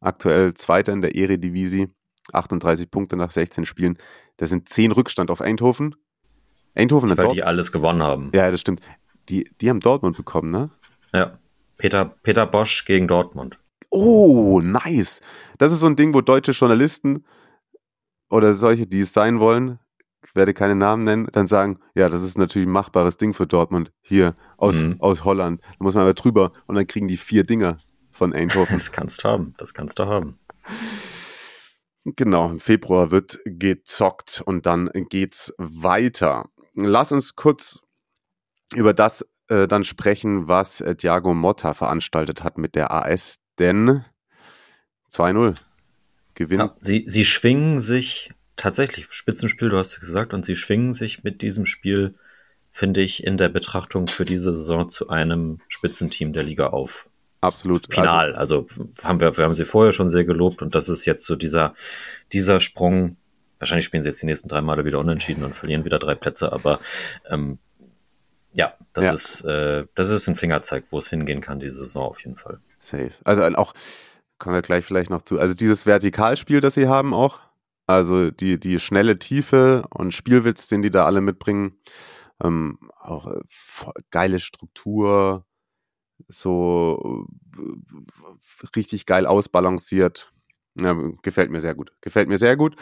Aktuell 0.00 0.54
Zweiter 0.54 0.92
in 0.92 1.00
der 1.00 1.16
Eredivisie, 1.16 1.88
38 2.32 2.90
Punkte 2.90 3.16
nach 3.16 3.30
16 3.30 3.66
Spielen. 3.66 3.98
Das 4.36 4.50
sind 4.50 4.68
10 4.68 4.92
Rückstand 4.92 5.30
auf 5.30 5.40
Eindhoven. 5.40 5.94
Eindhoven 6.74 7.10
hat 7.10 7.18
Weil 7.18 7.24
Dort 7.26 7.36
die 7.36 7.42
alles 7.42 7.72
gewonnen 7.72 8.02
haben. 8.02 8.30
Ja, 8.34 8.50
das 8.50 8.60
stimmt. 8.60 8.80
Die, 9.28 9.50
die 9.60 9.68
haben 9.70 9.80
Dortmund 9.80 10.16
bekommen, 10.16 10.50
ne? 10.50 10.70
Ja. 11.12 11.38
Peter, 11.76 12.04
Peter 12.04 12.46
Bosch 12.46 12.84
gegen 12.84 13.08
Dortmund. 13.08 13.58
Oh, 13.90 14.60
nice. 14.62 15.20
Das 15.58 15.72
ist 15.72 15.80
so 15.80 15.86
ein 15.86 15.96
Ding, 15.96 16.14
wo 16.14 16.20
deutsche 16.20 16.52
Journalisten 16.52 17.24
oder 18.30 18.54
solche, 18.54 18.86
die 18.86 19.00
es 19.00 19.12
sein 19.12 19.38
wollen, 19.40 19.78
ich 20.24 20.34
werde 20.36 20.54
keine 20.54 20.76
Namen 20.76 21.04
nennen, 21.04 21.28
dann 21.32 21.46
sagen, 21.48 21.78
ja, 21.94 22.08
das 22.08 22.22
ist 22.22 22.38
natürlich 22.38 22.68
ein 22.68 22.72
machbares 22.72 23.16
Ding 23.16 23.34
für 23.34 23.46
Dortmund. 23.46 23.90
Hier 24.00 24.34
aus, 24.56 24.76
Mhm. 24.76 24.96
aus 25.00 25.24
Holland. 25.24 25.60
Da 25.62 25.84
muss 25.84 25.94
man 25.94 26.04
aber 26.04 26.14
drüber 26.14 26.52
und 26.66 26.76
dann 26.76 26.86
kriegen 26.86 27.08
die 27.08 27.16
vier 27.16 27.44
Dinger 27.44 27.78
von 28.12 28.32
Eindhoven. 28.32 28.76
Das 28.76 28.92
kannst 28.92 29.24
du 29.24 29.28
haben. 29.28 29.54
Das 29.58 29.74
kannst 29.74 29.98
du 29.98 30.06
haben. 30.06 30.38
Genau, 32.04 32.50
im 32.50 32.58
Februar 32.58 33.10
wird 33.10 33.38
gezockt 33.44 34.42
und 34.44 34.66
dann 34.66 34.90
geht's 35.08 35.54
weiter. 35.58 36.48
Lass 36.74 37.12
uns 37.12 37.36
kurz 37.36 37.80
über 38.74 38.92
das 38.92 39.24
äh, 39.48 39.68
dann 39.68 39.84
sprechen, 39.84 40.48
was 40.48 40.80
äh, 40.80 40.96
Thiago 40.96 41.34
Motta 41.34 41.74
veranstaltet 41.74 42.42
hat 42.42 42.58
mit 42.58 42.74
der 42.74 42.90
AS, 42.90 43.38
denn 43.58 44.04
2-0 45.10 45.56
Gewinn. 46.34 46.60
Ja, 46.60 46.76
sie, 46.80 47.04
sie 47.06 47.24
schwingen 47.24 47.78
sich 47.78 48.32
tatsächlich, 48.56 49.06
Spitzenspiel, 49.10 49.68
du 49.68 49.78
hast 49.78 49.92
es 49.92 50.00
gesagt, 50.00 50.34
und 50.34 50.44
sie 50.44 50.56
schwingen 50.56 50.94
sich 50.94 51.22
mit 51.22 51.42
diesem 51.42 51.66
Spiel, 51.66 52.14
finde 52.70 53.02
ich, 53.02 53.24
in 53.24 53.36
der 53.36 53.48
Betrachtung 53.48 54.06
für 54.06 54.24
diese 54.24 54.56
Saison 54.56 54.88
zu 54.90 55.08
einem 55.08 55.60
Spitzenteam 55.68 56.32
der 56.32 56.42
Liga 56.42 56.68
auf. 56.68 57.08
Absolut. 57.42 57.92
Final. 57.92 58.34
Also, 58.36 58.66
haben 59.02 59.20
wir, 59.20 59.36
wir 59.36 59.44
haben 59.44 59.54
sie 59.54 59.64
vorher 59.64 59.92
schon 59.92 60.08
sehr 60.08 60.24
gelobt 60.24 60.62
und 60.62 60.74
das 60.74 60.88
ist 60.88 61.04
jetzt 61.04 61.26
so 61.26 61.36
dieser, 61.36 61.74
dieser 62.32 62.60
Sprung. 62.60 63.16
Wahrscheinlich 63.58 63.84
spielen 63.84 64.02
sie 64.02 64.08
jetzt 64.08 64.22
die 64.22 64.26
nächsten 64.26 64.48
drei 64.48 64.60
Male 64.60 64.84
wieder 64.84 65.00
unentschieden 65.00 65.44
und 65.44 65.54
verlieren 65.54 65.84
wieder 65.84 65.98
drei 65.98 66.14
Plätze, 66.14 66.52
aber 66.52 66.78
ähm, 67.28 67.58
ja, 68.54 68.74
das 68.92 69.04
ja. 69.04 69.12
ist 69.12 69.44
äh, 69.44 69.86
das 69.94 70.10
ist 70.10 70.28
ein 70.28 70.36
Fingerzeig, 70.36 70.84
wo 70.90 70.98
es 70.98 71.10
hingehen 71.10 71.40
kann 71.40 71.58
diese 71.58 71.78
Saison 71.78 72.04
auf 72.04 72.22
jeden 72.24 72.36
Fall. 72.36 72.60
Safe. 72.78 73.12
Also 73.24 73.42
auch 73.42 73.74
kommen 74.38 74.54
wir 74.54 74.62
gleich 74.62 74.84
vielleicht 74.84 75.10
noch 75.10 75.22
zu. 75.22 75.38
Also 75.38 75.54
dieses 75.54 75.84
Vertikalspiel, 75.84 76.60
das 76.60 76.74
sie 76.74 76.88
haben 76.88 77.12
auch, 77.12 77.40
also 77.86 78.30
die 78.30 78.60
die 78.60 78.78
schnelle 78.78 79.18
Tiefe 79.18 79.84
und 79.90 80.14
Spielwitz, 80.14 80.68
den 80.68 80.82
die 80.82 80.90
da 80.90 81.06
alle 81.06 81.20
mitbringen, 81.20 81.78
ähm, 82.42 82.78
auch 83.00 83.26
äh, 83.26 83.40
geile 84.10 84.38
Struktur, 84.38 85.44
so 86.32 87.26
äh, 87.58 88.66
richtig 88.76 89.06
geil 89.06 89.26
ausbalanciert. 89.26 90.32
Ja, 90.74 90.94
gefällt 91.22 91.50
mir 91.50 91.60
sehr 91.60 91.74
gut. 91.74 91.92
Gefällt 92.00 92.28
mir 92.28 92.38
sehr 92.38 92.56
gut. 92.56 92.76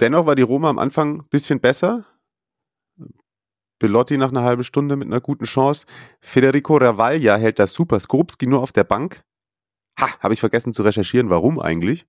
Dennoch 0.00 0.26
war 0.26 0.36
die 0.36 0.42
Roma 0.42 0.70
am 0.70 0.78
Anfang 0.78 1.18
ein 1.18 1.28
bisschen 1.28 1.60
besser. 1.60 2.04
Belotti 3.78 4.16
nach 4.16 4.30
einer 4.30 4.42
halben 4.42 4.64
Stunde 4.64 4.96
mit 4.96 5.06
einer 5.06 5.20
guten 5.20 5.44
Chance. 5.44 5.86
Federico 6.20 6.76
Ravaglia 6.76 7.36
hält 7.36 7.58
das 7.58 7.72
super. 7.72 8.00
Skopski 8.00 8.46
nur 8.46 8.60
auf 8.60 8.72
der 8.72 8.84
Bank. 8.84 9.22
Ha, 9.98 10.18
habe 10.20 10.34
ich 10.34 10.40
vergessen 10.40 10.72
zu 10.72 10.82
recherchieren, 10.82 11.30
warum 11.30 11.60
eigentlich. 11.60 12.06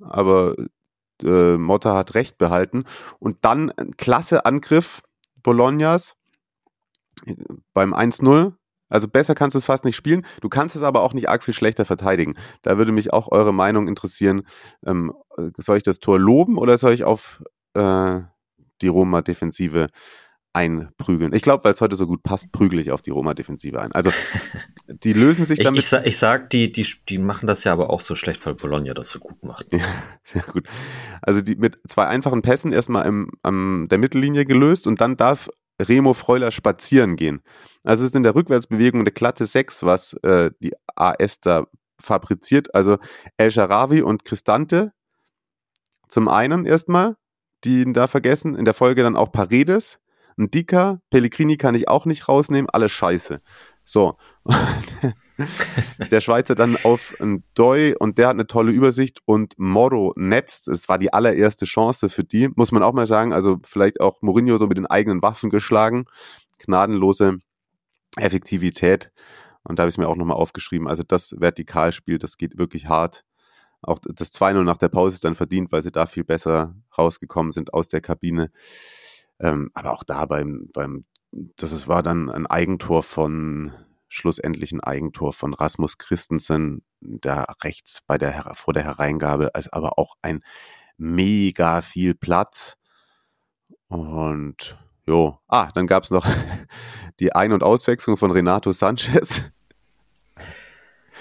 Aber 0.00 0.56
äh, 1.22 1.56
Motta 1.56 1.94
hat 1.96 2.14
recht 2.14 2.38
behalten. 2.38 2.84
Und 3.18 3.44
dann 3.44 3.70
ein 3.70 3.96
klasse 3.96 4.44
Angriff 4.44 5.02
Bolognas 5.42 6.16
beim 7.72 7.94
1-0. 7.94 8.54
Also 8.88 9.08
besser 9.08 9.34
kannst 9.34 9.54
du 9.54 9.58
es 9.58 9.64
fast 9.64 9.84
nicht 9.84 9.96
spielen. 9.96 10.26
Du 10.40 10.48
kannst 10.48 10.76
es 10.76 10.82
aber 10.82 11.02
auch 11.02 11.14
nicht 11.14 11.28
arg 11.28 11.42
viel 11.42 11.54
schlechter 11.54 11.84
verteidigen. 11.84 12.34
Da 12.62 12.78
würde 12.78 12.92
mich 12.92 13.12
auch 13.12 13.30
eure 13.30 13.54
Meinung 13.54 13.88
interessieren. 13.88 14.42
Ähm, 14.86 15.12
soll 15.56 15.76
ich 15.76 15.82
das 15.82 15.98
Tor 15.98 16.18
loben 16.18 16.58
oder 16.58 16.78
soll 16.78 16.92
ich 16.92 17.04
auf 17.04 17.42
äh, 17.74 18.20
die 18.82 18.88
Roma-Defensive 18.88 19.88
einprügeln. 20.54 21.32
Ich 21.32 21.42
glaube, 21.42 21.64
weil 21.64 21.72
es 21.72 21.80
heute 21.80 21.96
so 21.96 22.06
gut 22.06 22.22
passt, 22.22 22.52
prügel 22.52 22.78
ich 22.78 22.92
auf 22.92 23.02
die 23.02 23.10
Roma-Defensive 23.10 23.80
ein. 23.80 23.90
Also 23.92 24.12
die 24.86 25.12
lösen 25.12 25.44
sich 25.44 25.58
damit. 25.58 25.80
Ich, 25.80 25.92
ich, 25.92 26.06
ich 26.06 26.16
sag, 26.16 26.48
die, 26.50 26.70
die, 26.70 26.86
die 27.08 27.18
machen 27.18 27.46
das 27.46 27.64
ja 27.64 27.72
aber 27.72 27.90
auch 27.90 28.00
so 28.00 28.14
schlecht, 28.14 28.46
weil 28.46 28.54
Bologna 28.54 28.94
das 28.94 29.10
so 29.10 29.18
gut 29.18 29.42
macht. 29.42 29.66
Ja, 29.72 29.84
sehr 30.22 30.42
gut. 30.42 30.68
Also 31.22 31.42
die 31.42 31.56
mit 31.56 31.80
zwei 31.88 32.06
einfachen 32.06 32.42
Pässen 32.42 32.72
erstmal 32.72 33.04
im, 33.06 33.30
am 33.42 33.88
der 33.90 33.98
Mittellinie 33.98 34.44
gelöst 34.44 34.86
und 34.86 35.00
dann 35.00 35.16
darf 35.16 35.50
Remo 35.82 36.14
Freuler 36.14 36.52
spazieren 36.52 37.16
gehen. 37.16 37.42
Also 37.84 38.02
es 38.02 38.10
ist 38.10 38.16
in 38.16 38.22
der 38.22 38.34
Rückwärtsbewegung 38.34 39.00
eine 39.00 39.12
glatte 39.12 39.46
6, 39.46 39.82
was 39.84 40.14
äh, 40.22 40.50
die 40.60 40.72
AS 40.96 41.40
da 41.40 41.66
fabriziert. 42.00 42.74
Also 42.74 42.98
El 43.36 43.50
Sharawi 43.50 44.02
und 44.02 44.24
Cristante 44.24 44.92
zum 46.08 46.28
einen 46.28 46.66
erstmal, 46.66 47.16
die 47.64 47.82
ihn 47.82 47.94
da 47.94 48.06
vergessen. 48.06 48.56
In 48.56 48.64
der 48.64 48.74
Folge 48.74 49.02
dann 49.02 49.16
auch 49.16 49.30
Paredes 49.30 49.98
ein 50.36 50.50
Dicker, 50.50 51.00
Pellegrini 51.10 51.56
kann 51.56 51.74
ich 51.74 51.88
auch 51.88 52.06
nicht 52.06 52.28
rausnehmen, 52.28 52.68
alles 52.68 52.92
scheiße. 52.92 53.40
So. 53.84 54.16
der 56.10 56.20
Schweizer 56.20 56.54
dann 56.54 56.76
auf 56.82 57.14
ein 57.20 57.44
Doi 57.54 57.94
und 57.98 58.18
der 58.18 58.28
hat 58.28 58.34
eine 58.34 58.46
tolle 58.46 58.72
Übersicht 58.72 59.20
und 59.26 59.54
Moro 59.58 60.12
netzt. 60.16 60.68
Es 60.68 60.88
war 60.88 60.98
die 60.98 61.12
allererste 61.12 61.66
Chance 61.66 62.08
für 62.08 62.24
die, 62.24 62.48
muss 62.56 62.72
man 62.72 62.82
auch 62.82 62.92
mal 62.92 63.06
sagen. 63.06 63.32
Also 63.32 63.58
vielleicht 63.64 64.00
auch 64.00 64.22
Mourinho 64.22 64.56
so 64.56 64.66
mit 64.66 64.78
den 64.78 64.86
eigenen 64.86 65.22
Waffen 65.22 65.50
geschlagen. 65.50 66.06
Gnadenlose 66.58 67.38
Effektivität. 68.16 69.12
Und 69.62 69.78
da 69.78 69.82
habe 69.82 69.88
ich 69.88 69.94
es 69.94 69.98
mir 69.98 70.08
auch 70.08 70.16
nochmal 70.16 70.36
aufgeschrieben. 70.36 70.88
Also 70.88 71.02
das 71.02 71.34
Vertikalspiel, 71.38 72.18
das 72.18 72.36
geht 72.36 72.58
wirklich 72.58 72.88
hart. 72.88 73.24
Auch 73.82 73.98
das 74.02 74.32
2-0 74.32 74.62
nach 74.64 74.78
der 74.78 74.88
Pause 74.88 75.14
ist 75.14 75.24
dann 75.24 75.34
verdient, 75.34 75.72
weil 75.72 75.82
sie 75.82 75.92
da 75.92 76.06
viel 76.06 76.24
besser 76.24 76.74
rausgekommen 76.96 77.52
sind 77.52 77.74
aus 77.74 77.88
der 77.88 78.00
Kabine. 78.00 78.50
Ähm, 79.40 79.70
aber 79.74 79.92
auch 79.92 80.04
da 80.04 80.26
beim, 80.26 80.70
beim, 80.72 81.04
das 81.32 81.72
ist, 81.72 81.88
war 81.88 82.02
dann 82.02 82.30
ein 82.30 82.46
Eigentor 82.46 83.02
von, 83.02 83.72
schlussendlich 84.08 84.72
ein 84.72 84.80
Eigentor 84.80 85.32
von 85.32 85.54
Rasmus 85.54 85.98
Christensen, 85.98 86.82
der 87.00 87.46
rechts 87.62 88.00
bei 88.06 88.16
der, 88.16 88.54
vor 88.54 88.72
der 88.72 88.84
Hereingabe, 88.84 89.54
also 89.54 89.70
aber 89.72 89.98
auch 89.98 90.14
ein 90.22 90.42
mega 90.96 91.82
viel 91.82 92.14
Platz. 92.14 92.76
Und 93.88 94.78
jo, 95.06 95.38
ah, 95.48 95.70
dann 95.74 95.86
gab 95.86 96.04
es 96.04 96.10
noch 96.10 96.26
die 97.20 97.34
Ein- 97.34 97.52
und 97.52 97.62
Auswechslung 97.62 98.16
von 98.16 98.30
Renato 98.30 98.72
Sanchez. 98.72 99.50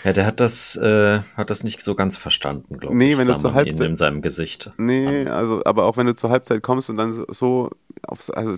Ja, 0.04 0.12
der 0.12 0.26
hat 0.26 0.42
das, 0.42 0.76
äh, 0.76 1.22
hat 1.36 1.50
das 1.50 1.64
nicht 1.64 1.82
so 1.82 1.96
ganz 1.96 2.18
verstanden, 2.18 2.78
glaube 2.78 2.96
nee, 2.96 3.14
ich. 3.14 3.18
Wenn 3.18 3.28
du 3.28 3.38
zur 3.38 3.54
Halbzeit, 3.54 3.88
in 3.88 3.96
seinem 3.96 4.22
Gesicht. 4.22 4.72
Nee, 4.78 5.26
also, 5.28 5.64
aber 5.64 5.86
auch 5.86 5.96
wenn 5.96 6.08
du 6.08 6.16
zur 6.16 6.30
Halbzeit 6.30 6.62
kommst 6.62 6.90
und 6.90 6.98
dann 6.98 7.26
so 7.30 7.72
auf, 8.02 8.30
also, 8.36 8.58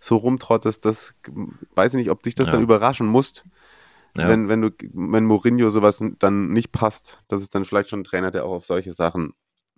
so 0.00 0.16
rumtrottest, 0.16 0.84
das 0.84 1.14
weiß 1.74 1.94
ich 1.94 1.98
nicht, 1.98 2.10
ob 2.10 2.22
dich 2.22 2.34
das 2.34 2.46
ja. 2.46 2.52
dann 2.52 2.62
überraschen 2.62 3.06
muss. 3.06 3.42
Ja. 4.18 4.28
Wenn, 4.28 4.48
wenn 4.48 4.60
du, 4.60 4.70
wenn 4.92 5.24
Mourinho 5.24 5.70
sowas 5.70 6.02
dann 6.18 6.52
nicht 6.52 6.72
passt, 6.72 7.20
das 7.28 7.40
ist 7.40 7.54
dann 7.54 7.64
vielleicht 7.64 7.90
schon 7.90 8.00
ein 8.00 8.04
Trainer, 8.04 8.30
der 8.30 8.44
auch 8.44 8.52
auf 8.52 8.66
solche 8.66 8.92
Sachen 8.92 9.32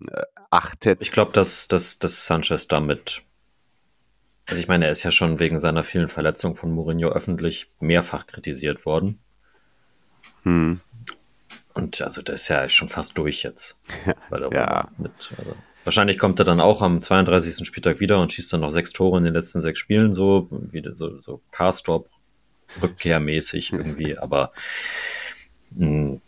äh, 0.05 0.23
achtet. 0.51 1.01
Ich 1.01 1.13
glaube, 1.13 1.33
dass, 1.33 1.69
dass, 1.69 1.99
dass 1.99 2.27
Sanchez 2.27 2.67
damit 2.67 3.23
also 4.51 4.61
ich 4.61 4.69
meine, 4.69 4.87
er 4.87 4.91
ist 4.91 5.03
ja 5.05 5.13
schon 5.13 5.39
wegen 5.39 5.59
seiner 5.59 5.85
vielen 5.85 6.09
Verletzungen 6.09 6.57
von 6.57 6.73
Mourinho 6.73 7.11
öffentlich 7.11 7.69
mehrfach 7.79 8.27
kritisiert 8.27 8.85
worden. 8.85 9.21
Hm. 10.43 10.81
Und 11.73 12.03
also 12.03 12.21
der 12.21 12.35
ist 12.35 12.49
ja 12.49 12.69
schon 12.69 12.89
fast 12.89 13.17
durch 13.17 13.43
jetzt. 13.43 13.79
ja. 14.53 14.89
Mit, 14.99 15.13
also 15.39 15.55
wahrscheinlich 15.85 16.19
kommt 16.19 16.39
er 16.41 16.45
dann 16.45 16.61
auch 16.61 16.83
am 16.83 17.01
32. 17.01 17.67
Spieltag 17.67 18.01
wieder 18.01 18.21
und 18.21 18.33
schießt 18.33 18.53
dann 18.53 18.61
noch 18.61 18.73
sechs 18.73 18.93
Tore 18.93 19.19
in 19.19 19.25
den 19.25 19.35
letzten 19.35 19.61
sechs 19.61 19.79
Spielen, 19.79 20.13
so 20.13 20.49
wie 20.51 20.83
so, 20.95 21.21
so 21.21 21.41
Carstorp 21.53 22.11
rückkehrmäßig 22.83 23.73
irgendwie, 23.73 24.19
aber 24.19 24.53
mh, 25.71 25.87
hm, 25.87 26.21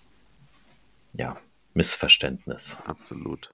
ja, 1.14 1.37
Missverständnis. 1.74 2.78
Absolut. 2.87 3.52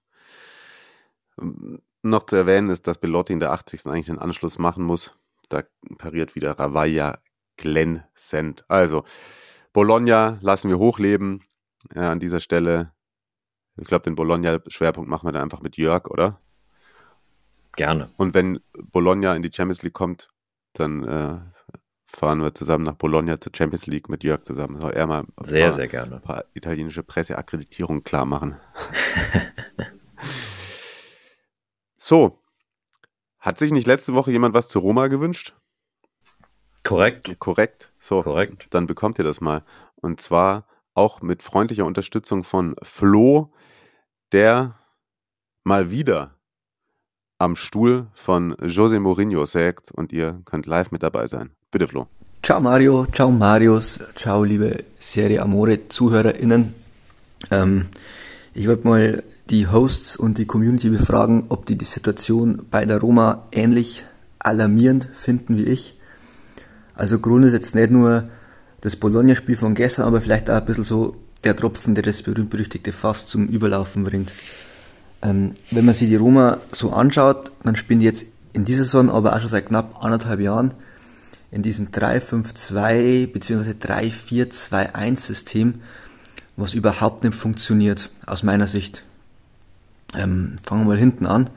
Noch 2.08 2.24
zu 2.24 2.36
erwähnen 2.36 2.70
ist, 2.70 2.86
dass 2.86 2.98
Belotti 2.98 3.32
in 3.32 3.40
der 3.40 3.52
80. 3.52 3.86
eigentlich 3.86 4.06
den 4.06 4.18
Anschluss 4.18 4.58
machen 4.58 4.84
muss. 4.84 5.14
Da 5.48 5.62
pariert 5.98 6.34
wieder 6.34 6.58
Ravaglia 6.58 7.18
glänzend. 7.56 8.64
Also, 8.68 9.04
Bologna 9.72 10.38
lassen 10.40 10.68
wir 10.68 10.78
hochleben 10.78 11.44
äh, 11.94 12.00
an 12.00 12.20
dieser 12.20 12.40
Stelle. 12.40 12.92
Ich 13.76 13.86
glaube, 13.86 14.02
den 14.04 14.14
Bologna-Schwerpunkt 14.14 15.08
machen 15.08 15.26
wir 15.28 15.32
dann 15.32 15.42
einfach 15.42 15.60
mit 15.60 15.76
Jörg, 15.76 16.08
oder? 16.08 16.40
Gerne. 17.76 18.10
Und 18.16 18.34
wenn 18.34 18.60
Bologna 18.72 19.36
in 19.36 19.42
die 19.42 19.52
Champions 19.52 19.82
League 19.82 19.94
kommt, 19.94 20.30
dann 20.72 21.04
äh, 21.04 21.38
fahren 22.04 22.42
wir 22.42 22.54
zusammen 22.54 22.84
nach 22.84 22.96
Bologna 22.96 23.40
zur 23.40 23.52
Champions 23.54 23.86
League 23.86 24.08
mit 24.08 24.24
Jörg 24.24 24.42
zusammen. 24.44 24.80
Soll 24.80 24.92
er 24.92 25.06
mal 25.06 25.24
sehr, 25.42 25.66
paar, 25.66 25.72
sehr 25.72 25.88
gerne. 25.88 26.16
ein 26.16 26.22
paar 26.22 26.44
italienische 26.54 27.02
Presseakkreditierungen 27.02 28.02
klar 28.02 28.24
machen. 28.24 28.56
so. 32.08 32.40
Hat 33.38 33.58
sich 33.58 33.70
nicht 33.70 33.86
letzte 33.86 34.14
Woche 34.14 34.32
jemand 34.32 34.54
was 34.54 34.68
zu 34.68 34.80
Roma 34.80 35.06
gewünscht? 35.06 35.54
Korrekt. 36.82 37.38
Korrekt. 37.38 37.92
So, 37.98 38.22
Korrekt. 38.22 38.66
dann 38.70 38.86
bekommt 38.86 39.18
ihr 39.18 39.24
das 39.24 39.40
mal. 39.40 39.62
Und 39.94 40.20
zwar 40.20 40.66
auch 40.94 41.22
mit 41.22 41.42
freundlicher 41.42 41.84
Unterstützung 41.84 42.44
von 42.44 42.74
Flo, 42.82 43.52
der 44.32 44.74
mal 45.64 45.90
wieder 45.90 46.34
am 47.38 47.54
Stuhl 47.54 48.08
von 48.14 48.56
José 48.56 48.98
Mourinho 48.98 49.44
sägt 49.44 49.92
und 49.92 50.12
ihr 50.12 50.40
könnt 50.44 50.66
live 50.66 50.90
mit 50.90 51.02
dabei 51.02 51.26
sein. 51.26 51.52
Bitte, 51.70 51.86
Flo. 51.86 52.08
Ciao 52.42 52.60
Mario, 52.60 53.06
ciao 53.06 53.30
Marius, 53.30 54.00
ciao 54.14 54.42
liebe 54.42 54.84
Serie 54.98 55.42
Amore 55.42 55.88
ZuhörerInnen. 55.88 56.74
Ähm, 57.50 57.88
ich 58.58 58.66
wollte 58.66 58.88
mal 58.88 59.22
die 59.50 59.68
Hosts 59.68 60.16
und 60.16 60.36
die 60.36 60.44
Community 60.44 60.90
befragen, 60.90 61.44
ob 61.48 61.64
die 61.66 61.78
die 61.78 61.84
Situation 61.84 62.66
bei 62.68 62.84
der 62.84 62.98
Roma 62.98 63.46
ähnlich 63.52 64.02
alarmierend 64.40 65.08
finden 65.14 65.56
wie 65.56 65.62
ich. 65.62 65.96
Also 66.96 67.20
Grund 67.20 67.44
ist 67.44 67.52
jetzt 67.52 67.76
nicht 67.76 67.92
nur 67.92 68.28
das 68.80 68.96
Bologna-Spiel 68.96 69.54
von 69.54 69.76
gestern, 69.76 70.06
aber 70.06 70.20
vielleicht 70.20 70.50
auch 70.50 70.56
ein 70.56 70.64
bisschen 70.64 70.82
so 70.82 71.14
der 71.44 71.54
Tropfen, 71.54 71.94
der 71.94 72.02
das 72.02 72.24
berühmt-berüchtigte 72.24 72.90
Fass 72.90 73.28
zum 73.28 73.46
Überlaufen 73.46 74.02
bringt. 74.02 74.32
Ähm, 75.22 75.52
wenn 75.70 75.84
man 75.84 75.94
sich 75.94 76.08
die 76.08 76.16
Roma 76.16 76.58
so 76.72 76.90
anschaut, 76.90 77.52
dann 77.62 77.76
spielen 77.76 78.00
die 78.00 78.06
jetzt 78.06 78.26
in 78.54 78.64
dieser 78.64 78.82
Saison, 78.82 79.08
aber 79.08 79.36
auch 79.36 79.40
schon 79.40 79.50
seit 79.50 79.66
knapp 79.66 80.02
anderthalb 80.02 80.40
Jahren 80.40 80.72
in 81.52 81.62
diesem 81.62 81.90
3-5-2 81.92 83.28
bzw. 83.28 83.70
3-4-2-1 83.70 85.20
System, 85.20 85.74
was 86.58 86.74
überhaupt 86.74 87.24
nicht 87.24 87.36
funktioniert, 87.36 88.10
aus 88.26 88.42
meiner 88.42 88.66
Sicht. 88.66 89.04
Ähm, 90.14 90.56
fangen 90.64 90.82
wir 90.82 90.88
mal 90.88 90.98
hinten 90.98 91.24
an. 91.24 91.50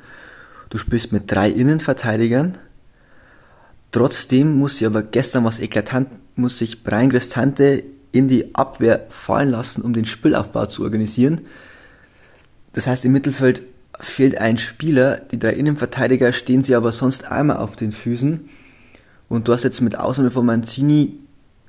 Du 0.69 0.77
spielst 0.77 1.11
mit 1.11 1.29
drei 1.31 1.49
Innenverteidigern. 1.49 2.57
Trotzdem 3.91 4.55
muss 4.57 4.77
sie 4.77 4.85
aber 4.85 5.01
gestern 5.01 5.43
was 5.43 5.59
eklatant, 5.59 6.09
muss 6.35 6.59
sich 6.59 6.83
Brian 6.83 7.09
Cristante 7.09 7.83
in 8.11 8.27
die 8.27 8.55
Abwehr 8.55 9.07
fallen 9.09 9.49
lassen, 9.49 9.81
um 9.81 9.93
den 9.93 10.05
Spielaufbau 10.05 10.67
zu 10.67 10.83
organisieren. 10.83 11.41
Das 12.73 12.87
heißt, 12.87 13.03
im 13.03 13.11
Mittelfeld 13.11 13.63
fehlt 13.99 14.37
ein 14.37 14.57
Spieler, 14.57 15.17
die 15.17 15.39
drei 15.39 15.53
Innenverteidiger 15.53 16.31
stehen 16.31 16.63
sie 16.63 16.75
aber 16.75 16.91
sonst 16.91 17.29
einmal 17.29 17.57
auf 17.57 17.75
den 17.75 17.91
Füßen. 17.91 18.49
Und 19.29 19.47
du 19.47 19.53
hast 19.53 19.63
jetzt 19.63 19.81
mit 19.81 19.97
Ausnahme 19.97 20.31
von 20.31 20.45
Mancini 20.45 21.17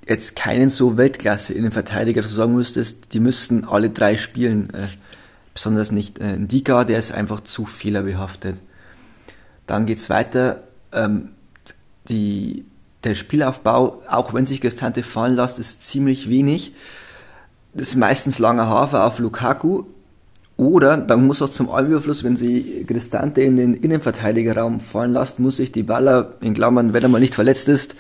jetzt 0.07 0.37
keinen 0.37 0.71
so 0.71 0.97
Weltklasse-Innenverteidiger, 0.97 2.23
sagen 2.23 2.55
müsstest, 2.55 3.13
die 3.13 3.21
müssten 3.21 3.65
alle 3.65 3.91
drei 3.91 4.17
spielen. 4.17 4.71
Äh, 4.71 4.89
besonders 5.55 5.93
nicht 5.93 6.19
äh, 6.19 6.37
Ndika, 6.37 6.85
der 6.85 6.99
ist 6.99 7.13
einfach 7.13 7.41
zu 7.41 7.67
fehlerbehaftet. 7.67 8.57
Dann 9.67 9.87
geht's 9.87 10.11
weiter. 10.11 10.65
Ähm, 10.93 11.31
die, 12.09 12.65
der 13.05 13.15
Spielaufbau, 13.15 14.03
auch 14.09 14.35
wenn 14.35 14.47
sich 14.47 14.61
Gestante 14.61 15.03
fallen 15.03 15.37
lässt, 15.37 15.59
ist 15.59 15.83
ziemlich 15.83 16.29
wenig. 16.29 16.75
Das 17.75 17.89
ist 17.89 17.97
meistens 17.97 18.39
langer 18.39 18.69
Hafer 18.69 19.07
auf 19.07 19.19
Lukaku. 19.19 19.85
Oder 20.57 20.97
dann 20.97 21.27
muss 21.27 21.43
auch 21.43 21.49
zum 21.49 21.71
Allüberfluss, 21.71 22.25
wenn 22.25 22.37
sie 22.37 22.85
Cristante 22.87 23.41
in 23.41 23.57
den 23.57 23.75
Innenverteidigerraum 23.75 24.81
fallen 24.81 25.13
lässt, 25.13 25.39
muss 25.39 25.57
sich 25.57 25.73
die 25.73 25.83
Baller, 25.83 26.35
in 26.41 26.55
Klammern, 26.55 26.93
wenn 26.93 27.03
er 27.03 27.09
mal 27.09 27.21
nicht 27.21 27.35
verletzt 27.35 27.69
ist, 27.69 27.95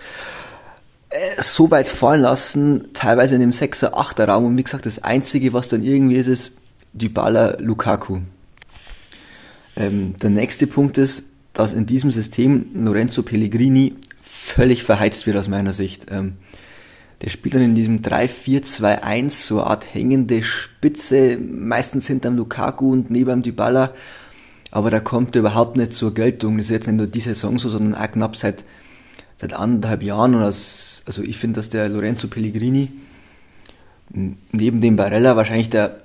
so 1.38 1.70
weit 1.70 1.88
fallen 1.88 2.22
lassen, 2.22 2.92
teilweise 2.94 3.34
in 3.34 3.40
dem 3.40 3.50
6er, 3.50 3.92
8er 3.94 4.26
Raum. 4.26 4.46
Und 4.46 4.58
wie 4.58 4.62
gesagt, 4.62 4.86
das 4.86 5.02
Einzige, 5.02 5.52
was 5.52 5.68
dann 5.68 5.82
irgendwie 5.82 6.16
ist, 6.16 6.26
ist 6.26 6.52
die 6.92 7.08
Baller 7.08 7.58
Lukaku. 7.60 8.20
Ähm, 9.76 10.14
der 10.22 10.30
nächste 10.30 10.66
Punkt 10.66 10.98
ist, 10.98 11.22
dass 11.52 11.72
in 11.72 11.86
diesem 11.86 12.12
System 12.12 12.66
Lorenzo 12.74 13.22
Pellegrini 13.22 13.94
völlig 14.20 14.84
verheizt 14.84 15.26
wird 15.26 15.36
aus 15.36 15.48
meiner 15.48 15.72
Sicht. 15.72 16.06
Ähm, 16.10 16.34
der 17.20 17.30
spielt 17.30 17.54
dann 17.54 17.62
in 17.62 17.74
diesem 17.74 18.02
3-4-2-1 18.02 19.30
so 19.30 19.60
eine 19.60 19.70
Art 19.70 19.94
hängende 19.94 20.42
Spitze, 20.42 21.38
meistens 21.38 22.06
hinterm 22.06 22.36
Lukaku 22.36 22.90
und 22.90 23.10
neben 23.10 23.42
Dybala, 23.42 23.94
aber 24.72 24.90
da 24.90 25.00
kommt 25.00 25.36
er 25.36 25.40
überhaupt 25.40 25.76
nicht 25.76 25.92
zur 25.92 26.14
Geltung. 26.14 26.56
Das 26.56 26.66
ist 26.66 26.70
jetzt 26.70 26.86
nicht 26.86 26.96
nur 26.96 27.06
diese 27.06 27.34
Saison 27.34 27.58
so, 27.58 27.68
sondern 27.68 27.94
auch 27.94 28.10
knapp 28.10 28.36
seit, 28.36 28.64
seit 29.36 29.52
anderthalb 29.52 30.02
Jahren. 30.02 30.34
Und 30.34 30.40
also 31.06 31.22
ich 31.22 31.38
finde, 31.38 31.58
dass 31.58 31.68
der 31.68 31.88
Lorenzo 31.88 32.28
Pellegrini 32.28 32.90
neben 34.52 34.80
dem 34.80 34.96
Barella 34.96 35.36
wahrscheinlich 35.36 35.70
der 35.70 36.02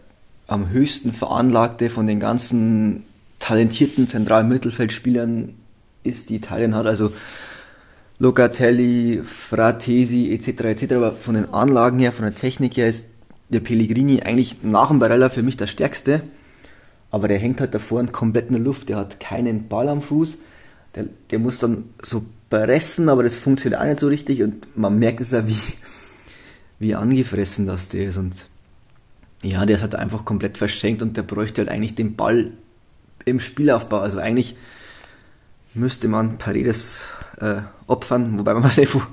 am 0.47 0.69
höchsten 0.69 1.11
veranlagte 1.11 1.89
von 1.89 2.07
den 2.07 2.19
ganzen 2.19 3.03
talentierten 3.39 4.07
zentralen 4.07 4.47
Mittelfeldspielern 4.47 5.53
ist, 6.03 6.29
die 6.29 6.37
Italien 6.37 6.73
hat. 6.73 6.85
Also 6.85 7.11
Locatelli, 8.19 9.21
Fratesi 9.23 10.31
etc. 10.33 10.47
etc. 10.63 10.93
Aber 10.93 11.11
von 11.11 11.35
den 11.35 11.53
Anlagen 11.53 11.99
her, 11.99 12.13
von 12.13 12.25
der 12.25 12.33
Technik 12.33 12.77
her 12.77 12.89
ist 12.89 13.05
der 13.49 13.59
Pellegrini 13.59 14.21
eigentlich 14.21 14.63
nach 14.63 14.87
dem 14.87 14.99
Barella 14.99 15.29
für 15.29 15.43
mich 15.43 15.57
der 15.57 15.67
stärkste. 15.67 16.21
Aber 17.11 17.27
der 17.27 17.37
hängt 17.39 17.59
halt 17.59 17.73
davor 17.73 18.05
komplett 18.07 18.47
in 18.47 18.53
der 18.53 18.63
Luft. 18.63 18.89
Der 18.89 18.97
hat 18.97 19.19
keinen 19.19 19.67
Ball 19.67 19.89
am 19.89 20.01
Fuß. 20.01 20.37
Der, 20.97 21.05
der 21.29 21.39
muss 21.39 21.59
dann 21.59 21.85
so 22.01 22.25
pressen, 22.49 23.07
aber 23.07 23.21
das 23.21 23.35
funktioniert 23.35 23.79
auch 23.79 23.85
nicht 23.85 23.99
so 23.99 24.07
richtig. 24.07 24.41
Und 24.41 24.75
man 24.75 24.97
merkt 24.97 25.21
es 25.21 25.29
ja, 25.31 25.47
wie, 25.47 25.59
wie 26.79 26.95
angefressen 26.95 27.67
das 27.67 27.89
der 27.89 28.07
ist. 28.07 28.17
Und 28.17 28.47
ja, 29.43 29.65
der 29.65 29.75
ist 29.75 29.83
halt 29.83 29.93
einfach 29.93 30.25
komplett 30.25 30.57
verschenkt 30.57 31.03
und 31.03 31.15
der 31.15 31.21
bräuchte 31.21 31.61
halt 31.61 31.69
eigentlich 31.69 31.93
den 31.93 32.15
Ball 32.15 32.51
im 33.25 33.39
Spielaufbau. 33.39 33.99
Also 33.99 34.17
eigentlich 34.17 34.55
müsste 35.75 36.07
man 36.07 36.39
Paredes 36.39 37.09
äh, 37.39 37.61
opfern, 37.85 38.39
wobei 38.39 38.55
man 38.55 38.63
mal 38.77 38.85
vor, 38.85 39.07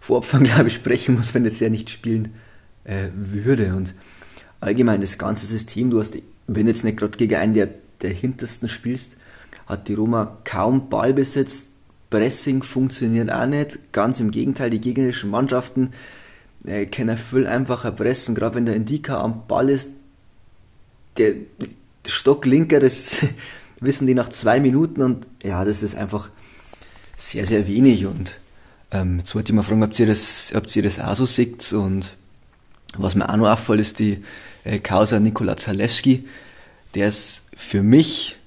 vor 0.00 0.18
Opfern, 0.18 0.44
glaube 0.44 0.68
ich, 0.68 0.74
sprechen 0.74 1.16
muss, 1.16 1.34
wenn 1.34 1.44
es 1.44 1.60
ja 1.60 1.68
nicht 1.68 1.90
spielen 1.90 2.34
äh, 2.84 3.08
würde. 3.14 3.74
Und 3.74 3.92
allgemein 4.60 5.02
das 5.02 5.18
ganze 5.18 5.44
System, 5.44 5.90
du 5.90 6.00
hast, 6.00 6.14
wenn 6.46 6.66
jetzt 6.66 6.84
nicht 6.84 6.96
gerade 6.96 7.18
gegen 7.18 7.36
einen 7.36 7.54
der, 7.54 7.68
der 8.00 8.10
hintersten 8.10 8.68
spielst, 8.68 9.16
hat 9.70 9.88
die 9.88 9.94
Roma 9.94 10.38
kaum 10.44 10.88
Ballbesitz, 10.88 11.66
Pressing 12.10 12.62
funktioniert 12.62 13.30
auch 13.30 13.46
nicht. 13.46 13.92
Ganz 13.92 14.18
im 14.18 14.32
Gegenteil, 14.32 14.70
die 14.70 14.80
gegnerischen 14.80 15.30
Mannschaften 15.30 15.92
äh, 16.66 16.86
können 16.86 17.16
viel 17.16 17.46
einfacher 17.46 17.92
pressen, 17.92 18.34
gerade 18.34 18.56
wenn 18.56 18.66
der 18.66 18.74
Indika 18.74 19.20
am 19.20 19.46
Ball 19.46 19.70
ist. 19.70 19.90
Der, 21.16 21.34
Stocklinker, 22.06 22.80
das 22.80 23.26
wissen 23.80 24.06
die 24.06 24.14
nach 24.14 24.28
zwei 24.30 24.58
Minuten 24.58 25.02
und 25.02 25.26
ja, 25.42 25.64
das 25.64 25.82
ist 25.82 25.94
einfach 25.94 26.30
sehr, 27.16 27.46
sehr 27.46 27.68
wenig. 27.68 28.06
Und 28.06 28.34
ähm, 28.90 29.18
jetzt 29.18 29.34
wollte 29.34 29.52
ich 29.52 29.56
mal 29.56 29.62
fragen, 29.62 29.84
ob 29.84 29.96
ihr 29.98 30.06
das, 30.06 30.52
ob 30.54 30.74
ihr 30.74 30.82
das 30.82 30.98
auch 30.98 31.14
so 31.14 31.26
seht. 31.26 31.72
Und 31.72 32.16
was 32.96 33.14
mir 33.14 33.28
auch 33.28 33.36
noch 33.36 33.50
auffällt, 33.50 33.80
ist 33.80 34.00
die 34.00 34.24
äh, 34.64 34.80
Causa 34.80 35.20
Nikola 35.20 35.56
Zalewski. 35.56 36.26
Der 36.94 37.08
ist 37.08 37.42
für 37.56 37.84
mich 37.84 38.39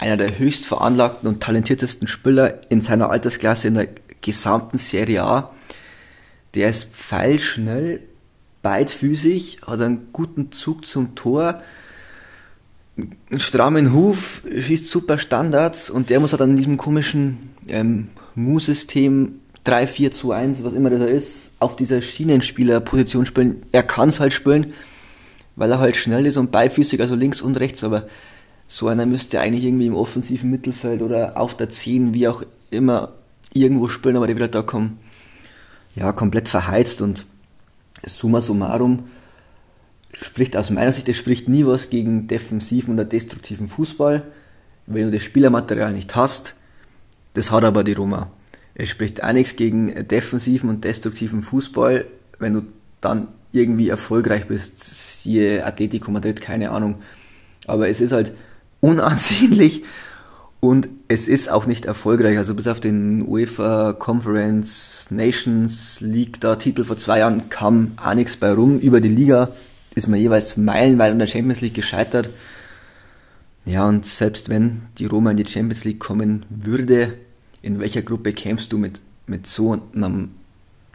einer 0.00 0.16
der 0.16 0.38
höchst 0.38 0.66
veranlagten 0.66 1.28
und 1.28 1.42
talentiertesten 1.42 2.08
Spieler 2.08 2.60
in 2.70 2.80
seiner 2.80 3.10
Altersklasse 3.10 3.68
in 3.68 3.74
der 3.74 3.88
gesamten 4.22 4.78
Serie 4.78 5.22
A. 5.22 5.50
Der 6.54 6.70
ist 6.70 6.84
pfeilschnell, 6.84 8.00
beidfüßig, 8.62 9.60
hat 9.66 9.80
einen 9.80 10.08
guten 10.12 10.52
Zug 10.52 10.86
zum 10.86 11.14
Tor, 11.14 11.62
einen 12.96 13.40
strammen 13.40 13.92
Huf, 13.92 14.42
schießt 14.50 14.86
super 14.86 15.18
Standards 15.18 15.90
und 15.90 16.10
der 16.10 16.18
muss 16.20 16.32
halt 16.32 16.42
an 16.42 16.56
diesem 16.56 16.76
komischen 16.76 17.50
ähm, 17.68 18.08
Mu-System 18.34 19.40
3, 19.64 19.86
4, 19.86 20.12
2, 20.12 20.34
1, 20.34 20.64
was 20.64 20.72
immer 20.72 20.90
das 20.90 21.10
ist, 21.10 21.50
auf 21.58 21.76
dieser 21.76 22.00
Schienenspielerposition 22.00 23.26
spielen. 23.26 23.62
Er 23.72 23.82
kann 23.82 24.08
es 24.08 24.18
halt 24.18 24.32
spielen, 24.32 24.72
weil 25.56 25.70
er 25.70 25.78
halt 25.78 25.96
schnell 25.96 26.24
ist 26.24 26.38
und 26.38 26.50
beifüßig, 26.50 27.00
also 27.00 27.14
links 27.14 27.42
und 27.42 27.60
rechts, 27.60 27.84
aber 27.84 28.06
so 28.72 28.86
einer 28.86 29.04
müsste 29.04 29.40
eigentlich 29.40 29.64
irgendwie 29.64 29.88
im 29.88 29.96
offensiven 29.96 30.48
Mittelfeld 30.48 31.02
oder 31.02 31.36
auf 31.36 31.56
der 31.56 31.70
10, 31.70 32.14
wie 32.14 32.28
auch 32.28 32.44
immer, 32.70 33.14
irgendwo 33.52 33.88
spielen, 33.88 34.16
aber 34.16 34.28
der 34.28 34.36
wird 34.36 34.44
halt 34.44 34.54
da 34.54 34.62
kommen, 34.62 35.00
ja, 35.96 36.12
komplett 36.12 36.48
verheizt 36.48 37.00
und 37.00 37.26
summa 38.06 38.40
summarum, 38.40 39.08
spricht 40.12 40.56
aus 40.56 40.70
meiner 40.70 40.92
Sicht, 40.92 41.08
es 41.08 41.16
spricht 41.16 41.48
nie 41.48 41.66
was 41.66 41.90
gegen 41.90 42.28
defensiven 42.28 42.94
oder 42.94 43.04
destruktiven 43.04 43.66
Fußball. 43.66 44.22
Wenn 44.86 45.06
du 45.06 45.10
das 45.10 45.24
Spielermaterial 45.24 45.92
nicht 45.92 46.14
hast, 46.14 46.54
das 47.34 47.50
hat 47.50 47.64
aber 47.64 47.82
die 47.82 47.94
Roma. 47.94 48.30
Es 48.76 48.88
spricht 48.88 49.20
auch 49.24 49.32
nichts 49.32 49.56
gegen 49.56 50.06
defensiven 50.06 50.70
und 50.70 50.84
destruktiven 50.84 51.42
Fußball, 51.42 52.06
wenn 52.38 52.54
du 52.54 52.62
dann 53.00 53.26
irgendwie 53.50 53.88
erfolgreich 53.88 54.46
bist. 54.46 54.74
Siehe 55.22 55.66
Atletico 55.66 56.12
Madrid, 56.12 56.40
keine 56.40 56.70
Ahnung. 56.70 57.02
Aber 57.66 57.88
es 57.88 58.00
ist 58.00 58.12
halt 58.12 58.32
unansehnlich 58.80 59.82
und 60.60 60.88
es 61.08 61.26
ist 61.26 61.50
auch 61.50 61.66
nicht 61.66 61.86
erfolgreich. 61.86 62.36
Also 62.36 62.54
bis 62.54 62.66
auf 62.66 62.80
den 62.80 63.26
UEFA 63.26 63.94
Conference 63.94 65.06
Nations 65.10 66.00
League 66.00 66.40
da 66.40 66.56
Titel 66.56 66.84
vor 66.84 66.98
zwei 66.98 67.20
Jahren 67.20 67.48
kam 67.48 67.92
auch 67.96 68.14
nichts 68.14 68.36
bei 68.36 68.52
rum. 68.52 68.78
Über 68.78 69.00
die 69.00 69.08
Liga 69.08 69.52
ist 69.94 70.06
man 70.06 70.20
jeweils 70.20 70.56
meilenweit 70.56 71.12
in 71.12 71.18
der 71.18 71.26
Champions 71.26 71.62
League 71.62 71.74
gescheitert. 71.74 72.28
Ja, 73.64 73.88
und 73.88 74.06
selbst 74.06 74.48
wenn 74.48 74.82
die 74.98 75.06
Roma 75.06 75.30
in 75.32 75.36
die 75.36 75.46
Champions 75.46 75.84
League 75.84 76.00
kommen 76.00 76.44
würde, 76.48 77.14
in 77.62 77.78
welcher 77.78 78.02
Gruppe 78.02 78.32
kämst 78.32 78.72
du 78.72 78.78
mit, 78.78 79.00
mit 79.26 79.46
so 79.46 79.78
einer 79.94 80.28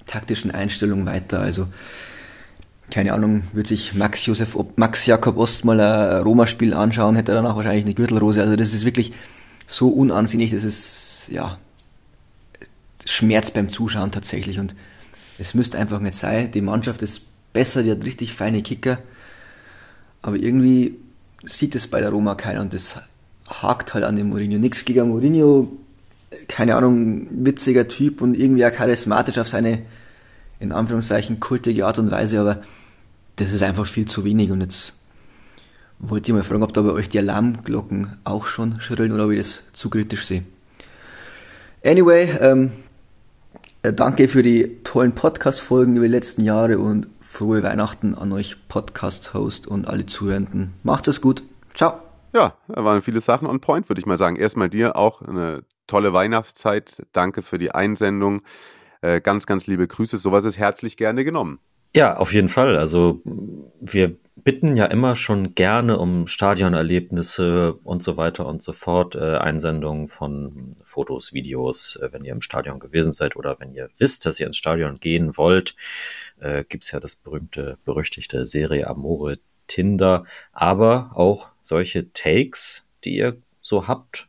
taktischen 0.07 0.51
Einstellung 0.51 1.05
weiter? 1.05 1.39
Also, 1.39 1.67
keine 2.91 3.13
Ahnung, 3.13 3.43
würde 3.53 3.69
sich 3.69 3.93
Max 3.93 4.25
Josef, 4.25 4.57
Max 4.75 5.05
Jakob 5.05 5.37
Ost 5.37 5.65
mal 5.65 5.79
ein 5.79 6.23
Roma-Spiel 6.23 6.73
anschauen, 6.73 7.15
hätte 7.15 7.31
er 7.31 7.35
danach 7.35 7.55
wahrscheinlich 7.55 7.85
eine 7.85 7.93
Gürtelrose. 7.93 8.41
Also, 8.41 8.55
das 8.55 8.73
ist 8.73 8.85
wirklich 8.85 9.11
so 9.67 9.89
unansehnlich, 9.89 10.51
das 10.51 10.63
ist, 10.63 11.29
ja, 11.31 11.57
Schmerz 13.05 13.51
beim 13.51 13.69
Zuschauen 13.69 14.11
tatsächlich. 14.11 14.59
Und 14.59 14.75
es 15.37 15.53
müsste 15.53 15.77
einfach 15.77 15.99
nicht 15.99 16.15
sein. 16.15 16.51
Die 16.51 16.61
Mannschaft 16.61 17.01
ist 17.01 17.21
besser, 17.53 17.83
die 17.83 17.91
hat 17.91 18.03
richtig 18.03 18.33
feine 18.33 18.61
Kicker. 18.61 18.99
Aber 20.21 20.37
irgendwie 20.37 20.95
sieht 21.43 21.75
es 21.75 21.87
bei 21.87 22.01
der 22.01 22.09
Roma 22.09 22.35
keiner 22.35 22.61
und 22.61 22.73
das 22.73 22.97
hakt 23.47 23.93
halt 23.93 24.03
an 24.03 24.15
dem 24.15 24.29
Mourinho. 24.29 24.57
Nix 24.57 24.85
gegen 24.85 25.09
Mourinho, 25.09 25.71
keine 26.47 26.75
Ahnung, 26.75 27.27
witziger 27.31 27.87
Typ 27.87 28.21
und 28.21 28.35
irgendwie 28.35 28.65
auch 28.65 28.71
charismatisch 28.71 29.37
auf 29.37 29.47
seine, 29.47 29.83
in 30.59 30.71
Anführungszeichen, 30.71 31.39
kultige 31.39 31.85
Art 31.85 31.99
und 31.99 32.11
Weise, 32.11 32.39
aber 32.39 32.61
das 33.35 33.51
ist 33.51 33.63
einfach 33.63 33.85
viel 33.85 34.05
zu 34.05 34.23
wenig 34.23 34.51
und 34.51 34.61
jetzt 34.61 34.93
wollte 35.99 36.31
ich 36.31 36.35
mal 36.35 36.43
fragen, 36.43 36.63
ob 36.63 36.73
da 36.73 36.81
bei 36.81 36.91
euch 36.91 37.09
die 37.09 37.19
Alarmglocken 37.19 38.17
auch 38.23 38.45
schon 38.45 38.79
schrillen 38.81 39.11
oder 39.11 39.25
ob 39.25 39.31
ich 39.31 39.39
das 39.39 39.63
zu 39.73 39.89
kritisch 39.89 40.25
sehe. 40.25 40.43
Anyway, 41.83 42.29
ähm, 42.39 42.71
Äh, 43.85 43.93
danke 43.93 44.27
für 44.27 44.41
die 44.41 44.77
tollen 44.83 45.13
Podcast-Folgen 45.13 45.95
über 45.95 46.07
die 46.07 46.11
letzten 46.11 46.43
Jahre 46.43 46.79
und 46.79 47.05
frohe 47.21 47.61
Weihnachten 47.61 48.15
an 48.15 48.31
euch 48.31 48.67
Podcast-Host 48.67 49.67
und 49.67 49.87
alle 49.87 50.07
Zuhörenden. 50.07 50.73
Macht 50.81 51.07
es 51.07 51.21
gut. 51.21 51.43
Ciao. 51.75 51.99
Ja, 52.33 52.55
da 52.67 52.83
waren 52.83 53.03
viele 53.03 53.21
Sachen 53.21 53.47
on 53.47 53.59
point, 53.59 53.87
würde 53.87 53.99
ich 53.99 54.07
mal 54.07 54.17
sagen. 54.17 54.37
Erstmal 54.37 54.69
dir 54.69 54.95
auch 54.95 55.21
eine 55.21 55.61
tolle 55.85 56.13
Weihnachtszeit. 56.13 57.03
Danke 57.13 57.43
für 57.43 57.59
die 57.59 57.75
Einsendung. 57.75 58.41
Äh, 59.05 59.21
ganz, 59.21 59.45
ganz 59.45 59.67
liebe 59.67 59.87
Grüße. 59.87 60.17
Sowas 60.17 60.45
ist 60.45 60.57
herzlich 60.57 60.97
gerne 60.97 61.23
genommen. 61.23 61.59
Ja, 61.95 62.17
auf 62.17 62.33
jeden 62.33 62.49
Fall. 62.49 62.77
Also 62.77 63.21
wir 63.79 64.17
bitten 64.35 64.75
ja 64.75 64.85
immer 64.85 65.15
schon 65.15 65.53
gerne 65.53 65.97
um 65.99 66.27
Stadionerlebnisse 66.27 67.73
und 67.73 68.03
so 68.03 68.17
weiter 68.17 68.47
und 68.47 68.63
so 68.63 68.73
fort, 68.73 69.15
äh, 69.15 69.37
Einsendungen 69.37 70.07
von 70.07 70.75
Fotos, 70.81 71.33
Videos, 71.33 71.97
äh, 71.97 72.11
wenn 72.11 72.25
ihr 72.25 72.33
im 72.33 72.41
Stadion 72.41 72.79
gewesen 72.79 73.13
seid 73.13 73.35
oder 73.35 73.59
wenn 73.59 73.73
ihr 73.73 73.89
wisst, 73.97 74.25
dass 74.25 74.39
ihr 74.39 74.47
ins 74.47 74.57
Stadion 74.57 74.99
gehen 74.99 75.37
wollt, 75.37 75.75
äh, 76.39 76.63
gibt's 76.67 76.91
ja 76.91 76.99
das 76.99 77.15
berühmte, 77.15 77.77
berüchtigte 77.85 78.45
Serie 78.45 78.87
Amore 78.87 79.37
Tinder, 79.67 80.25
aber 80.51 81.11
auch 81.13 81.49
solche 81.61 82.11
Takes, 82.11 82.89
die 83.03 83.17
ihr 83.17 83.37
so 83.61 83.87
habt, 83.87 84.27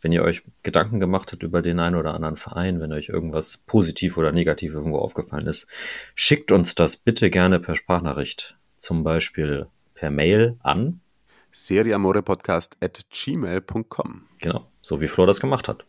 wenn 0.00 0.12
ihr 0.12 0.22
euch 0.22 0.42
Gedanken 0.62 1.00
gemacht 1.00 1.32
habt 1.32 1.42
über 1.42 1.62
den 1.62 1.78
einen 1.78 1.96
oder 1.96 2.14
anderen 2.14 2.36
Verein, 2.36 2.80
wenn 2.80 2.92
euch 2.92 3.08
irgendwas 3.08 3.58
positiv 3.58 4.16
oder 4.16 4.32
negativ 4.32 4.74
irgendwo 4.74 4.98
aufgefallen 4.98 5.46
ist, 5.46 5.66
schickt 6.14 6.52
uns 6.52 6.74
das 6.74 6.96
bitte 6.96 7.30
gerne 7.30 7.60
per 7.60 7.76
Sprachnachricht, 7.76 8.58
zum 8.78 9.04
Beispiel 9.04 9.66
per 9.94 10.10
Mail 10.10 10.56
an 10.60 11.00
seriamorepodcast 11.52 12.76
at 12.80 13.00
gmail.com. 13.10 14.26
Genau, 14.38 14.66
so 14.80 15.00
wie 15.00 15.08
Flo 15.08 15.26
das 15.26 15.40
gemacht 15.40 15.68
hat. 15.68 15.84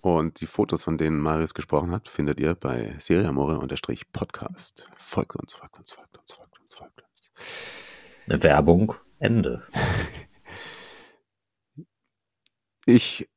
Und 0.00 0.40
die 0.40 0.46
Fotos, 0.46 0.84
von 0.84 0.96
denen 0.96 1.18
Marius 1.18 1.52
gesprochen 1.52 1.90
hat, 1.90 2.08
findet 2.08 2.40
ihr 2.40 2.54
bei 2.54 2.94
seriamore-podcast. 2.98 4.88
Folgt 4.96 5.36
uns, 5.36 5.52
folgt 5.52 5.78
uns, 5.78 5.92
folgt 5.92 6.18
uns, 6.18 6.32
folgt 6.32 6.58
uns, 6.58 6.74
folgt 6.74 7.02
uns. 7.02 8.42
Werbung, 8.42 8.94
Ende. 9.18 9.62
Ich 12.86 13.28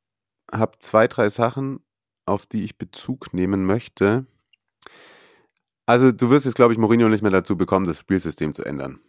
habe 0.54 0.78
zwei, 0.78 1.08
drei 1.08 1.28
Sachen, 1.30 1.80
auf 2.26 2.46
die 2.46 2.64
ich 2.64 2.78
Bezug 2.78 3.34
nehmen 3.34 3.64
möchte. 3.64 4.26
Also 5.86 6.12
du 6.12 6.30
wirst 6.30 6.46
jetzt, 6.46 6.54
glaube 6.54 6.72
ich, 6.72 6.78
Mourinho 6.78 7.08
nicht 7.08 7.22
mehr 7.22 7.30
dazu 7.30 7.56
bekommen, 7.56 7.86
das 7.86 7.98
Spielsystem 7.98 8.54
zu 8.54 8.64
ändern. 8.64 9.00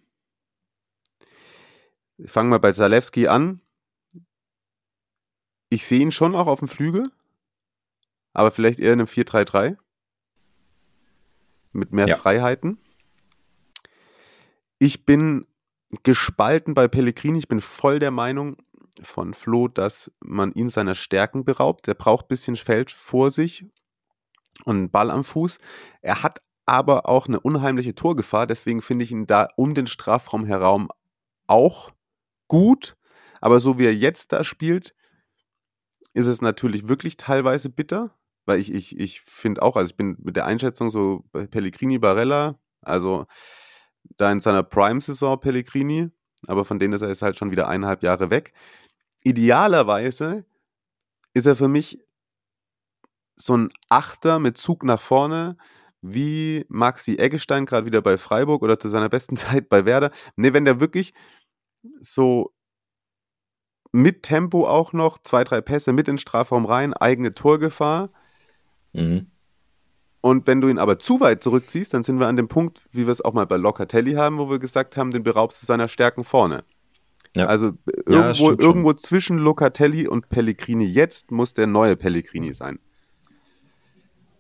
Ich 2.18 2.32
fange 2.32 2.50
mal 2.50 2.60
bei 2.60 2.72
Zalewski 2.72 3.28
an. 3.28 3.62
Ich 5.70 5.86
sehe 5.86 6.00
ihn 6.00 6.12
schon 6.12 6.36
auch 6.36 6.48
auf 6.48 6.60
dem 6.60 6.68
Flügel, 6.68 7.12
aber 8.34 8.52
vielleicht 8.52 8.80
eher 8.80 8.93
in 8.93 9.00
einem 9.00 9.08
4-3-3 9.08 9.78
mit 11.72 11.91
mehr 11.91 12.08
ja. 12.08 12.18
Freiheiten. 12.18 12.78
Ich 14.80 15.06
bin 15.06 15.46
gespalten 16.04 16.74
bei 16.74 16.88
Pellegrini. 16.88 17.39
Ich 17.39 17.48
bin 17.48 17.62
voll 17.62 18.00
der 18.00 18.12
Meinung, 18.12 18.58
von 19.04 19.34
Flo, 19.34 19.68
dass 19.68 20.12
man 20.20 20.52
ihn 20.54 20.70
seiner 20.70 20.96
Stärken 20.96 21.46
beraubt. 21.46 21.88
Er 21.88 21.96
braucht 21.96 22.26
ein 22.26 22.30
bisschen 22.30 22.56
Feld 22.56 22.91
vor 22.91 23.32
sich 23.32 23.66
und 24.64 24.78
einen 24.78 24.91
Ball 24.91 25.12
am 25.12 25.24
Fuß. 25.24 25.58
Er 26.02 26.24
hat 26.24 26.41
aber 26.66 27.08
auch 27.08 27.28
eine 27.28 27.39
unheimliche 27.39 27.93
Torgefahr, 27.93 28.48
deswegen 28.48 28.82
finde 28.82 29.06
ich 29.06 29.12
ihn 29.12 29.28
da 29.28 29.50
um 29.56 29.74
den 29.76 29.88
Strafraum 29.88 30.46
herum 30.46 30.89
auch 31.48 31.91
gut. 32.48 32.96
Aber 33.41 33.60
so 33.60 33.78
wie 33.78 33.86
er 33.86 33.96
jetzt 33.96 34.32
da 34.32 34.43
spielt, 34.43 34.96
ist 36.14 36.28
es 36.28 36.41
natürlich 36.41 36.88
wirklich 36.88 37.18
teilweise 37.18 37.70
bitter, 37.70 38.16
weil 38.46 38.60
ich, 38.60 38.74
ich, 38.74 38.98
ich 38.98 39.22
finde 39.22 39.62
auch, 39.62 39.76
also 39.76 39.91
ich 39.91 39.98
bin 39.98 40.18
mit 40.24 40.36
der 40.36 40.46
Einschätzung 40.46 40.89
so 40.89 41.26
Pellegrini 41.52 42.00
Barella, 42.00 42.58
also 42.82 43.26
da 44.18 44.32
in 44.32 44.41
seiner 44.41 44.64
Prime-Saison 44.64 45.39
Pellegrini, 45.39 46.10
aber 46.48 46.64
von 46.64 46.80
denen 46.80 46.93
ist 46.93 47.02
er 47.02 47.10
jetzt 47.10 47.22
halt 47.22 47.38
schon 47.38 47.52
wieder 47.52 47.68
eineinhalb 47.68 48.02
Jahre 48.02 48.30
weg 48.30 48.54
idealerweise 49.26 50.45
ist 51.34 51.47
er 51.47 51.57
für 51.57 51.67
mich 51.67 51.99
so 53.36 53.57
ein 53.57 53.69
Achter 53.89 54.39
mit 54.39 54.57
Zug 54.57 54.84
nach 54.84 55.01
vorne, 55.01 55.57
wie 56.01 56.65
Maxi 56.69 57.17
Eggestein 57.17 57.65
gerade 57.65 57.86
wieder 57.86 58.01
bei 58.01 58.17
Freiburg 58.17 58.61
oder 58.61 58.80
zu 58.80 58.88
seiner 58.88 59.09
besten 59.09 59.36
Zeit 59.36 59.67
bei 59.67 59.86
Werder. 59.86 60.11
Ne, 60.38 60.53
wenn 60.53 60.63
der 60.63 60.80
wirklich 60.80 61.13
so 61.99 62.53
mit 63.91 64.23
Tempo 64.23 64.67
auch 64.67 64.93
noch, 64.93 65.17
zwei, 65.17 65.43
drei 65.43 65.61
Pässe 65.61 65.91
mit 65.91 66.07
in 66.07 66.15
den 66.15 66.19
Strafraum 66.19 66.65
rein, 66.65 66.93
eigene 66.93 67.34
Torgefahr. 67.34 68.11
Mhm. 68.93 69.32
Und 70.21 70.47
wenn 70.47 70.61
du 70.61 70.67
ihn 70.67 70.80
aber 70.80 70.99
zu 70.99 71.19
weit 71.19 71.43
zurückziehst, 71.43 71.93
dann 71.93 72.03
sind 72.03 72.19
wir 72.19 72.28
an 72.28 72.36
dem 72.36 72.47
Punkt, 72.47 72.88
wie 72.91 73.05
wir 73.05 73.11
es 73.11 73.21
auch 73.21 73.34
mal 73.34 73.45
bei 73.45 73.57
Locatelli 73.57 74.13
haben, 74.13 74.38
wo 74.38 74.49
wir 74.49 74.59
gesagt 74.59 74.97
haben, 74.97 75.11
den 75.11 75.23
beraubst 75.23 75.61
du 75.61 75.65
seiner 75.65 75.88
Stärken 75.88 76.23
vorne. 76.23 76.63
Ja. 77.36 77.47
Also 77.47 77.73
irgendwo, 77.86 78.51
ja, 78.51 78.57
irgendwo 78.59 78.93
zwischen 78.93 79.38
Locatelli 79.38 80.07
und 80.07 80.29
Pellegrini 80.29 80.86
jetzt 80.86 81.31
muss 81.31 81.53
der 81.53 81.67
neue 81.67 81.95
Pellegrini 81.95 82.53
sein. 82.53 82.79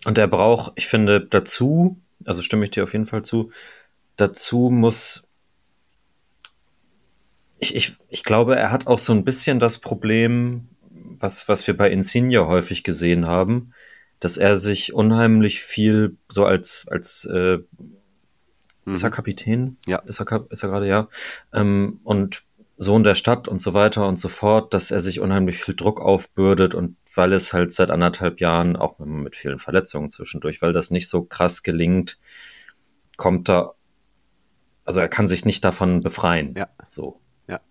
Und 0.05 0.17
er 0.17 0.27
braucht, 0.27 0.73
ich 0.75 0.87
finde, 0.87 1.19
dazu, 1.19 1.99
also 2.25 2.41
stimme 2.41 2.65
ich 2.65 2.71
dir 2.71 2.83
auf 2.83 2.93
jeden 2.93 3.05
Fall 3.05 3.23
zu, 3.23 3.51
dazu 4.15 4.69
muss. 4.71 5.27
Ich, 7.59 7.75
ich, 7.75 7.97
ich 8.09 8.23
glaube, 8.23 8.55
er 8.55 8.71
hat 8.71 8.87
auch 8.87 8.99
so 8.99 9.13
ein 9.13 9.25
bisschen 9.25 9.59
das 9.59 9.79
Problem, 9.79 10.69
was, 10.89 11.47
was 11.49 11.65
wir 11.67 11.75
bei 11.75 11.89
Insigne 11.89 12.47
häufig 12.47 12.83
gesehen 12.83 13.25
haben, 13.25 13.73
dass 14.19 14.37
er 14.37 14.55
sich 14.55 14.93
unheimlich 14.93 15.61
viel 15.61 16.17
so 16.29 16.45
als, 16.45 16.87
als 16.89 17.25
äh, 17.25 17.59
ist 18.85 19.03
er 19.03 19.09
mhm. 19.09 19.13
Kapitän? 19.13 19.77
Ja. 19.87 19.97
Ist 19.99 20.21
er, 20.21 20.45
ist 20.49 20.63
er 20.63 20.69
gerade, 20.69 20.87
ja. 20.87 21.09
Ähm, 21.53 21.99
und 22.03 22.43
Sohn 22.77 23.03
der 23.03 23.15
Stadt 23.15 23.47
und 23.47 23.61
so 23.61 23.73
weiter 23.73 24.07
und 24.07 24.19
so 24.19 24.27
fort, 24.27 24.73
dass 24.73 24.91
er 24.91 24.99
sich 24.99 25.19
unheimlich 25.19 25.57
viel 25.57 25.75
Druck 25.75 26.01
aufbürdet 26.01 26.75
und 26.75 26.97
weil 27.13 27.31
es 27.31 27.53
halt 27.53 27.71
seit 27.71 27.89
anderthalb 27.89 28.41
Jahren, 28.41 28.75
auch 28.75 28.99
mit 28.99 29.35
vielen 29.35 29.59
Verletzungen 29.59 30.09
zwischendurch, 30.09 30.61
weil 30.61 30.73
das 30.73 30.91
nicht 30.91 31.07
so 31.07 31.23
krass 31.23 31.63
gelingt, 31.63 32.19
kommt 33.15 33.49
er, 33.49 33.75
also 34.83 34.99
er 34.99 35.07
kann 35.07 35.27
sich 35.27 35.45
nicht 35.45 35.63
davon 35.63 36.01
befreien. 36.01 36.53
Ja. 36.57 36.67
So. 36.89 37.21
Ja. 37.47 37.61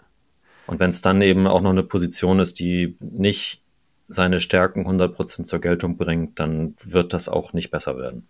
Und 0.66 0.80
wenn 0.80 0.90
es 0.90 1.02
dann 1.02 1.20
eben 1.20 1.46
auch 1.46 1.61
noch 1.61 1.70
eine 1.70 1.82
Position 1.82 2.40
ist, 2.40 2.59
die 2.59 2.96
nicht 3.00 3.62
seine 4.09 4.40
Stärken 4.40 4.86
100% 4.86 5.44
zur 5.44 5.61
Geltung 5.61 5.98
bringt, 5.98 6.40
dann 6.40 6.74
wird 6.82 7.12
das 7.12 7.28
auch 7.28 7.52
nicht 7.52 7.70
besser 7.70 7.98
werden 7.98 8.26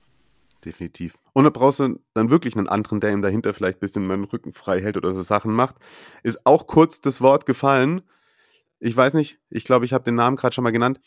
definitiv. 0.65 1.19
Und 1.33 1.45
da 1.45 1.51
brauchst 1.51 1.81
du 1.81 2.01
dann 2.15 2.31
wirklich 2.31 2.57
einen 2.57 2.69
anderen, 2.69 3.01
der 3.01 3.13
ihm 3.13 3.23
dahinter 3.23 3.55
vielleicht 3.55 3.79
ein 3.79 3.81
bisschen 3.81 4.07
meinen 4.07 4.25
Rücken 4.25 4.53
frei 4.53 4.81
hält 4.81 4.97
oder 4.97 5.13
so 5.13 5.23
Sachen 5.23 5.53
macht. 5.53 5.77
Ist 6.23 6.47
auch 6.47 6.67
kurz 6.67 7.01
das 7.01 7.21
Wort 7.21 7.47
gefallen. 7.47 8.03
Ich 8.81 8.97
weiß 8.97 9.15
nicht, 9.15 9.39
ich 9.51 9.65
glaube, 9.65 9.85
ich 9.85 9.93
habe 9.93 10.05
den 10.05 10.15
Namen 10.15 10.37
gerade 10.37 10.55
schon 10.55 10.65
mal 10.65 10.71
genannt. 10.71 11.01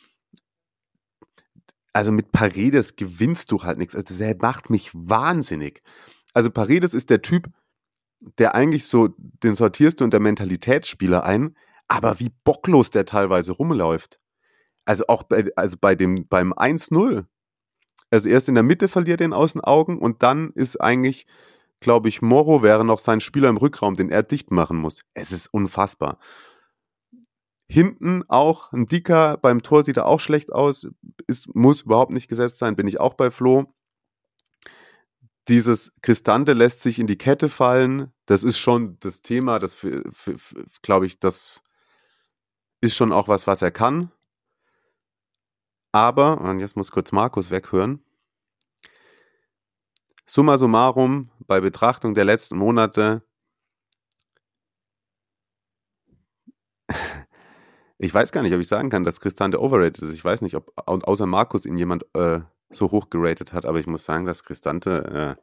Also 1.93 2.11
mit 2.11 2.31
Paredes 2.31 2.95
gewinnst 2.95 3.51
du 3.51 3.63
halt 3.63 3.77
nichts. 3.77 3.95
Also 3.95 4.17
der 4.17 4.35
macht 4.39 4.69
mich 4.69 4.91
wahnsinnig. 4.93 5.81
Also 6.33 6.51
Paredes 6.51 6.93
ist 6.93 7.09
der 7.09 7.21
Typ, 7.21 7.49
der 8.37 8.55
eigentlich 8.55 8.85
so, 8.85 9.09
den 9.17 9.55
sortierst 9.55 9.99
du 9.99 10.03
unter 10.03 10.19
Mentalitätsspieler 10.19 11.23
ein, 11.23 11.55
aber 11.87 12.19
wie 12.19 12.31
bocklos 12.43 12.89
der 12.89 13.05
teilweise 13.05 13.53
rumläuft. 13.53 14.19
Also 14.85 15.05
auch 15.07 15.23
bei, 15.23 15.45
also 15.55 15.77
bei 15.79 15.95
dem, 15.95 16.27
beim 16.27 16.53
1-0, 16.53 17.25
also 18.09 18.29
erst 18.29 18.47
in 18.47 18.55
der 18.55 18.63
Mitte 18.63 18.87
verliert 18.87 19.21
er 19.21 19.27
ihn 19.27 19.33
aus 19.33 19.53
den 19.53 19.61
Augen 19.61 19.99
und 19.99 20.23
dann 20.23 20.51
ist 20.51 20.79
eigentlich, 20.79 21.27
glaube 21.79 22.09
ich, 22.09 22.21
Moro 22.21 22.63
wäre 22.63 22.85
noch 22.85 22.99
sein 22.99 23.21
Spieler 23.21 23.49
im 23.49 23.57
Rückraum, 23.57 23.95
den 23.95 24.09
er 24.09 24.23
dicht 24.23 24.51
machen 24.51 24.77
muss. 24.77 25.01
Es 25.13 25.31
ist 25.31 25.47
unfassbar. 25.53 26.19
Hinten 27.69 28.23
auch 28.29 28.71
ein 28.71 28.87
Dicker, 28.87 29.37
beim 29.37 29.61
Tor 29.61 29.83
sieht 29.83 29.97
er 29.97 30.05
auch 30.05 30.21
schlecht 30.21 30.53
aus, 30.53 30.87
ist, 31.27 31.53
muss 31.53 31.81
überhaupt 31.81 32.13
nicht 32.13 32.29
gesetzt 32.29 32.59
sein, 32.59 32.77
bin 32.77 32.87
ich 32.87 32.99
auch 32.99 33.13
bei 33.13 33.29
Flo. 33.29 33.73
Dieses 35.49 35.91
Cristante 36.01 36.53
lässt 36.53 36.81
sich 36.81 36.99
in 36.99 37.07
die 37.07 37.17
Kette 37.17 37.49
fallen, 37.49 38.13
das 38.25 38.43
ist 38.43 38.57
schon 38.57 38.97
das 39.01 39.21
Thema, 39.21 39.59
das 39.59 39.75
glaube 40.81 41.05
ich, 41.05 41.19
das 41.19 41.61
ist 42.79 42.95
schon 42.95 43.11
auch 43.11 43.27
was, 43.27 43.47
was 43.47 43.61
er 43.61 43.71
kann. 43.71 44.11
Aber, 45.91 46.41
und 46.41 46.59
jetzt 46.59 46.75
muss 46.75 46.91
kurz 46.91 47.11
Markus 47.11 47.49
weghören. 47.49 48.03
Summa 50.25 50.57
summarum, 50.57 51.29
bei 51.47 51.61
Betrachtung 51.61 52.13
der 52.13 52.25
letzten 52.25 52.57
Monate, 52.57 53.23
ich 57.97 58.13
weiß 58.13 58.31
gar 58.31 58.43
nicht, 58.43 58.53
ob 58.53 58.59
ich 58.59 58.67
sagen 58.67 58.89
kann, 58.89 59.03
dass 59.03 59.19
Cristante 59.19 59.61
overrated 59.61 60.01
ist. 60.01 60.13
Ich 60.13 60.23
weiß 60.23 60.41
nicht, 60.41 60.55
ob 60.55 60.71
außer 60.85 61.25
Markus 61.25 61.65
ihn 61.65 61.77
jemand 61.77 62.05
äh, 62.13 62.41
so 62.69 62.91
hoch 62.91 63.09
geratet 63.09 63.53
hat, 63.53 63.65
aber 63.65 63.79
ich 63.79 63.87
muss 63.87 64.05
sagen, 64.05 64.25
dass 64.25 64.43
Cristante 64.43 65.37
äh, 65.37 65.41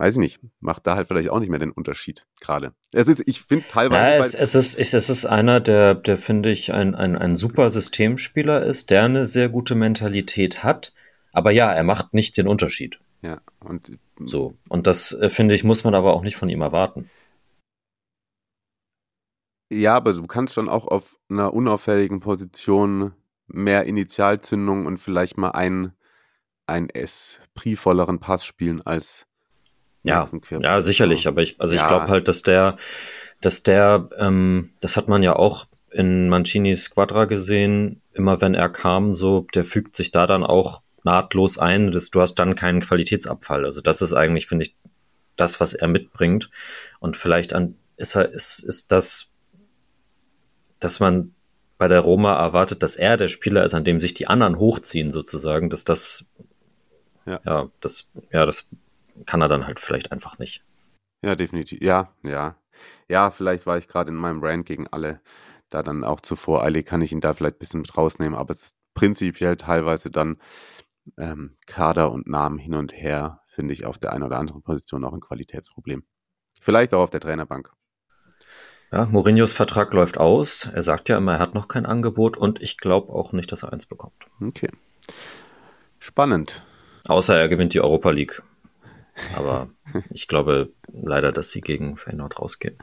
weiß 0.00 0.14
ich 0.14 0.18
nicht, 0.18 0.40
macht 0.60 0.86
da 0.86 0.96
halt 0.96 1.08
vielleicht 1.08 1.28
auch 1.28 1.40
nicht 1.40 1.50
mehr 1.50 1.58
den 1.58 1.72
Unterschied 1.72 2.26
gerade. 2.40 2.72
Es 2.90 3.06
ist, 3.06 3.22
ich 3.26 3.42
finde 3.42 3.66
teilweise. 3.68 4.12
Ja, 4.12 4.16
es, 4.16 4.34
es, 4.34 4.54
ist, 4.54 4.78
ich, 4.78 4.94
es 4.94 5.10
ist 5.10 5.26
einer, 5.26 5.60
der, 5.60 5.94
der 5.94 6.16
finde 6.16 6.50
ich 6.50 6.72
ein, 6.72 6.94
ein, 6.94 7.16
ein 7.16 7.36
super 7.36 7.68
Systemspieler 7.68 8.64
ist, 8.64 8.88
der 8.88 9.04
eine 9.04 9.26
sehr 9.26 9.50
gute 9.50 9.74
Mentalität 9.74 10.64
hat, 10.64 10.94
Aber 11.32 11.50
ja, 11.50 11.70
er 11.70 11.84
macht 11.84 12.14
nicht 12.14 12.38
den 12.38 12.48
Unterschied. 12.48 12.98
Ja, 13.20 13.42
und 13.62 13.98
So. 14.18 14.56
Und 14.70 14.86
das, 14.86 15.12
äh, 15.12 15.28
finde 15.28 15.54
ich, 15.54 15.64
muss 15.64 15.84
man 15.84 15.94
aber 15.94 16.14
auch 16.14 16.22
nicht 16.22 16.36
von 16.36 16.48
ihm 16.48 16.62
erwarten. 16.62 17.10
ja, 19.70 19.94
aber 19.94 20.14
du 20.14 20.26
kannst 20.26 20.54
schon 20.54 20.70
auch 20.70 20.88
auf 20.88 21.18
einer 21.28 21.52
unauffälligen 21.52 22.20
Position 22.20 23.12
mehr 23.48 23.84
Initialzündung 23.84 24.86
und 24.86 24.96
vielleicht 24.96 25.36
mal 25.36 25.50
einen, 25.50 25.92
einen 26.66 26.88
esprievolleren 26.88 28.18
Pass 28.18 28.46
spielen 28.46 28.80
als 28.80 29.26
Ja, 30.02 30.24
ja, 30.60 30.80
sicherlich. 30.80 31.26
Aber 31.26 31.42
ich, 31.42 31.60
also 31.60 31.74
ich 31.74 31.80
Ja. 31.80 31.88
glaube 31.88 32.08
halt, 32.08 32.28
dass 32.28 32.42
der, 32.42 32.76
dass 33.40 33.62
der, 33.62 34.08
ähm, 34.18 34.70
das 34.80 34.96
hat 34.96 35.08
man 35.08 35.22
ja 35.22 35.36
auch 35.36 35.66
in 35.90 36.28
Mancinis 36.28 36.84
Squadra 36.84 37.24
gesehen, 37.24 38.00
immer 38.12 38.40
wenn 38.40 38.54
er 38.54 38.68
kam, 38.68 39.14
so, 39.14 39.46
der 39.54 39.64
fügt 39.64 39.96
sich 39.96 40.10
da 40.10 40.26
dann 40.26 40.44
auch 40.44 40.82
nahtlos 41.04 41.58
ein, 41.58 41.90
dass 41.92 42.10
du 42.10 42.20
hast 42.20 42.36
dann 42.36 42.54
keinen 42.54 42.80
Qualitätsabfall. 42.80 43.64
Also 43.64 43.80
das 43.80 44.02
ist 44.02 44.12
eigentlich, 44.12 44.46
finde 44.46 44.66
ich, 44.66 44.76
das, 45.36 45.60
was 45.60 45.74
er 45.74 45.88
mitbringt. 45.88 46.50
Und 47.00 47.16
vielleicht 47.16 47.54
an, 47.54 47.76
ist 47.96 48.14
er, 48.14 48.28
ist, 48.30 48.60
ist 48.62 48.92
das, 48.92 49.32
dass 50.78 51.00
man 51.00 51.34
bei 51.78 51.88
der 51.88 52.00
Roma 52.00 52.34
erwartet, 52.38 52.82
dass 52.82 52.96
er 52.96 53.16
der 53.16 53.28
Spieler 53.28 53.64
ist, 53.64 53.74
an 53.74 53.84
dem 53.84 54.00
sich 54.00 54.12
die 54.14 54.26
anderen 54.26 54.58
hochziehen, 54.58 55.10
sozusagen, 55.12 55.70
dass 55.70 55.84
das, 55.84 56.28
Ja. 57.26 57.40
ja, 57.44 57.70
das, 57.80 58.10
ja, 58.32 58.44
das 58.44 58.68
kann 59.26 59.40
er 59.40 59.48
dann 59.48 59.66
halt 59.66 59.80
vielleicht 59.80 60.12
einfach 60.12 60.38
nicht. 60.38 60.64
Ja, 61.22 61.34
definitiv. 61.34 61.80
Ja, 61.82 62.12
ja. 62.22 62.56
Ja, 63.08 63.30
vielleicht 63.30 63.66
war 63.66 63.76
ich 63.76 63.88
gerade 63.88 64.10
in 64.10 64.16
meinem 64.16 64.42
Rant 64.42 64.66
gegen 64.66 64.86
alle 64.88 65.20
da 65.70 65.82
dann 65.82 66.04
auch 66.04 66.20
zu 66.20 66.36
voreilig, 66.36 66.86
kann 66.86 67.02
ich 67.02 67.12
ihn 67.12 67.20
da 67.20 67.32
vielleicht 67.34 67.56
ein 67.56 67.60
bisschen 67.60 67.80
mit 67.80 67.96
rausnehmen, 67.96 68.38
aber 68.38 68.50
es 68.50 68.62
ist 68.64 68.76
prinzipiell 68.94 69.56
teilweise 69.56 70.10
dann 70.10 70.38
ähm, 71.16 71.56
Kader 71.66 72.10
und 72.10 72.26
Namen 72.26 72.58
hin 72.58 72.74
und 72.74 72.92
her, 72.92 73.40
finde 73.46 73.72
ich 73.72 73.86
auf 73.86 73.98
der 73.98 74.12
einen 74.12 74.24
oder 74.24 74.38
anderen 74.38 74.62
Position 74.62 75.04
auch 75.04 75.12
ein 75.12 75.20
Qualitätsproblem. 75.20 76.04
Vielleicht 76.60 76.92
auch 76.92 77.02
auf 77.02 77.10
der 77.10 77.20
Trainerbank. 77.20 77.72
Ja, 78.92 79.06
Mourinhos 79.06 79.52
Vertrag 79.52 79.92
läuft 79.92 80.18
aus. 80.18 80.66
Er 80.66 80.82
sagt 80.82 81.08
ja 81.08 81.16
immer, 81.16 81.34
er 81.34 81.38
hat 81.38 81.54
noch 81.54 81.68
kein 81.68 81.86
Angebot 81.86 82.36
und 82.36 82.60
ich 82.60 82.76
glaube 82.76 83.12
auch 83.12 83.32
nicht, 83.32 83.52
dass 83.52 83.62
er 83.62 83.72
eins 83.72 83.86
bekommt. 83.86 84.26
Okay. 84.40 84.70
Spannend. 86.00 86.66
Außer 87.06 87.38
er 87.38 87.48
gewinnt 87.48 87.72
die 87.72 87.80
Europa 87.80 88.10
League. 88.10 88.42
Aber 89.34 89.70
ich 90.10 90.28
glaube 90.28 90.72
leider, 90.92 91.32
dass 91.32 91.50
sie 91.50 91.60
gegen 91.60 91.96
Feyenoord 91.96 92.38
rausgehen. 92.38 92.78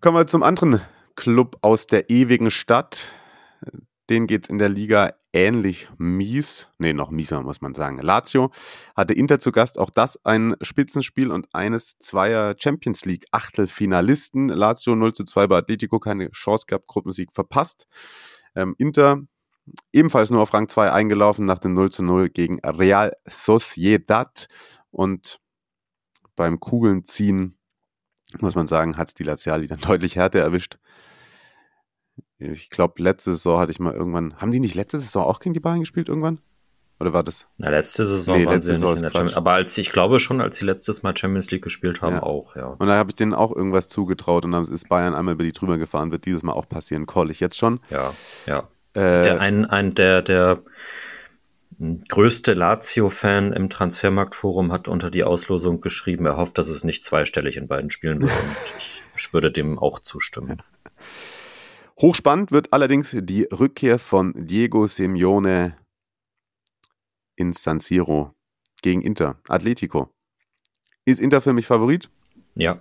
Kommen 0.00 0.16
wir 0.16 0.26
zum 0.26 0.42
anderen 0.42 0.80
Club 1.16 1.58
aus 1.62 1.86
der 1.86 2.10
ewigen 2.10 2.50
Stadt. 2.50 3.12
Den 4.10 4.26
geht 4.26 4.44
es 4.44 4.50
in 4.50 4.58
der 4.58 4.68
Liga 4.68 5.14
ähnlich 5.32 5.88
mies. 5.98 6.68
Nee, 6.78 6.92
noch 6.92 7.10
mieser, 7.10 7.42
muss 7.42 7.60
man 7.60 7.74
sagen. 7.74 7.98
Lazio 7.98 8.50
hatte 8.96 9.12
Inter 9.12 9.38
zu 9.40 9.52
Gast. 9.52 9.78
Auch 9.78 9.90
das 9.90 10.24
ein 10.24 10.56
Spitzenspiel 10.62 11.30
und 11.30 11.46
eines 11.52 11.98
zweier 11.98 12.54
Champions 12.58 13.04
League 13.04 13.26
Achtelfinalisten. 13.32 14.48
Lazio 14.48 14.94
0 14.94 15.12
zu 15.12 15.24
2 15.24 15.46
bei 15.46 15.58
Atletico, 15.58 16.00
keine 16.00 16.30
Chance 16.30 16.64
gehabt, 16.66 16.86
Gruppensieg 16.86 17.32
verpasst. 17.32 17.86
Ähm, 18.54 18.74
Inter 18.78 19.22
ebenfalls 19.92 20.30
nur 20.30 20.40
auf 20.42 20.52
Rang 20.54 20.68
2 20.68 20.92
eingelaufen 20.92 21.44
nach 21.46 21.58
dem 21.58 21.74
0 21.74 21.90
zu 21.90 22.02
0 22.02 22.28
gegen 22.30 22.58
Real 22.60 23.16
Sociedad. 23.26 24.46
Und 24.90 25.40
beim 26.36 26.60
Kugelnziehen 26.60 27.58
muss 28.40 28.54
man 28.54 28.66
sagen, 28.66 28.96
hat 28.96 29.08
es 29.08 29.14
die 29.14 29.24
Laziali 29.24 29.66
dann 29.66 29.80
deutlich 29.86 30.16
härter 30.16 30.40
erwischt. 30.40 30.78
Ich 32.38 32.70
glaube, 32.70 33.02
letzte 33.02 33.32
Saison 33.32 33.58
hatte 33.58 33.72
ich 33.72 33.80
mal 33.80 33.94
irgendwann. 33.94 34.36
Haben 34.36 34.52
die 34.52 34.60
nicht 34.60 34.74
letzte 34.76 34.98
Saison 34.98 35.24
auch 35.24 35.40
gegen 35.40 35.54
die 35.54 35.60
Bayern 35.60 35.80
gespielt 35.80 36.08
irgendwann? 36.08 36.40
Oder 37.00 37.12
war 37.12 37.22
das? 37.22 37.48
Na, 37.58 37.68
letzte 37.70 38.04
Saison 38.06 38.36
Nee, 38.38 38.46
waren 38.46 38.54
letzte 38.54 38.72
sie 38.72 38.74
Saison 38.78 38.90
nicht 38.90 38.98
in 38.98 39.02
der. 39.04 39.10
Champions 39.10 39.36
Aber 39.36 39.52
als 39.52 39.78
ich 39.78 39.90
glaube 39.90 40.18
schon, 40.20 40.40
als 40.40 40.58
sie 40.58 40.64
letztes 40.64 41.02
Mal 41.04 41.16
Champions 41.16 41.50
League 41.50 41.62
gespielt 41.62 42.02
haben, 42.02 42.16
Ja. 42.16 42.22
auch, 42.22 42.56
ja. 42.56 42.66
Und 42.78 42.86
da 42.88 42.96
habe 42.96 43.10
ich 43.10 43.16
denen 43.16 43.34
auch 43.34 43.54
irgendwas 43.54 43.88
zugetraut 43.88 44.44
und 44.44 44.52
dann 44.52 44.64
ist 44.64 44.88
Bayern 44.88 45.14
einmal 45.14 45.34
über 45.34 45.44
die 45.44 45.52
drüber 45.52 45.78
gefahren. 45.78 46.10
Wird 46.10 46.26
dieses 46.26 46.42
Mal 46.42 46.52
auch 46.52 46.68
passieren. 46.68 47.06
Call 47.06 47.30
ich 47.30 47.38
jetzt 47.40 47.56
schon. 47.56 47.80
Ja, 47.90 48.12
ja. 48.46 48.68
Äh, 48.94 49.00
Der 49.22 49.40
ein, 49.40 49.64
ein 49.64 49.94
der, 49.94 50.22
der 50.22 50.62
größte 52.08 52.54
Lazio-Fan 52.54 53.52
im 53.52 53.70
Transfermarktforum 53.70 54.72
hat 54.72 54.88
unter 54.88 55.10
die 55.10 55.24
Auslosung 55.24 55.80
geschrieben, 55.80 56.26
er 56.26 56.36
hofft, 56.36 56.58
dass 56.58 56.68
es 56.68 56.82
nicht 56.84 57.04
zweistellig 57.04 57.56
in 57.56 57.68
beiden 57.68 57.90
Spielen 57.90 58.20
wird. 58.22 58.32
Und 58.32 58.56
ich 59.16 59.32
würde 59.32 59.52
dem 59.52 59.78
auch 59.78 60.00
zustimmen. 60.00 60.60
Hochspannend 62.00 62.52
wird 62.52 62.72
allerdings 62.72 63.16
die 63.18 63.42
Rückkehr 63.44 63.98
von 63.98 64.32
Diego 64.36 64.86
Simeone 64.86 65.76
in 67.36 67.52
San 67.52 67.78
Siro 67.80 68.34
gegen 68.82 69.02
Inter. 69.02 69.36
Atletico. 69.48 70.08
Ist 71.04 71.20
Inter 71.20 71.40
für 71.40 71.52
mich 71.52 71.66
Favorit? 71.66 72.10
Ja. 72.54 72.80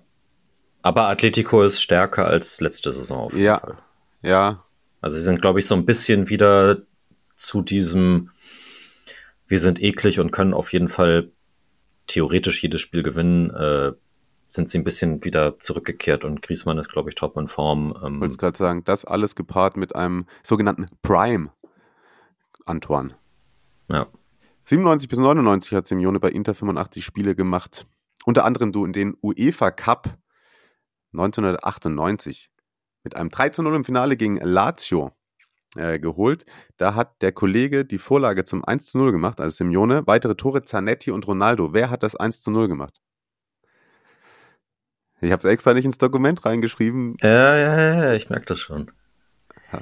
Aber 0.81 1.07
Atletico 1.09 1.63
ist 1.63 1.81
stärker 1.81 2.25
als 2.27 2.61
letzte 2.61 2.93
Saison 2.93 3.19
auf 3.19 3.33
jeden 3.33 3.45
Ja. 3.45 3.59
Fall. 3.59 3.77
Ja, 4.21 4.63
Also 5.01 5.17
sie 5.17 5.23
sind, 5.23 5.41
glaube 5.41 5.59
ich, 5.59 5.67
so 5.67 5.75
ein 5.75 5.85
bisschen 5.85 6.29
wieder 6.29 6.81
zu 7.35 7.61
diesem, 7.61 8.31
wir 9.47 9.59
sind 9.59 9.81
eklig 9.81 10.19
und 10.19 10.31
können 10.31 10.53
auf 10.53 10.73
jeden 10.73 10.89
Fall 10.89 11.31
theoretisch 12.07 12.63
jedes 12.63 12.81
Spiel 12.81 13.03
gewinnen, 13.03 13.51
äh, 13.51 13.91
sind 14.49 14.69
sie 14.69 14.77
ein 14.77 14.83
bisschen 14.83 15.23
wieder 15.23 15.59
zurückgekehrt 15.59 16.23
und 16.23 16.41
Griezmann 16.41 16.77
ist, 16.77 16.89
glaube 16.89 17.09
ich, 17.09 17.15
top 17.15 17.37
in 17.37 17.47
Form. 17.47 17.97
Ähm, 18.03 18.19
wollte 18.21 18.31
es 18.31 18.37
gerade 18.37 18.57
sagen, 18.57 18.83
das 18.85 19.05
alles 19.05 19.35
gepaart 19.35 19.77
mit 19.77 19.95
einem 19.95 20.25
sogenannten 20.43 20.87
Prime 21.01 21.51
Antoine. 22.65 23.15
ja. 23.89 24.07
97 24.65 25.07
bis 25.07 25.17
99 25.17 25.73
hat 25.73 25.87
Simeone 25.87 26.19
bei 26.19 26.29
Inter 26.29 26.53
85 26.53 27.05
Spiele 27.05 27.35
gemacht. 27.35 27.87
Unter 28.25 28.43
anderem 28.43 28.73
du 28.73 28.83
in 28.83 28.91
den 28.91 29.15
UEFA 29.21 29.71
Cup 29.71 30.17
1998 31.13 32.51
mit 33.07 33.15
einem 33.15 33.29
3 33.29 33.49
zu 33.49 33.63
0 33.63 33.73
im 33.73 33.85
Finale 33.85 34.17
gegen 34.17 34.35
Lazio 34.35 35.13
äh, 35.77 35.97
geholt. 35.97 36.45
Da 36.75 36.93
hat 36.93 37.21
der 37.21 37.31
Kollege 37.31 37.85
die 37.85 37.99
Vorlage 37.99 38.43
zum 38.43 38.65
1 38.65 38.87
zu 38.87 38.97
0 38.97 39.13
gemacht, 39.13 39.39
also 39.39 39.55
Simeone. 39.55 40.05
Weitere 40.05 40.35
Tore 40.35 40.63
Zanetti 40.65 41.11
und 41.11 41.25
Ronaldo. 41.25 41.73
Wer 41.73 41.89
hat 41.89 42.03
das 42.03 42.17
1 42.17 42.41
zu 42.41 42.51
0 42.51 42.67
gemacht? 42.67 42.99
Ich 45.21 45.31
habe 45.31 45.39
es 45.39 45.45
extra 45.45 45.73
nicht 45.73 45.85
ins 45.85 45.97
Dokument 45.97 46.45
reingeschrieben. 46.45 47.15
Ja, 47.21 47.55
ja, 47.55 47.79
ja, 47.79 48.03
ja, 48.03 48.13
ich 48.13 48.29
merke 48.29 48.45
das 48.45 48.59
schon. 48.59 48.91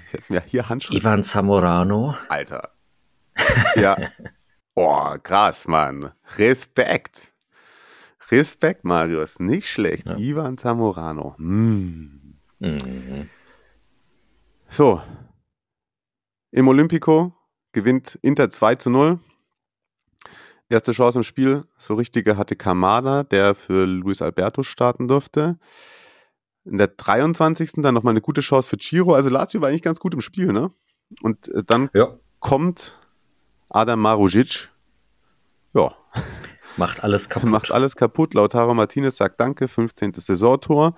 Ich 0.05 0.13
hätte 0.13 0.32
mir 0.32 0.41
hier 0.41 0.69
Handschrift. 0.69 1.01
Ivan 1.01 1.23
Zamorano. 1.23 2.15
Alter. 2.30 2.69
Ja. 3.76 3.97
Boah, 4.76 5.17
krass, 5.17 5.67
Mann. 5.67 6.11
Respekt. 6.38 7.34
Respekt, 8.30 8.84
Marius. 8.84 9.39
Nicht 9.39 9.67
schlecht. 9.67 10.05
Ja. 10.05 10.17
Ivan 10.17 10.57
Zamorano. 10.57 11.36
Mm. 11.38 12.24
Mhm. 12.59 13.29
So. 14.69 15.01
Im 16.51 16.67
Olympico 16.67 17.33
gewinnt 17.71 18.17
Inter 18.21 18.49
2 18.49 18.75
zu 18.75 18.89
0. 18.89 19.19
Erste 20.69 20.93
Chance 20.93 21.19
im 21.19 21.23
Spiel, 21.23 21.65
so 21.77 21.93
richtige 21.93 22.37
hatte 22.37 22.55
Kamada, 22.55 23.23
der 23.23 23.53
für 23.53 23.85
Luis 23.85 24.21
Alberto 24.21 24.63
starten 24.63 25.07
durfte. 25.07 25.59
In 26.63 26.79
der 26.79 26.87
23. 26.87 27.73
dann 27.83 27.93
nochmal 27.93 28.13
eine 28.13 28.21
gute 28.21 28.41
Chance 28.41 28.67
für 28.67 28.77
Ciro. 28.79 29.13
Also 29.13 29.29
Lazio 29.29 29.61
war 29.61 29.69
eigentlich 29.69 29.83
ganz 29.83 29.99
gut 29.99 30.15
im 30.15 30.21
Spiel, 30.21 30.51
ne? 30.51 30.71
Und 31.21 31.49
äh, 31.49 31.63
dann 31.63 31.89
Ja, 31.93 32.17
kommt 32.39 32.97
Adam 33.69 33.99
Marujic. 33.99 34.69
Ja, 35.75 35.95
macht 36.77 37.03
alles 37.03 37.29
kaputt. 37.29 37.49
macht 37.49 37.71
alles 37.71 37.95
kaputt. 37.95 38.33
Lautaro 38.33 38.73
Martinez 38.73 39.17
sagt 39.17 39.39
Danke, 39.39 39.67
15. 39.67 40.13
Saisontor. 40.13 40.95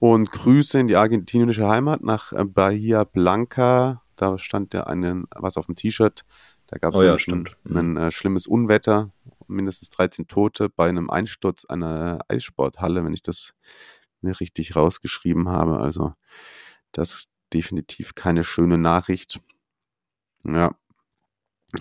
Und 0.00 0.32
Grüße 0.32 0.80
in 0.80 0.88
die 0.88 0.96
argentinische 0.96 1.68
Heimat 1.68 2.02
nach 2.02 2.32
äh, 2.32 2.44
Bahia 2.44 3.04
Blanca. 3.04 4.02
Da 4.16 4.38
stand 4.38 4.74
ja 4.74 4.84
einen, 4.84 5.26
was 5.36 5.58
auf 5.58 5.66
dem 5.66 5.76
T-Shirt. 5.76 6.24
Da 6.66 6.78
gab 6.78 6.94
es 6.94 6.98
Oh 6.98 7.02
ja, 7.02 7.14
ein. 7.14 7.48
Mhm. 7.64 7.76
ein 7.76 7.96
äh, 7.96 8.10
schlimmes 8.10 8.46
Unwetter, 8.46 9.10
mindestens 9.46 9.90
13 9.90 10.26
Tote 10.26 10.70
bei 10.70 10.88
einem 10.88 11.10
Einsturz 11.10 11.66
einer 11.66 12.20
Eissporthalle, 12.28 13.04
wenn 13.04 13.12
ich 13.12 13.22
das 13.22 13.52
mir 14.22 14.40
richtig 14.40 14.74
rausgeschrieben 14.74 15.48
habe. 15.48 15.80
Also 15.80 16.14
das 16.92 17.12
ist 17.14 17.28
definitiv 17.52 18.14
keine 18.14 18.42
schöne 18.42 18.78
Nachricht. 18.78 19.40
Ja, 20.44 20.74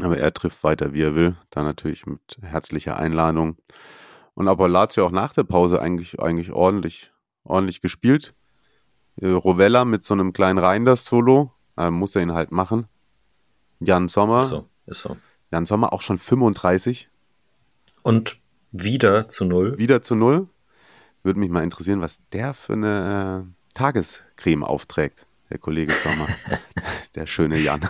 aber 0.01 0.17
er 0.17 0.33
trifft 0.33 0.63
weiter, 0.65 0.93
wie 0.93 1.03
er 1.03 1.15
will. 1.15 1.37
Da 1.51 1.63
natürlich 1.63 2.05
mit 2.05 2.37
herzlicher 2.41 2.97
Einladung. 2.97 3.57
Und 4.33 4.49
aber 4.49 4.67
Lazio 4.67 5.05
auch 5.05 5.11
nach 5.11 5.33
der 5.33 5.43
Pause 5.43 5.81
eigentlich, 5.81 6.19
eigentlich 6.19 6.51
ordentlich, 6.51 7.13
ordentlich 7.49 7.81
gespielt. 7.81 8.33
Äh, 9.21 9.27
Rovella 9.27 9.85
mit 9.85 10.03
so 10.03 10.13
einem 10.13 10.33
kleinen 10.33 10.59
Reinders-Solo. 10.59 11.51
Äh, 11.77 11.89
muss 11.89 12.15
er 12.15 12.21
ihn 12.21 12.33
halt 12.33 12.51
machen. 12.51 12.87
Jan 13.79 14.07
Sommer. 14.07 14.41
Ist 14.41 14.49
so, 14.49 14.67
ist 14.85 15.01
so. 15.01 15.17
Jan 15.51 15.65
Sommer 15.65 15.93
auch 15.93 16.01
schon 16.01 16.19
35. 16.19 17.09
Und 18.01 18.39
wieder 18.71 19.27
zu 19.29 19.45
null. 19.45 19.77
Wieder 19.77 20.01
zu 20.01 20.15
null. 20.15 20.47
Würde 21.23 21.39
mich 21.39 21.49
mal 21.49 21.63
interessieren, 21.63 22.01
was 22.01 22.19
der 22.31 22.53
für 22.53 22.73
eine 22.73 23.45
äh, 23.45 23.75
Tagescreme 23.77 24.63
aufträgt, 24.63 25.25
der 25.49 25.57
Kollege 25.57 25.93
Sommer. 25.93 26.27
der 27.15 27.25
schöne 27.25 27.57
Jan. 27.57 27.89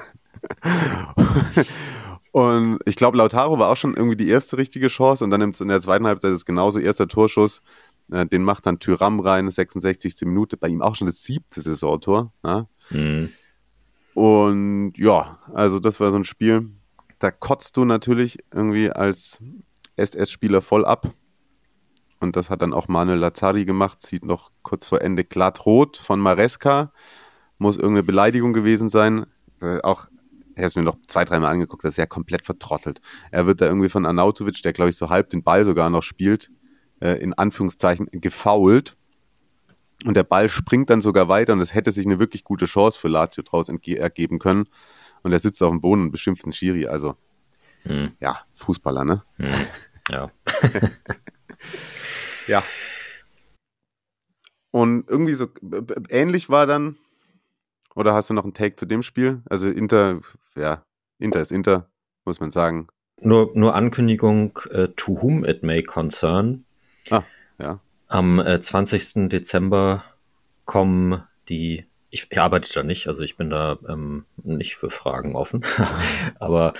Und 2.32 2.80
ich 2.86 2.96
glaube, 2.96 3.18
Lautaro 3.18 3.58
war 3.60 3.70
auch 3.70 3.78
schon 3.78 3.96
irgendwie 3.96 4.16
die 4.18 4.30
erste 4.30 4.58
richtige 4.58 4.88
Chance 4.88 5.24
und 5.24 5.32
dann 5.32 5.42
in 5.42 5.68
der 5.68 5.82
zweiten 5.82 6.06
Halbzeit 6.06 6.32
ist 6.32 6.46
genauso 6.46 6.78
erster 6.78 7.08
Torschuss. 7.08 7.62
Äh, 8.12 8.26
den 8.26 8.44
macht 8.44 8.66
dann 8.66 8.80
Tyram 8.80 9.20
rein, 9.20 9.50
66. 9.50 10.16
Minute. 10.22 10.58
Bei 10.58 10.68
ihm 10.68 10.82
auch 10.82 10.96
schon 10.96 11.08
das 11.08 11.24
siebte 11.24 11.62
Saisontor. 11.62 12.34
Ja? 12.44 12.68
Mhm. 12.90 13.30
Und 14.14 14.94
ja, 14.98 15.40
also 15.54 15.80
das 15.80 16.00
war 16.00 16.12
so 16.12 16.18
ein 16.18 16.24
Spiel, 16.24 16.70
da 17.20 17.32
kotzt 17.32 17.78
du 17.78 17.86
natürlich 17.86 18.40
irgendwie 18.54 18.90
als 18.92 19.42
SS-Spieler 19.96 20.62
voll 20.62 20.86
ab. 20.86 21.14
Und 22.20 22.36
das 22.36 22.50
hat 22.50 22.62
dann 22.62 22.74
auch 22.74 22.88
Manuel 22.88 23.20
Lazzari 23.20 23.66
gemacht, 23.66 24.02
sieht 24.02 24.26
noch 24.26 24.52
kurz 24.62 24.88
vor 24.88 25.02
Ende 25.02 25.24
glatt 25.24 25.66
rot 25.66 25.98
von 25.98 26.20
Maresca. 26.20 26.92
Muss 27.58 27.78
irgendeine 27.78 28.04
Beleidigung 28.04 28.54
gewesen 28.54 28.90
sein. 28.90 29.26
Äh, 29.62 29.80
auch, 29.82 30.08
er 30.56 30.64
hat 30.64 30.72
es 30.72 30.76
mir 30.76 30.84
noch 30.84 30.98
zwei, 31.08 31.24
dreimal 31.24 31.52
angeguckt, 31.52 31.84
das 31.84 31.92
ist 31.92 31.98
ja 31.98 32.06
komplett 32.06 32.46
vertrottelt. 32.46 33.00
Er 33.32 33.46
wird 33.46 33.62
da 33.62 33.68
irgendwie 33.68 33.90
von 33.90 34.06
Arnautovic, 34.06 34.62
der 34.64 34.74
glaube 34.74 34.90
ich 34.90 34.98
so 34.98 35.10
halb 35.10 35.30
den 35.30 35.44
Ball 35.44 35.64
sogar 35.64 35.90
noch 35.90 36.04
spielt, 36.04 36.52
äh, 37.02 37.14
in 37.14 37.34
Anführungszeichen 37.34 38.08
gefault. 38.12 38.96
Und 40.06 40.16
der 40.16 40.24
Ball 40.24 40.48
springt 40.50 40.90
dann 40.90 41.02
sogar 41.02 41.28
weiter 41.28 41.54
und 41.54 41.60
es 41.60 41.74
hätte 41.74 41.92
sich 41.92 42.06
eine 42.06 42.20
wirklich 42.20 42.44
gute 42.44 42.66
Chance 42.66 42.98
für 42.98 43.10
Lazio 43.10 43.44
draus 43.44 43.70
ergeben 43.70 44.40
können. 44.40 44.68
Und 45.24 45.34
er 45.34 45.40
sitzt 45.40 45.62
auf 45.62 45.72
dem 45.72 45.82
Boden 45.82 46.04
und 46.04 46.12
beschimpft 46.12 46.46
den 46.46 46.54
Schiri. 46.54 46.88
Also, 46.88 47.16
Hm. 47.84 48.12
ja, 48.20 48.40
Fußballer, 48.56 49.06
ne? 49.06 49.24
Hm. 49.38 49.54
Ja. 50.10 50.32
Ja. 52.48 52.64
Und 54.72 55.08
irgendwie 55.08 55.34
so 55.34 55.48
ähnlich 56.10 56.50
war 56.50 56.66
dann, 56.66 56.98
oder 57.96 58.14
hast 58.14 58.30
du 58.30 58.34
noch 58.34 58.44
einen 58.44 58.56
Take 58.56 58.76
zu 58.76 58.88
dem 58.88 59.04
Spiel? 59.04 59.44
Also 59.50 59.70
Inter, 59.70 60.22
ja, 60.56 60.84
Inter 61.20 61.42
ist 61.42 61.52
Inter, 61.52 61.90
muss 62.26 62.40
man 62.40 62.50
sagen. 62.50 62.88
Nur, 63.22 63.52
nur 63.54 63.76
Ankündigung, 63.76 64.58
äh, 64.72 64.88
to 64.96 65.22
whom 65.22 65.46
it 65.46 65.62
may 65.62 65.84
concern. 65.84 66.66
Ah, 67.10 67.24
ja. 67.58 67.80
Am 68.08 68.40
äh, 68.40 68.60
20. 68.60 69.30
Dezember 69.30 70.04
kommen 70.66 71.24
die, 71.48 71.86
ich, 72.10 72.28
ich 72.30 72.40
arbeite 72.40 72.72
da 72.74 72.84
nicht, 72.84 73.08
also 73.08 73.24
ich 73.24 73.38
bin 73.38 73.50
da 73.50 73.78
ähm, 73.88 74.26
nicht 74.44 74.76
für 74.76 74.90
Fragen 74.90 75.36
offen, 75.36 75.66
aber 76.40 76.74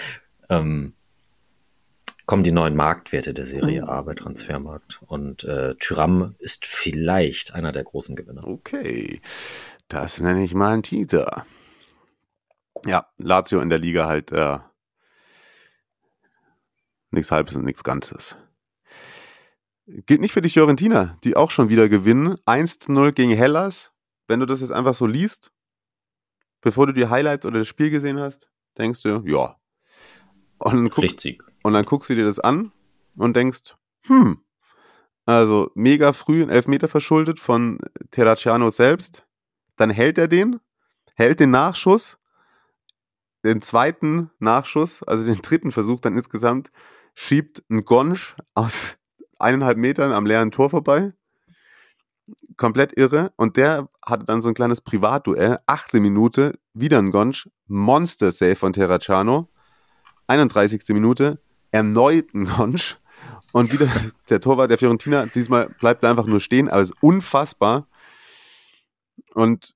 ähm, 0.50 0.94
kommen 2.26 2.44
die 2.44 2.52
neuen 2.52 2.76
Marktwerte 2.76 3.34
der 3.34 3.48
Serie 3.48 3.88
A 3.88 4.04
bei 4.04 4.14
Transfermarkt 4.14 5.02
und 5.08 5.44
äh, 5.44 5.74
Tyram 5.80 6.36
ist 6.38 6.68
vielleicht 6.68 7.56
einer 7.56 7.72
der 7.72 7.84
großen 7.84 8.16
Gewinner. 8.16 8.48
Okay, 8.48 9.22
das 9.88 10.20
nenne 10.20 10.44
ich 10.44 10.54
mal 10.54 10.74
einen 10.74 10.84
Teaser. 10.84 11.46
Ja, 12.86 13.08
Lazio 13.18 13.62
in 13.62 13.70
der 13.70 13.80
Liga 13.80 14.06
halt 14.06 14.32
äh, 14.32 14.60
nichts 17.10 17.32
Halbes 17.32 17.56
und 17.56 17.66
nichts 17.66 17.84
Ganzes. 17.84 18.38
Gilt 20.06 20.22
nicht 20.22 20.34
für 20.34 20.42
die 20.42 20.50
Fiorentina, 20.50 21.18
die 21.24 21.36
auch 21.36 21.50
schon 21.50 21.70
wieder 21.70 21.90
gewinnen. 21.90 22.36
1-0 22.46 23.12
gegen 23.14 23.32
Hellas. 23.32 23.92
Wenn 24.28 24.40
du 24.40 24.46
das 24.46 24.62
jetzt 24.62 24.72
einfach 24.72 24.94
so 24.94 25.08
liest, 25.08 25.52
bevor 26.62 26.86
du 26.86 26.94
die 26.94 27.08
Highlights 27.08 27.46
oder 27.46 27.60
das 27.60 27.68
Spiel 27.68 27.90
gesehen 27.90 28.20
hast, 28.20 28.50
denkst 28.78 29.02
du, 29.02 29.24
ja. 29.26 29.56
Und 30.60 30.74
dann, 30.74 30.90
guck, 30.90 31.06
und 31.64 31.74
dann 31.74 31.86
guckst 31.86 32.10
du 32.10 32.16
dir 32.16 32.26
das 32.26 32.40
an 32.40 32.72
und 33.16 33.36
denkst, 33.36 33.76
hm, 34.06 34.44
also 35.26 35.72
mega 35.74 36.14
früh 36.14 36.44
ein 36.44 36.50
Elfmeter 36.50 36.88
verschuldet 36.88 37.40
von 37.40 37.80
Terracciano 38.12 38.70
selbst. 38.70 39.26
Dann 39.76 39.90
hält 39.90 40.18
er 40.18 40.28
den, 40.28 40.60
hält 41.16 41.40
den 41.40 41.52
Nachschuss, 41.52 42.18
den 43.44 43.62
zweiten 43.62 44.30
Nachschuss, 44.40 45.02
also 45.04 45.26
den 45.26 45.42
dritten 45.42 45.72
Versuch 45.72 46.00
dann 46.00 46.16
insgesamt, 46.16 46.72
schiebt 47.16 47.64
ein 47.70 47.86
Gonsch 47.86 48.36
aus 48.54 48.99
eineinhalb 49.40 49.78
Metern 49.78 50.12
am 50.12 50.26
leeren 50.26 50.52
Tor 50.52 50.70
vorbei. 50.70 51.14
Komplett 52.58 52.98
irre. 52.98 53.32
Und 53.38 53.58
der 53.58 53.90
hatte 54.06 54.26
dann 54.26 54.42
so 54.42 54.50
ein 54.50 54.54
kleines 54.54 54.82
Privatduell. 54.82 55.60
Achte 55.66 56.00
Minute, 56.00 56.60
wieder 56.74 57.00
ein 57.00 57.12
Gonsch. 57.12 57.50
Monster-Save 57.68 58.56
von 58.56 58.74
Terracciano. 58.74 59.50
31. 60.28 60.84
Minute, 60.90 61.42
erneut 61.72 62.34
ein 62.34 62.46
Gonsch. 62.46 62.98
Und 63.52 63.72
wieder 63.72 63.88
der 64.30 64.42
Torwart 64.42 64.70
der 64.70 64.78
Fiorentina. 64.78 65.26
Diesmal 65.26 65.70
bleibt 65.80 66.04
er 66.04 66.12
einfach 66.12 66.28
nur 66.28 66.40
stehen, 66.40 66.70
aber 66.70 66.82
es 66.82 66.92
ist 66.92 67.02
unfassbar. 67.02 67.88
Und 69.34 69.74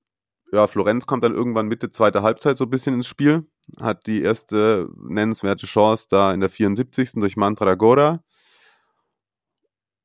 ja, 0.52 0.68
Florenz 0.68 1.08
kommt 1.08 1.24
dann 1.24 1.34
irgendwann 1.34 1.68
Mitte 1.68 1.90
zweiter 1.90 2.22
Halbzeit 2.22 2.58
so 2.58 2.66
ein 2.66 2.70
bisschen 2.70 2.94
ins 2.94 3.08
Spiel. 3.08 3.48
Hat 3.82 4.06
die 4.06 4.22
erste 4.22 4.90
nennenswerte 4.98 5.66
Chance 5.66 6.08
da 6.10 6.34
in 6.34 6.42
der 6.42 6.50
74. 6.50 7.14
durch 7.14 7.38
Mandragora 7.38 8.24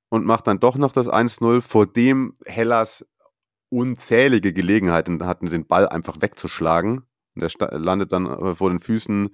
und 0.09 0.25
macht 0.25 0.47
dann 0.47 0.61
doch 0.61 0.77
noch 0.77 0.93
das 0.93 1.09
1-0, 1.09 1.61
vor 1.61 1.87
dem 1.87 2.37
Hellas 2.47 3.07
unzählige 3.71 4.53
Gelegenheiten 4.53 5.25
hatten, 5.27 5.51
den 5.51 5.67
Ball 5.67 5.89
einfach 5.89 6.21
wegzuschlagen. 6.21 7.03
Und 7.35 7.61
der 7.61 7.79
landet 7.79 8.13
dann 8.13 8.27
äh, 8.27 8.55
vor 8.55 8.71
den 8.71 8.81
Füßen 8.81 9.31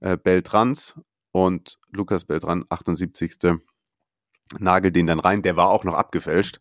äh, 0.00 0.16
Beltrans 0.16 0.98
und 1.32 1.78
Lukas 1.90 2.24
Beltran, 2.24 2.64
78. 2.68 3.38
nagelt 4.58 4.96
den 4.96 5.06
dann 5.06 5.20
rein. 5.20 5.42
Der 5.42 5.56
war 5.56 5.68
auch 5.68 5.84
noch 5.84 5.94
abgefälscht. 5.94 6.60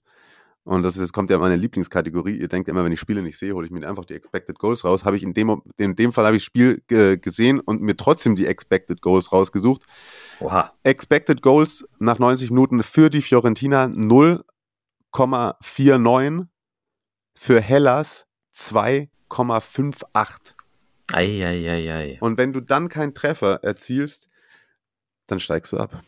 Und 0.66 0.84
das 0.84 0.96
ist, 0.96 1.02
jetzt 1.02 1.12
kommt 1.12 1.30
ja 1.30 1.38
meine 1.40 1.58
Lieblingskategorie. 1.58 2.38
Ihr 2.38 2.48
denkt 2.48 2.70
immer, 2.70 2.86
wenn 2.86 2.94
ich 2.94 3.00
Spiele 3.00 3.22
nicht 3.22 3.38
sehe, 3.38 3.54
hole 3.54 3.66
ich 3.66 3.72
mir 3.72 3.86
einfach 3.88 4.06
die 4.06 4.14
Expected 4.14 4.58
Goals 4.60 4.86
raus. 4.86 5.04
Habe 5.04 5.18
ich 5.18 5.24
in 5.24 5.34
dem, 5.34 5.62
in 5.76 5.98
dem 5.98 6.14
Fall 6.14 6.26
habe 6.26 6.38
ich 6.38 6.44
das 6.44 6.46
Spiel 6.46 6.82
äh, 6.90 7.18
gesehen 7.18 7.60
und 7.60 7.82
mir 7.82 7.98
trotzdem 7.98 8.36
die 8.36 8.48
Expected 8.48 9.02
Goals 9.02 9.34
rausgesucht. 9.34 9.82
Oha. 10.40 10.72
Expected 10.84 11.42
Goals 11.42 11.86
nach 12.00 12.18
90 12.18 12.50
Minuten 12.52 12.82
für 12.82 13.10
die 13.10 13.22
Fiorentina 13.22 13.84
0,49, 13.86 16.48
für 17.36 17.60
Hellas 17.60 18.26
2,58. 18.56 20.54
Eieiei. 21.12 22.20
Und 22.22 22.38
wenn 22.38 22.54
du 22.54 22.62
dann 22.62 22.88
keinen 22.88 23.14
Treffer 23.14 23.62
erzielst, 23.64 24.30
dann 25.28 25.42
steigst 25.42 25.74
du 25.74 25.78
ab. 25.78 26.02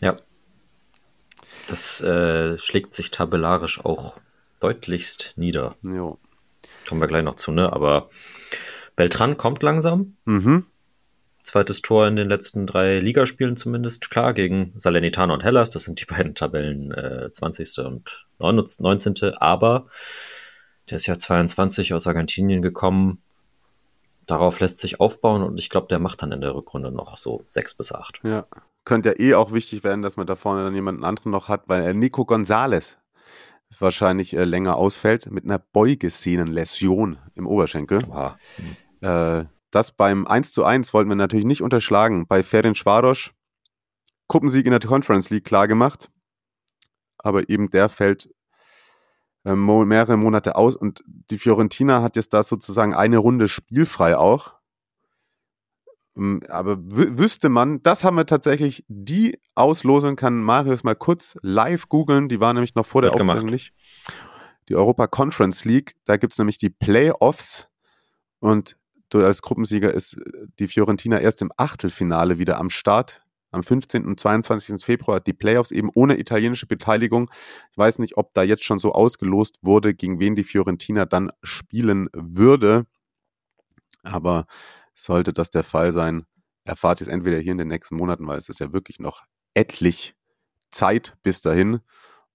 Ja. 0.00 0.14
Das 1.68 2.00
äh, 2.02 2.58
schlägt 2.58 2.94
sich 2.94 3.10
tabellarisch 3.10 3.84
auch 3.84 4.18
deutlichst 4.60 5.34
nieder. 5.36 5.76
Jo. 5.82 6.18
Kommen 6.88 7.00
wir 7.00 7.08
gleich 7.08 7.24
noch 7.24 7.36
zu, 7.36 7.52
ne? 7.52 7.72
Aber 7.72 8.10
Beltran 8.96 9.36
kommt 9.36 9.62
langsam. 9.62 10.16
Mhm. 10.24 10.66
Zweites 11.42 11.82
Tor 11.82 12.06
in 12.06 12.16
den 12.16 12.28
letzten 12.28 12.66
drei 12.66 13.00
Ligaspielen 13.00 13.56
zumindest. 13.56 14.10
Klar, 14.10 14.32
gegen 14.32 14.72
Salernitana 14.76 15.34
und 15.34 15.42
Hellas. 15.42 15.70
Das 15.70 15.84
sind 15.84 16.00
die 16.00 16.06
beiden 16.06 16.34
Tabellen 16.34 16.92
äh, 16.92 17.30
20. 17.30 17.78
und 17.84 18.26
19. 18.38 19.34
Aber 19.36 19.86
der 20.88 20.96
ist 20.96 21.06
ja 21.06 21.18
22 21.18 21.92
aus 21.92 22.06
Argentinien 22.06 22.62
gekommen. 22.62 23.22
Darauf 24.26 24.60
lässt 24.60 24.78
sich 24.78 25.00
aufbauen 25.00 25.42
und 25.42 25.58
ich 25.58 25.68
glaube, 25.68 25.88
der 25.88 25.98
macht 25.98 26.22
dann 26.22 26.32
in 26.32 26.40
der 26.40 26.54
Rückrunde 26.54 26.90
noch 26.90 27.18
so 27.18 27.44
sechs 27.48 27.74
bis 27.74 27.92
acht. 27.92 28.20
Ja. 28.24 28.46
Könnte 28.84 29.10
ja 29.10 29.18
eh 29.18 29.34
auch 29.34 29.52
wichtig 29.52 29.84
werden, 29.84 30.02
dass 30.02 30.16
man 30.16 30.26
da 30.26 30.36
vorne 30.36 30.64
dann 30.64 30.74
jemanden 30.74 31.04
anderen 31.04 31.30
noch 31.30 31.48
hat, 31.48 31.68
weil 31.68 31.84
äh, 31.84 31.94
Nico 31.94 32.24
Gonzalez 32.24 32.98
wahrscheinlich 33.78 34.34
äh, 34.34 34.44
länger 34.44 34.76
ausfällt 34.76 35.30
mit 35.30 35.44
einer 35.44 35.58
Beugesehnenläsion 35.58 37.18
im 37.34 37.46
Oberschenkel. 37.46 38.04
Oha. 38.08 38.38
Äh, 39.00 39.46
das 39.70 39.90
beim 39.90 40.26
1 40.26 40.52
zu 40.52 40.64
1 40.64 40.94
wollten 40.94 41.08
wir 41.08 41.16
natürlich 41.16 41.44
nicht 41.44 41.62
unterschlagen. 41.62 42.26
Bei 42.26 42.42
Ferenc 42.42 42.76
Schwarosch, 42.76 43.32
Gruppensieg 44.28 44.66
in 44.66 44.70
der 44.70 44.80
Conference 44.80 45.30
League 45.30 45.44
klar 45.44 45.66
gemacht. 45.66 46.10
Aber 47.18 47.48
eben 47.48 47.70
der 47.70 47.88
fällt 47.88 48.30
äh, 49.44 49.54
mehrere 49.54 50.16
Monate 50.16 50.56
aus 50.56 50.76
und 50.76 51.02
die 51.06 51.38
Fiorentina 51.38 52.02
hat 52.02 52.16
jetzt 52.16 52.32
da 52.32 52.42
sozusagen 52.42 52.94
eine 52.94 53.18
Runde 53.18 53.48
spielfrei 53.48 54.16
auch. 54.16 54.54
Aber 56.16 56.74
wü- 56.74 57.18
wüsste 57.18 57.48
man, 57.48 57.82
das 57.82 58.04
haben 58.04 58.16
wir 58.16 58.26
tatsächlich, 58.26 58.84
die 58.88 59.38
Auslosung 59.54 60.14
kann 60.14 60.42
Marius 60.42 60.84
mal 60.84 60.94
kurz 60.94 61.36
live 61.42 61.88
googeln, 61.88 62.28
die 62.28 62.38
war 62.38 62.54
nämlich 62.54 62.74
noch 62.76 62.86
vor 62.86 63.02
der. 63.02 63.10
Aufzeichnung 63.32 63.50
nicht. 63.50 63.72
Die 64.68 64.76
Europa 64.76 65.08
Conference 65.08 65.64
League, 65.64 65.96
da 66.04 66.16
gibt 66.16 66.32
es 66.32 66.38
nämlich 66.38 66.56
die 66.56 66.70
Playoffs 66.70 67.68
und 68.38 68.76
du 69.10 69.24
als 69.24 69.42
Gruppensieger 69.42 69.92
ist 69.92 70.16
die 70.58 70.68
Fiorentina 70.68 71.18
erst 71.18 71.42
im 71.42 71.50
Achtelfinale 71.56 72.38
wieder 72.38 72.58
am 72.58 72.70
Start. 72.70 73.22
Am 73.50 73.62
15. 73.62 74.04
und 74.04 74.18
22. 74.18 74.84
Februar 74.84 75.20
die 75.20 75.32
Playoffs 75.32 75.70
eben 75.70 75.88
ohne 75.94 76.18
italienische 76.18 76.66
Beteiligung. 76.66 77.30
Ich 77.70 77.78
weiß 77.78 78.00
nicht, 78.00 78.16
ob 78.16 78.34
da 78.34 78.42
jetzt 78.42 78.64
schon 78.64 78.80
so 78.80 78.92
ausgelost 78.92 79.58
wurde, 79.62 79.94
gegen 79.94 80.18
wen 80.18 80.34
die 80.34 80.42
Fiorentina 80.42 81.06
dann 81.06 81.30
spielen 81.44 82.08
würde. 82.12 82.86
Aber 84.02 84.46
sollte 84.94 85.32
das 85.32 85.50
der 85.50 85.64
Fall 85.64 85.92
sein, 85.92 86.24
erfahrt 86.64 87.00
ihr 87.00 87.06
es 87.06 87.12
entweder 87.12 87.38
hier 87.38 87.52
in 87.52 87.58
den 87.58 87.68
nächsten 87.68 87.96
Monaten, 87.96 88.26
weil 88.26 88.38
es 88.38 88.48
ist 88.48 88.60
ja 88.60 88.72
wirklich 88.72 88.98
noch 88.98 89.24
etlich 89.54 90.14
Zeit 90.70 91.16
bis 91.22 91.40
dahin. 91.40 91.80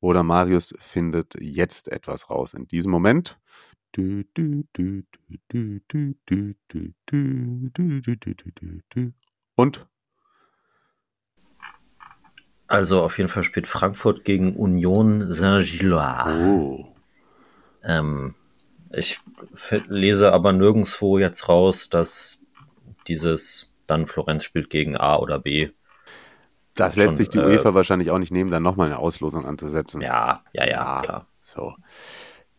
Oder 0.02 0.24
Marius 0.24 0.74
findet 0.80 1.36
jetzt 1.42 1.92
etwas 1.92 2.30
raus. 2.30 2.54
In 2.54 2.68
diesem 2.68 2.92
Moment. 2.92 3.38
Und? 9.56 9.88
Also 12.68 13.02
auf 13.02 13.18
jeden 13.18 13.30
Fall 13.30 13.44
spielt 13.44 13.68
Frankfurt 13.68 14.24
gegen 14.24 14.56
Union 14.56 15.34
Saint-Gilloise. 15.34 16.46
Oh. 16.46 16.96
Ähm, 17.84 18.36
ich 18.92 19.20
lese 19.88 20.32
aber 20.34 20.54
nirgendwo 20.54 21.18
jetzt 21.18 21.50
raus, 21.50 21.90
dass 21.90 22.39
dieses 23.10 23.72
dann 23.88 24.06
Florenz 24.06 24.44
spielt 24.44 24.70
gegen 24.70 24.96
A 24.96 25.18
oder 25.18 25.40
B. 25.40 25.72
Das 26.76 26.96
lässt 26.96 27.10
Schon, 27.10 27.16
sich 27.18 27.30
die 27.30 27.40
äh, 27.40 27.46
UEFA 27.46 27.74
wahrscheinlich 27.74 28.12
auch 28.12 28.20
nicht 28.20 28.32
nehmen, 28.32 28.52
dann 28.52 28.64
nochmal 28.64 28.88
eine 28.88 29.00
Auslosung 29.00 29.46
anzusetzen. 29.46 30.02
Ja, 30.02 30.44
ja, 30.54 30.66
ja, 30.66 30.70
Ja. 30.70 31.02
klar. 31.02 31.28
So. 31.42 31.74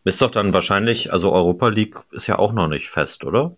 Ist 0.03 0.21
doch 0.21 0.31
dann 0.31 0.53
wahrscheinlich, 0.53 1.13
also 1.13 1.31
Europa 1.31 1.69
League 1.69 1.95
ist 2.11 2.27
ja 2.27 2.37
auch 2.37 2.51
noch 2.53 2.67
nicht 2.67 2.89
fest, 2.89 3.23
oder? 3.23 3.55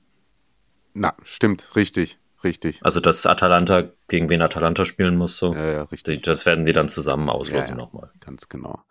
Na, 0.94 1.16
stimmt, 1.24 1.76
richtig, 1.76 2.20
richtig. 2.44 2.80
Also 2.84 3.00
dass 3.00 3.26
Atalanta 3.26 3.90
gegen 4.08 4.30
wen 4.30 4.42
Atalanta 4.42 4.86
spielen 4.86 5.16
muss, 5.16 5.38
so. 5.38 5.54
Ja, 5.54 5.72
ja, 5.72 5.84
richtig. 5.84 6.22
Das 6.22 6.46
werden 6.46 6.66
die 6.66 6.74
dann 6.74 6.90
zusammen 6.90 7.30
auslosen 7.30 7.64
Ja, 7.64 7.70
ja. 7.70 7.76
nochmal. 7.76 8.12
Ganz 8.20 8.48
genau. 8.48 8.82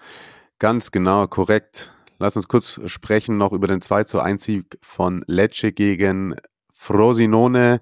Ganz 0.59 0.91
genau, 0.91 1.27
korrekt. 1.29 1.93
Lass 2.19 2.37
uns 2.37 2.49
kurz 2.49 2.81
sprechen 2.87 3.37
noch 3.37 3.53
über 3.53 3.67
den 3.67 3.81
2 3.81 4.05
zu 4.05 4.21
1 4.21 4.43
Sieg 4.45 4.79
von 4.81 5.25
Lecce 5.27 5.73
gegen 5.73 6.37
Frosinone. 6.83 7.81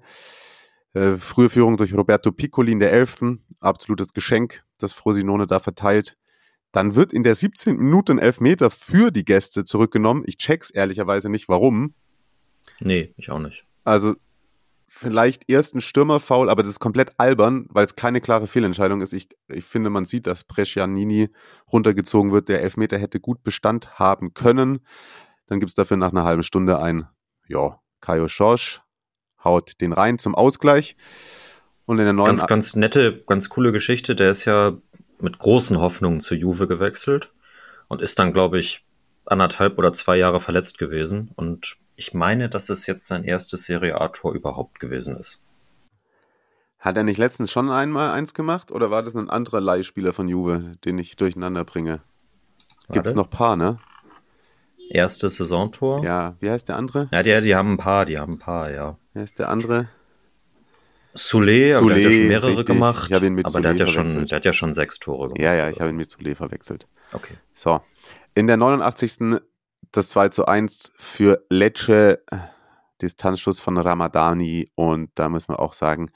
Äh, 0.93 1.15
frühe 1.15 1.49
Führung 1.49 1.77
durch 1.77 1.93
Roberto 1.93 2.31
Piccoli 2.31 2.71
in 2.71 2.79
der 2.79 2.91
11. 2.91 3.39
Absolutes 3.59 4.13
Geschenk, 4.13 4.63
das 4.77 4.93
Frosinone 4.93 5.47
da 5.47 5.59
verteilt. 5.59 6.17
Dann 6.71 6.95
wird 6.95 7.11
in 7.11 7.23
der 7.23 7.35
17. 7.35 7.77
Minute 7.77 8.13
ein 8.13 8.19
Elfmeter 8.19 8.69
für 8.69 9.11
die 9.11 9.25
Gäste 9.25 9.63
zurückgenommen. 9.63 10.23
Ich 10.27 10.37
check's 10.37 10.69
ehrlicherweise 10.69 11.29
nicht, 11.29 11.49
warum. 11.49 11.95
Nee, 12.79 13.13
ich 13.17 13.31
auch 13.31 13.39
nicht. 13.39 13.65
Also 13.83 14.15
vielleicht 14.87 15.49
erst 15.49 15.73
ein 15.73 15.81
Stürmerfoul, 15.81 16.49
aber 16.49 16.61
das 16.61 16.69
ist 16.69 16.79
komplett 16.79 17.19
albern, 17.19 17.65
weil 17.69 17.85
es 17.85 17.95
keine 17.95 18.21
klare 18.21 18.45
Fehlentscheidung 18.45 19.01
ist. 19.01 19.13
Ich, 19.13 19.29
ich 19.47 19.65
finde, 19.65 19.89
man 19.89 20.05
sieht, 20.05 20.27
dass 20.27 20.43
Brescianini 20.43 21.29
runtergezogen 21.71 22.31
wird. 22.31 22.49
Der 22.49 22.61
Elfmeter 22.61 22.99
hätte 22.99 23.19
gut 23.19 23.43
Bestand 23.43 23.97
haben 23.97 24.33
können. 24.33 24.85
Dann 25.47 25.59
gibt 25.59 25.71
es 25.71 25.75
dafür 25.75 25.97
nach 25.97 26.11
einer 26.11 26.23
halben 26.23 26.43
Stunde 26.43 26.79
ein, 26.79 27.07
ja, 27.47 27.79
Kajo 27.99 28.27
Schorsch 28.27 28.81
haut 29.43 29.79
den 29.81 29.93
rein 29.93 30.19
zum 30.19 30.35
Ausgleich. 30.35 30.95
Und 31.85 31.99
in 31.99 32.05
der 32.05 32.13
neuen 32.13 32.27
Ganz, 32.27 32.47
ganz 32.47 32.75
nette, 32.75 33.23
ganz 33.27 33.49
coole 33.49 33.71
Geschichte. 33.71 34.15
Der 34.15 34.31
ist 34.31 34.45
ja 34.45 34.73
mit 35.19 35.39
großen 35.39 35.79
Hoffnungen 35.79 36.21
zu 36.21 36.35
Juve 36.35 36.67
gewechselt 36.67 37.29
und 37.87 38.01
ist 38.01 38.17
dann, 38.19 38.33
glaube 38.33 38.59
ich, 38.59 38.85
anderthalb 39.25 39.77
oder 39.77 39.93
zwei 39.93 40.17
Jahre 40.17 40.39
verletzt 40.39 40.77
gewesen. 40.77 41.31
Und 41.35 41.77
ich 41.95 42.13
meine, 42.13 42.49
dass 42.49 42.69
es 42.69 42.87
jetzt 42.87 43.07
sein 43.07 43.23
erstes 43.23 43.65
Serie 43.65 43.99
A-Tor 43.99 44.33
überhaupt 44.33 44.79
gewesen 44.79 45.17
ist. 45.17 45.41
hat 46.79 46.97
er 46.97 47.03
nicht 47.03 47.17
letztens 47.17 47.51
schon 47.51 47.69
einmal 47.69 48.09
eins 48.11 48.33
gemacht 48.33 48.71
oder 48.71 48.89
war 48.89 49.03
das 49.03 49.15
ein 49.15 49.29
anderer 49.29 49.61
Leihspieler 49.61 50.13
von 50.13 50.27
Juve, 50.27 50.77
den 50.83 50.97
ich 50.97 51.15
durcheinander 51.15 51.63
bringe? 51.63 52.01
Gibt 52.89 53.07
es 53.07 53.13
noch 53.13 53.29
paar, 53.29 53.55
ne? 53.55 53.77
Erstes 54.91 55.37
Saisontor? 55.37 56.03
Ja, 56.03 56.35
wie 56.39 56.49
heißt 56.49 56.69
der 56.69 56.77
andere? 56.77 57.07
Ja, 57.11 57.23
die, 57.23 57.41
die 57.41 57.55
haben 57.55 57.73
ein 57.73 57.77
paar, 57.77 58.05
die 58.05 58.17
haben 58.19 58.33
ein 58.33 58.39
paar, 58.39 58.71
ja. 58.71 58.97
Wer 59.13 59.23
ist 59.23 59.39
der 59.39 59.49
andere? 59.49 59.87
Soule, 61.13 61.77
aber 61.77 61.93
der 61.93 61.97
hat 61.97 62.03
ja 62.03 62.09
schon 62.09 62.27
mehrere 62.27 62.47
richtig. 62.49 62.65
gemacht. 62.67 63.07
Ich 63.09 63.13
habe 63.13 63.25
ihn 63.25 63.33
mit 63.33 63.45
aber 63.45 63.61
der 63.61 63.71
hat, 63.71 63.79
ja 63.79 63.87
schon, 63.87 64.07
verwechselt. 64.07 64.31
der 64.31 64.35
hat 64.37 64.45
ja 64.45 64.53
schon 64.53 64.73
sechs 64.73 64.99
Tore 64.99 65.27
gemacht. 65.27 65.41
Ja, 65.41 65.53
ja, 65.53 65.69
ich 65.69 65.79
habe 65.79 65.89
ihn 65.89 65.97
mit 65.97 66.09
Soule 66.09 66.35
verwechselt. 66.35 66.87
Okay. 67.11 67.33
So, 67.53 67.81
in 68.33 68.47
der 68.47 68.57
89. 68.57 69.41
das 69.91 70.09
2 70.09 70.29
zu 70.29 70.45
1 70.45 70.93
für 70.95 71.45
Lecce, 71.49 72.23
Distanzschuss 73.01 73.59
von 73.59 73.77
Ramadani 73.77 74.69
und 74.75 75.09
da 75.15 75.27
müssen 75.27 75.49
wir 75.49 75.59
auch 75.59 75.73
sagen, 75.73 76.11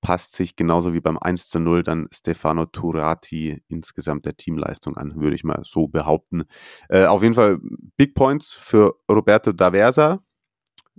passt 0.00 0.34
sich 0.34 0.56
genauso 0.56 0.94
wie 0.94 1.00
beim 1.00 1.18
1 1.18 1.48
zu 1.48 1.58
0 1.58 1.82
dann 1.82 2.08
Stefano 2.12 2.66
Turati 2.66 3.62
insgesamt 3.68 4.24
der 4.24 4.36
Teamleistung 4.36 4.96
an, 4.96 5.20
würde 5.20 5.36
ich 5.36 5.44
mal 5.44 5.60
so 5.64 5.88
behaupten. 5.88 6.44
Äh, 6.88 7.04
auf 7.06 7.22
jeden 7.22 7.34
Fall 7.34 7.58
Big 7.96 8.14
Points 8.14 8.52
für 8.52 8.94
Roberto 9.10 9.50
D'Aversa 9.50 10.20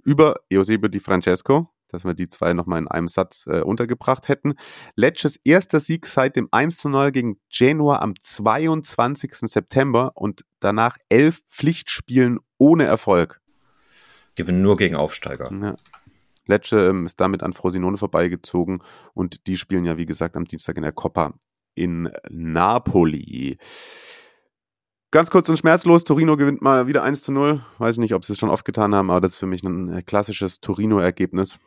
über 0.03 0.35
Eusebio 0.51 0.89
Di 0.89 0.99
Francesco, 0.99 1.69
dass 1.87 2.05
wir 2.05 2.13
die 2.13 2.27
zwei 2.27 2.53
nochmal 2.53 2.79
in 2.79 2.87
einem 2.87 3.07
Satz 3.07 3.45
äh, 3.47 3.61
untergebracht 3.61 4.27
hätten. 4.27 4.53
Lecces 4.95 5.39
erster 5.43 5.79
Sieg 5.79 6.05
seit 6.05 6.35
dem 6.35 6.47
1 6.51 6.77
zu 6.77 6.89
0 6.89 7.11
gegen 7.11 7.39
Genua 7.49 7.99
am 7.99 8.13
22. 8.19 9.33
September 9.41 10.11
und 10.15 10.43
danach 10.59 10.97
elf 11.09 11.41
Pflichtspielen 11.47 12.39
ohne 12.57 12.85
Erfolg. 12.85 13.41
Gewinnen 14.35 14.61
nur 14.61 14.77
gegen 14.77 14.95
Aufsteiger. 14.95 15.51
Ja. 15.51 15.75
Lecce 16.49 16.89
ähm, 16.89 17.05
ist 17.05 17.19
damit 17.21 17.43
an 17.43 17.53
Frosinone 17.53 17.97
vorbeigezogen 17.97 18.81
und 19.13 19.47
die 19.47 19.55
spielen 19.57 19.85
ja, 19.85 19.97
wie 19.97 20.05
gesagt, 20.05 20.35
am 20.35 20.45
Dienstag 20.45 20.75
in 20.77 20.83
der 20.83 20.91
Coppa 20.91 21.33
in 21.75 22.09
Napoli. 22.29 23.57
Ganz 25.11 25.31
kurz 25.31 25.49
und 25.49 25.57
schmerzlos, 25.57 26.03
Torino 26.03 26.37
gewinnt 26.37 26.61
mal 26.61 26.87
wieder 26.87 27.01
1 27.03 27.23
zu 27.23 27.31
0. 27.31 27.61
Weiß 27.79 27.97
nicht, 27.97 28.13
ob 28.13 28.25
sie 28.25 28.33
es 28.33 28.39
schon 28.39 28.49
oft 28.49 28.65
getan 28.65 28.93
haben, 28.93 29.09
aber 29.09 29.21
das 29.21 29.33
ist 29.33 29.39
für 29.39 29.47
mich 29.47 29.63
ein 29.63 29.91
äh, 29.91 30.01
klassisches 30.03 30.59
Torino-Ergebnis. 30.59 31.57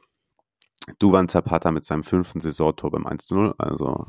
Duvan 0.98 1.28
Zapata 1.28 1.70
mit 1.72 1.84
seinem 1.84 2.02
fünften 2.04 2.40
Saisontor 2.40 2.90
beim 2.90 3.06
1 3.06 3.26
zu 3.26 3.34
0, 3.34 3.54
also 3.58 4.06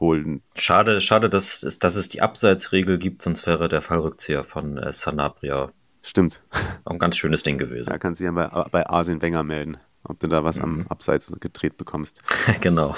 holen 0.00 0.42
Schade, 0.54 1.00
schade, 1.00 1.30
dass, 1.30 1.62
es- 1.62 1.78
dass 1.78 1.96
es 1.96 2.08
die 2.08 2.20
Abseitsregel 2.22 2.98
gibt, 2.98 3.22
sonst 3.22 3.46
wäre 3.46 3.68
der 3.68 3.82
Fallrückzieher 3.82 4.42
von 4.44 4.76
äh, 4.78 4.92
Sanabria 4.92 5.72
Stimmt. 6.06 6.40
auch 6.84 6.92
ein 6.92 6.98
ganz 6.98 7.16
schönes 7.16 7.42
Ding 7.42 7.58
gewesen. 7.58 7.90
Da 7.90 7.98
kannst 7.98 8.20
du 8.20 8.24
dich 8.24 8.32
ja 8.32 8.48
bei, 8.48 8.68
bei 8.70 8.86
Arsene 8.86 9.20
Wenger 9.20 9.42
melden, 9.42 9.78
ob 10.04 10.20
du 10.20 10.28
da 10.28 10.44
was 10.44 10.60
am 10.60 10.86
Abseits 10.86 11.32
gedreht 11.40 11.76
bekommst. 11.76 12.22
genau. 12.60 12.96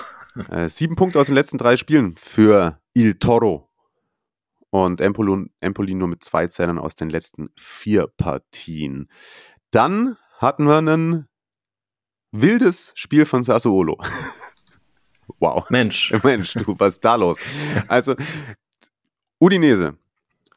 Äh, 0.50 0.68
sieben 0.68 0.94
Punkte 0.94 1.18
aus 1.18 1.26
den 1.26 1.34
letzten 1.34 1.56
drei 1.56 1.76
Spielen 1.76 2.16
für 2.18 2.78
Il 2.92 3.14
Toro. 3.14 3.70
Und 4.68 5.00
Empoli, 5.00 5.50
Empoli 5.60 5.94
nur 5.94 6.08
mit 6.08 6.22
zwei 6.22 6.48
Zählern 6.48 6.78
aus 6.78 6.96
den 6.96 7.08
letzten 7.08 7.48
vier 7.56 8.08
Partien. 8.08 9.08
Dann 9.70 10.18
hatten 10.36 10.66
wir 10.66 10.76
ein 10.76 11.26
wildes 12.30 12.92
Spiel 12.94 13.24
von 13.24 13.42
Sassuolo. 13.42 13.96
wow. 15.38 15.68
Mensch, 15.70 16.12
Mensch, 16.22 16.52
du, 16.52 16.74
was 16.78 16.96
ist 16.96 17.04
da 17.06 17.14
los? 17.14 17.38
Also, 17.88 18.14
Udinese 19.40 19.96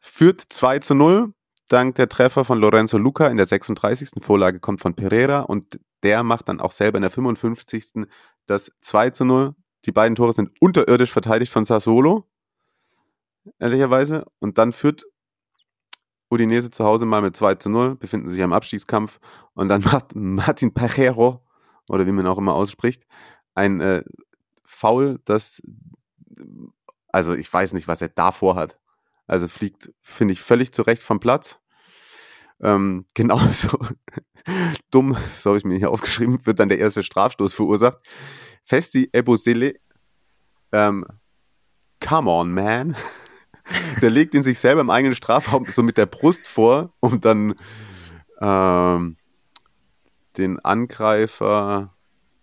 führt 0.02 0.42
2 0.42 0.80
zu 0.80 0.96
0 0.96 1.34
dank 1.72 1.96
der 1.96 2.10
Treffer 2.10 2.46
von 2.46 2.60
Lorenzo 2.60 2.98
Luca 2.98 3.28
in 3.28 3.38
der 3.38 3.46
36. 3.46 4.22
Vorlage 4.22 4.60
kommt 4.60 4.82
von 4.82 4.96
Pereira 4.96 5.42
und 5.42 5.80
der 6.04 6.24
macht 6.24 6.48
dann 6.50 6.60
auch 6.60 6.72
selber 6.72 6.98
in 6.98 7.04
der 7.04 7.12
55. 7.12 8.08
das 8.46 8.72
2 8.82 9.12
zu 9.12 9.26
0. 9.26 9.56
Die 9.86 9.92
beiden 9.92 10.16
Tore 10.16 10.34
sind 10.34 10.52
unterirdisch 10.60 11.12
verteidigt 11.12 11.52
von 11.52 11.66
Sassuolo, 11.66 12.28
ehrlicherweise. 13.60 14.26
Und 14.40 14.58
dann 14.58 14.72
führt 14.72 15.06
Udinese 16.30 16.72
zu 16.72 16.86
Hause 16.86 17.06
mal 17.06 17.22
mit 17.22 17.36
2 17.36 17.56
zu 17.56 17.70
0, 17.70 17.96
befinden 17.96 18.30
sich 18.30 18.42
am 18.42 18.54
Abstiegskampf 18.54 19.20
und 19.54 19.70
dann 19.70 19.82
macht 19.92 20.16
Martin 20.16 20.74
Pajero, 20.74 21.44
oder 21.88 22.06
wie 22.06 22.12
man 22.12 22.28
auch 22.28 22.38
immer 22.38 22.54
ausspricht, 22.54 23.06
ein 23.54 23.82
äh, 23.82 24.04
Foul, 24.64 25.20
das, 25.26 25.62
also 27.10 27.34
ich 27.34 27.52
weiß 27.52 27.74
nicht, 27.74 27.88
was 27.88 28.02
er 28.02 28.10
davor 28.10 28.56
hat. 28.56 28.80
Also 29.28 29.48
fliegt, 29.48 29.94
finde 30.02 30.34
ich, 30.34 30.42
völlig 30.42 30.74
zurecht 30.74 31.04
vom 31.04 31.20
Platz. 31.20 31.61
Ähm, 32.62 33.06
genauso 33.14 33.78
dumm, 34.92 35.18
so 35.38 35.52
habe 35.52 35.58
ich 35.58 35.66
mir 35.66 35.78
hier 35.78 35.92
aufgeschrieben, 35.92 36.46
wird 36.46 36.60
dann 36.60 36.70
der 36.70 36.80
erste 36.80 37.04
Strafstoß 37.04 37.54
verursacht. 37.54 37.98
Festi 38.64 39.10
Ebosele, 39.14 39.76
ähm, 40.72 41.06
come 42.00 42.30
on, 42.30 42.54
man. 42.54 42.96
Der 44.02 44.10
legt 44.10 44.34
ihn 44.36 44.44
sich 44.44 44.60
selber 44.60 44.82
im 44.82 44.90
eigenen 44.90 45.16
Strafraum 45.16 45.68
so 45.70 45.82
mit 45.82 45.98
der 45.98 46.06
Brust 46.08 46.46
vor, 46.48 46.94
um 47.00 47.22
dann 47.22 47.56
ähm, 48.42 49.16
den 50.38 50.60
Angreifer 50.60 51.94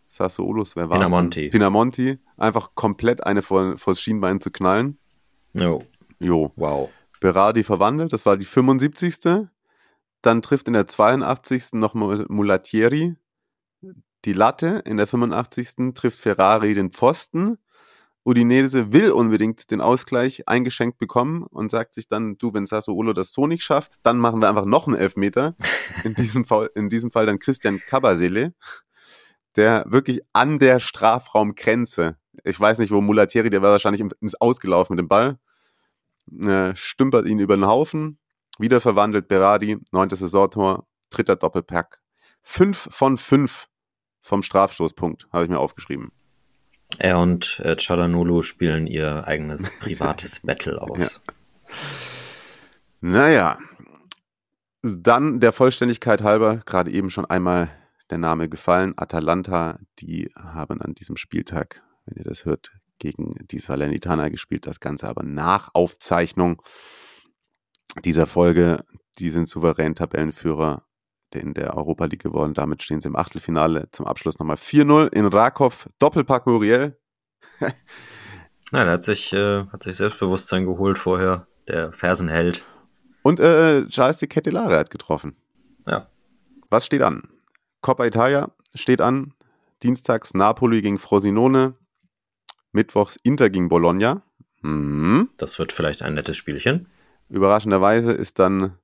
Sassuolos, 0.09 0.75
wer 0.75 0.89
war 0.89 0.99
Pinamonti. 0.99 1.49
Pinamonti, 1.51 2.19
einfach 2.37 2.75
komplett 2.75 3.25
eine 3.27 3.43
vor, 3.43 3.77
vor 3.77 3.93
das 3.93 4.01
Schienbein 4.01 4.41
zu 4.41 4.51
knallen. 4.51 4.99
jo, 5.53 5.81
Jo. 6.19 6.51
wow. 6.57 6.89
Berardi 7.21 7.63
verwandelt, 7.63 8.13
das 8.13 8.25
war 8.25 8.37
die 8.37 8.47
75. 8.47 9.49
Dann 10.23 10.43
trifft 10.43 10.67
in 10.69 10.75
der 10.75 10.87
82. 10.87 11.75
noch 11.75 11.95
Mu- 11.95 12.25
Mulatieri 12.29 13.17
die 14.25 14.33
Latte. 14.33 14.83
In 14.85 14.97
der 14.97 15.07
85. 15.07 15.95
trifft 15.95 16.19
Ferrari 16.19 16.75
den 16.75 16.91
Pfosten. 16.91 17.59
Udinese 18.25 18.93
will 18.93 19.11
unbedingt 19.11 19.71
den 19.71 19.81
Ausgleich 19.81 20.47
eingeschenkt 20.47 20.99
bekommen 20.99 21.45
und 21.45 21.71
sagt 21.71 21.95
sich 21.95 22.09
dann, 22.09 22.37
du, 22.37 22.53
wenn 22.53 22.67
Sassuolo 22.67 23.15
das 23.15 23.33
so 23.33 23.47
nicht 23.47 23.63
schafft, 23.63 23.93
dann 24.03 24.19
machen 24.19 24.41
wir 24.43 24.49
einfach 24.51 24.67
noch 24.67 24.87
einen 24.87 24.97
Elfmeter. 24.97 25.55
In 26.05 26.15
diesem 26.15 26.45
Fall, 26.45 26.69
in 26.75 26.91
diesem 26.91 27.11
Fall 27.11 27.25
dann 27.25 27.39
Christian 27.39 27.81
Kabasele, 27.87 28.53
der 29.57 29.85
wirklich 29.89 30.21
an 30.35 30.59
der 30.59 30.79
Strafraumgrenze, 30.79 32.17
ich 32.45 32.61
weiß 32.61 32.81
nicht, 32.81 32.91
wo 32.93 33.01
Mulatieri, 33.01 33.49
der 33.51 33.63
war 33.63 33.73
wahrscheinlich 33.73 34.05
ins 34.21 34.35
Ausgelaufen 34.35 34.95
mit 34.95 35.03
dem 35.03 35.09
Ball, 35.09 35.39
äh, 36.41 36.77
stümpert 36.77 37.27
ihn 37.27 37.39
über 37.39 37.57
den 37.57 37.67
Haufen 37.67 38.19
Wieder 38.59 38.81
verwandelt 38.81 39.29
Berardi, 39.29 39.79
neuntes 39.93 40.19
Saisontor, 40.19 40.87
dritter 41.11 41.37
Doppelpack. 41.37 42.01
Fünf 42.43 42.89
von 42.91 43.17
fünf 43.17 43.69
vom 44.21 44.43
Strafstoßpunkt, 44.43 45.29
habe 45.33 45.45
ich 45.45 45.51
mir 45.51 45.61
aufgeschrieben. 45.61 46.13
Er 46.99 47.19
und 47.19 47.61
äh, 47.61 47.77
Chalanulu 47.77 48.43
spielen 48.43 48.87
ihr 48.87 49.27
eigenes 49.27 49.79
privates 49.81 50.41
Battle 50.41 50.81
aus. 50.81 51.23
Ja. 51.25 51.35
Naja, 53.01 53.59
dann 54.83 55.39
der 55.39 55.53
Vollständigkeit 55.53 56.23
halber, 56.23 56.59
gerade 56.67 56.91
eben 56.91 57.11
schon 57.11 57.27
einmal 57.27 57.71
der 58.11 58.19
Name 58.19 58.49
gefallen, 58.49 58.95
Atalanta, 58.97 59.79
die 59.99 60.31
haben 60.35 60.81
an 60.81 60.95
diesem 60.95 61.17
Spieltag, 61.17 61.83
wenn 62.07 62.17
ihr 62.17 62.25
das 62.25 62.45
hört, 62.45 62.73
gegen 62.99 63.31
die 63.47 63.59
Salernitana 63.59 64.29
gespielt, 64.29 64.67
das 64.67 64.81
Ganze 64.81 65.09
aber 65.09 65.23
nach 65.23 65.71
Aufzeichnung 65.75 66.63
dieser 68.05 68.27
Folge. 68.27 68.85
Die 69.19 69.31
sind 69.31 69.49
souverän 69.49 69.95
Tabellenführer 69.95 70.85
in 71.35 71.55
der 71.55 71.77
Europa 71.77 72.07
League 72.07 72.23
geworden. 72.23 72.55
Damit 72.55 72.83
stehen 72.83 73.01
sie 73.01 73.09
im 73.09 73.17
Achtelfinale. 73.17 73.89
Zum 73.93 74.07
Abschluss 74.07 74.39
nochmal 74.39 74.57
4-0 74.57 75.13
in 75.13 75.27
Rakov. 75.27 75.89
Doppelpack 75.99 76.47
Muriel. 76.47 76.99
Nein, 78.71 78.87
er 78.87 78.93
hat 78.93 79.03
sich, 79.03 79.33
äh, 79.33 79.67
hat 79.67 79.83
sich 79.83 79.97
Selbstbewusstsein 79.97 80.67
geholt 80.67 80.99
vorher. 80.99 81.47
Der 81.67 81.93
Fersenheld. 81.93 82.65
Und 83.23 83.41
äh, 83.41 83.87
Charles 83.89 84.19
de 84.19 84.29
Kettelare 84.29 84.79
hat 84.79 84.91
getroffen. 84.91 85.37
Ja. 85.87 86.09
Was 86.71 86.87
steht 86.87 87.03
an? 87.03 87.29
Coppa 87.83 88.07
Italia 88.07 88.51
steht 88.75 89.01
an. 89.01 89.35
Dienstags 89.83 90.35
Napoli 90.35 90.81
gegen 90.81 90.99
Frosinone. 90.99 91.75
Mittwochs 92.73 93.17
Inter 93.23 93.51
gegen 93.51 93.69
Bologna. 93.69 94.23
Mhm. 94.63 95.31
Das 95.37 95.59
wird 95.59 95.73
vielleicht 95.73 96.03
ein 96.03 96.15
nettes 96.15 96.37
Spielchen. 96.37 96.89
Überraschenderweise 97.29 98.13
ist 98.13 98.39
dann 98.39 98.79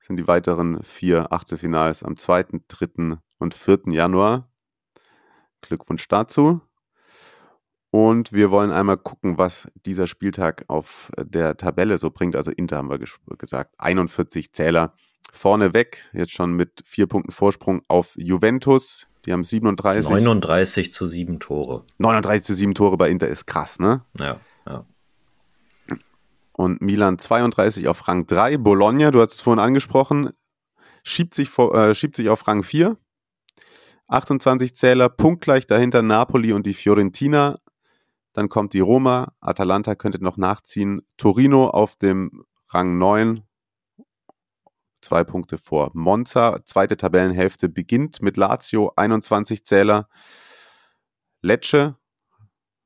sind 0.00 0.16
die 0.16 0.26
weiteren 0.26 0.82
vier 0.82 1.32
Achtelfinals 1.32 2.02
am 2.02 2.16
2., 2.16 2.46
3. 2.68 3.18
und 3.38 3.54
4. 3.54 3.82
Januar. 3.90 4.48
Glückwunsch 5.60 6.08
dazu. 6.08 6.60
Und 7.90 8.32
wir 8.32 8.50
wollen 8.50 8.72
einmal 8.72 8.96
gucken, 8.96 9.38
was 9.38 9.68
dieser 9.86 10.06
Spieltag 10.06 10.64
auf 10.68 11.12
der 11.18 11.56
Tabelle 11.56 11.98
so 11.98 12.10
bringt. 12.10 12.34
Also 12.34 12.50
Inter 12.50 12.78
haben 12.78 12.90
wir 12.90 12.98
gesagt, 13.36 13.74
41 13.78 14.52
Zähler 14.52 14.94
vorne 15.30 15.74
weg, 15.74 16.10
jetzt 16.12 16.32
schon 16.32 16.54
mit 16.54 16.82
vier 16.84 17.06
Punkten 17.06 17.32
Vorsprung 17.32 17.82
auf 17.88 18.14
Juventus. 18.16 19.06
Die 19.24 19.32
haben 19.32 19.44
37. 19.44 20.10
39 20.10 20.90
zu 20.90 21.06
7 21.06 21.38
Tore. 21.38 21.84
39 21.98 22.44
zu 22.44 22.54
7 22.54 22.74
Tore 22.74 22.96
bei 22.96 23.08
Inter 23.08 23.28
ist 23.28 23.46
krass, 23.46 23.78
ne? 23.78 24.04
Ja. 24.18 24.40
Und 26.52 26.82
Milan 26.82 27.18
32 27.18 27.88
auf 27.88 28.08
Rang 28.08 28.26
3. 28.26 28.58
Bologna, 28.58 29.10
du 29.10 29.20
hast 29.20 29.32
es 29.34 29.40
vorhin 29.40 29.62
angesprochen, 29.62 30.30
schiebt 31.02 31.34
sich, 31.34 31.48
vor, 31.48 31.74
äh, 31.74 31.94
schiebt 31.94 32.16
sich 32.16 32.28
auf 32.28 32.46
Rang 32.46 32.62
4. 32.62 32.96
28 34.08 34.74
Zähler, 34.74 35.08
punktgleich 35.08 35.66
dahinter 35.66 36.02
Napoli 36.02 36.52
und 36.52 36.66
die 36.66 36.74
Fiorentina. 36.74 37.58
Dann 38.34 38.48
kommt 38.48 38.74
die 38.74 38.80
Roma, 38.80 39.32
Atalanta 39.40 39.94
könnte 39.94 40.22
noch 40.22 40.36
nachziehen. 40.36 41.02
Torino 41.16 41.68
auf 41.68 41.96
dem 41.96 42.44
Rang 42.70 42.98
9, 42.98 43.42
zwei 45.02 45.24
Punkte 45.24 45.58
vor 45.58 45.90
Monza. 45.94 46.60
Zweite 46.64 46.96
Tabellenhälfte 46.96 47.68
beginnt 47.68 48.22
mit 48.22 48.36
Lazio, 48.36 48.92
21 48.96 49.64
Zähler. 49.64 50.08
Lecce 51.42 51.96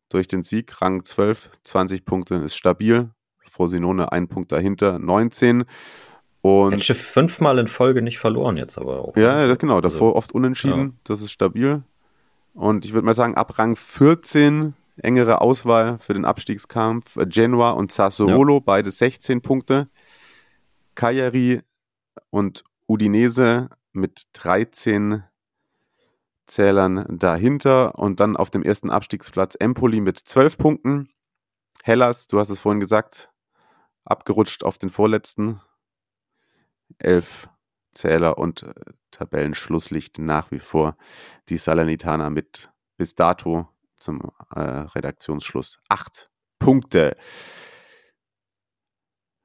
durch 0.08 0.28
den 0.28 0.42
Sieg, 0.42 0.80
Rang 0.80 1.04
12, 1.04 1.50
20 1.64 2.04
Punkte, 2.04 2.36
ist 2.36 2.56
stabil. 2.56 3.10
Frosinone 3.56 4.12
ein 4.12 4.28
Punkt 4.28 4.52
dahinter, 4.52 4.98
19. 4.98 5.64
Und 6.42 6.72
Lecce 6.72 6.94
fünfmal 6.94 7.58
in 7.58 7.66
Folge 7.66 8.02
nicht 8.02 8.18
verloren 8.18 8.56
jetzt 8.56 8.78
aber 8.78 9.00
auch. 9.00 9.16
Ja, 9.16 9.52
genau, 9.56 9.80
davor 9.80 10.08
also, 10.08 10.16
oft 10.16 10.32
unentschieden, 10.32 10.80
ja. 10.80 10.92
das 11.04 11.22
ist 11.22 11.32
stabil. 11.32 11.82
Und 12.54 12.84
ich 12.84 12.92
würde 12.92 13.04
mal 13.04 13.14
sagen, 13.14 13.34
ab 13.34 13.58
Rang 13.58 13.76
14 13.76 14.74
engere 15.02 15.40
Auswahl 15.40 15.98
für 15.98 16.14
den 16.14 16.24
Abstiegskampf. 16.24 17.18
Genoa 17.26 17.70
und 17.70 17.92
Sassuolo, 17.92 18.54
ja. 18.54 18.62
beide 18.64 18.90
16 18.90 19.42
Punkte. 19.42 19.88
Cagliari 20.94 21.62
und 22.30 22.64
Udinese 22.86 23.68
mit 23.92 24.22
13 24.34 25.24
Zählern 26.46 27.04
dahinter 27.08 27.98
und 27.98 28.20
dann 28.20 28.36
auf 28.36 28.50
dem 28.50 28.62
ersten 28.62 28.90
Abstiegsplatz 28.90 29.56
Empoli 29.58 30.00
mit 30.00 30.18
12 30.18 30.58
Punkten. 30.58 31.08
Hellas, 31.82 32.26
du 32.26 32.38
hast 32.38 32.50
es 32.50 32.60
vorhin 32.60 32.80
gesagt, 32.80 33.30
abgerutscht 34.06 34.64
auf 34.64 34.78
den 34.78 34.90
vorletzten. 34.90 35.60
11 36.98 37.48
Zähler 37.92 38.38
und 38.38 38.62
äh, 38.62 38.74
Tabellenschlusslicht 39.10 40.18
nach 40.18 40.50
wie 40.50 40.60
vor 40.60 40.96
die 41.48 41.56
Salernitana 41.56 42.30
mit 42.30 42.70
bis 42.96 43.14
dato 43.14 43.68
zum 43.96 44.30
äh, 44.54 44.60
Redaktionsschluss 44.60 45.80
8 45.88 46.30
Punkte. 46.58 47.16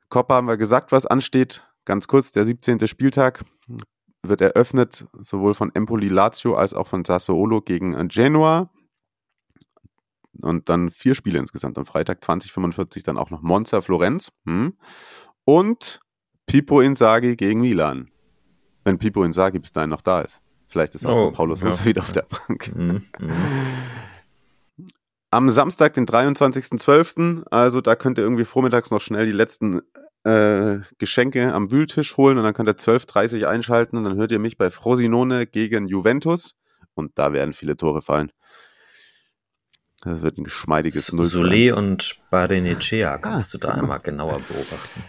Coppa 0.09 0.35
haben 0.35 0.47
wir 0.47 0.57
gesagt, 0.57 0.91
was 0.91 1.05
ansteht. 1.05 1.65
Ganz 1.85 2.07
kurz, 2.07 2.31
der 2.31 2.45
17. 2.45 2.87
Spieltag 2.87 3.43
wird 4.23 4.41
eröffnet, 4.41 5.07
sowohl 5.19 5.53
von 5.53 5.73
Empoli 5.73 6.09
Lazio 6.09 6.55
als 6.55 6.73
auch 6.73 6.87
von 6.87 7.05
Sassuolo 7.05 7.61
gegen 7.61 8.07
Genoa. 8.09 8.69
Und 10.39 10.69
dann 10.69 10.89
vier 10.89 11.15
Spiele 11.15 11.39
insgesamt. 11.39 11.77
Am 11.77 11.85
Freitag 11.85 12.23
2045 12.23 13.03
dann 13.03 13.17
auch 13.17 13.29
noch 13.29 13.41
Monza 13.41 13.81
Florenz. 13.81 14.31
Hm. 14.45 14.77
Und 15.43 15.99
Pipo 16.45 16.81
Inzaghi 16.81 17.35
gegen 17.35 17.61
Milan. 17.61 18.09
Wenn 18.83 18.97
Pipo 18.97 19.23
Inzaghi 19.23 19.59
bis 19.59 19.73
dahin 19.73 19.89
noch 19.89 20.01
da 20.01 20.21
ist. 20.21 20.41
Vielleicht 20.67 20.95
ist 20.95 21.05
auch 21.05 21.27
oh, 21.27 21.31
Paulus 21.31 21.61
ja. 21.61 21.85
wieder 21.85 22.01
auf 22.01 22.13
der 22.13 22.23
Bank. 22.47 22.73
Mhm, 22.73 23.03
mh. 23.19 23.33
Am 25.33 25.49
Samstag, 25.49 25.93
den 25.93 26.05
23.12., 26.05 27.45
also 27.49 27.79
da 27.79 27.95
könnt 27.95 28.17
ihr 28.17 28.23
irgendwie 28.23 28.45
vormittags 28.45 28.91
noch 28.91 28.99
schnell 28.99 29.25
die 29.25 29.31
letzten 29.31 29.81
äh, 30.23 30.79
Geschenke 30.97 31.53
am 31.53 31.71
Wühltisch 31.71 32.17
holen 32.17 32.37
und 32.37 32.43
dann 32.43 32.53
könnt 32.53 32.69
ihr 32.69 32.75
12.30 32.75 33.45
einschalten 33.45 33.97
und 33.97 34.03
dann 34.03 34.17
hört 34.17 34.31
ihr 34.31 34.39
mich 34.39 34.57
bei 34.57 34.69
Frosinone 34.69 35.47
gegen 35.47 35.87
Juventus 35.87 36.55
und 36.95 37.17
da 37.17 37.33
werden 37.33 37.53
viele 37.53 37.77
Tore 37.77 38.01
fallen. 38.01 38.31
Das 40.01 40.23
wird 40.23 40.37
ein 40.37 40.43
geschmeidiges 40.43 41.13
0 41.13 41.25
Solé 41.25 41.73
und 41.73 42.17
Barenechea 42.31 43.19
kannst 43.19 43.53
ah, 43.53 43.57
du 43.57 43.67
da 43.67 43.73
einmal 43.73 43.99
genauer 43.99 44.39
beobachten. 44.39 45.03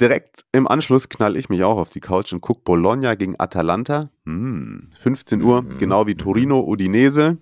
Direkt 0.00 0.44
im 0.52 0.68
Anschluss 0.68 1.08
knall 1.08 1.36
ich 1.36 1.48
mich 1.48 1.62
auch 1.64 1.78
auf 1.78 1.90
die 1.90 2.00
Couch 2.00 2.32
und 2.32 2.40
gucke 2.40 2.62
Bologna 2.64 3.14
gegen 3.14 3.38
Atalanta. 3.38 4.10
Hm, 4.24 4.90
15 4.98 5.42
Uhr, 5.42 5.62
mhm. 5.62 5.78
genau 5.78 6.06
wie 6.06 6.16
Torino, 6.16 6.60
Udinese. 6.60 7.38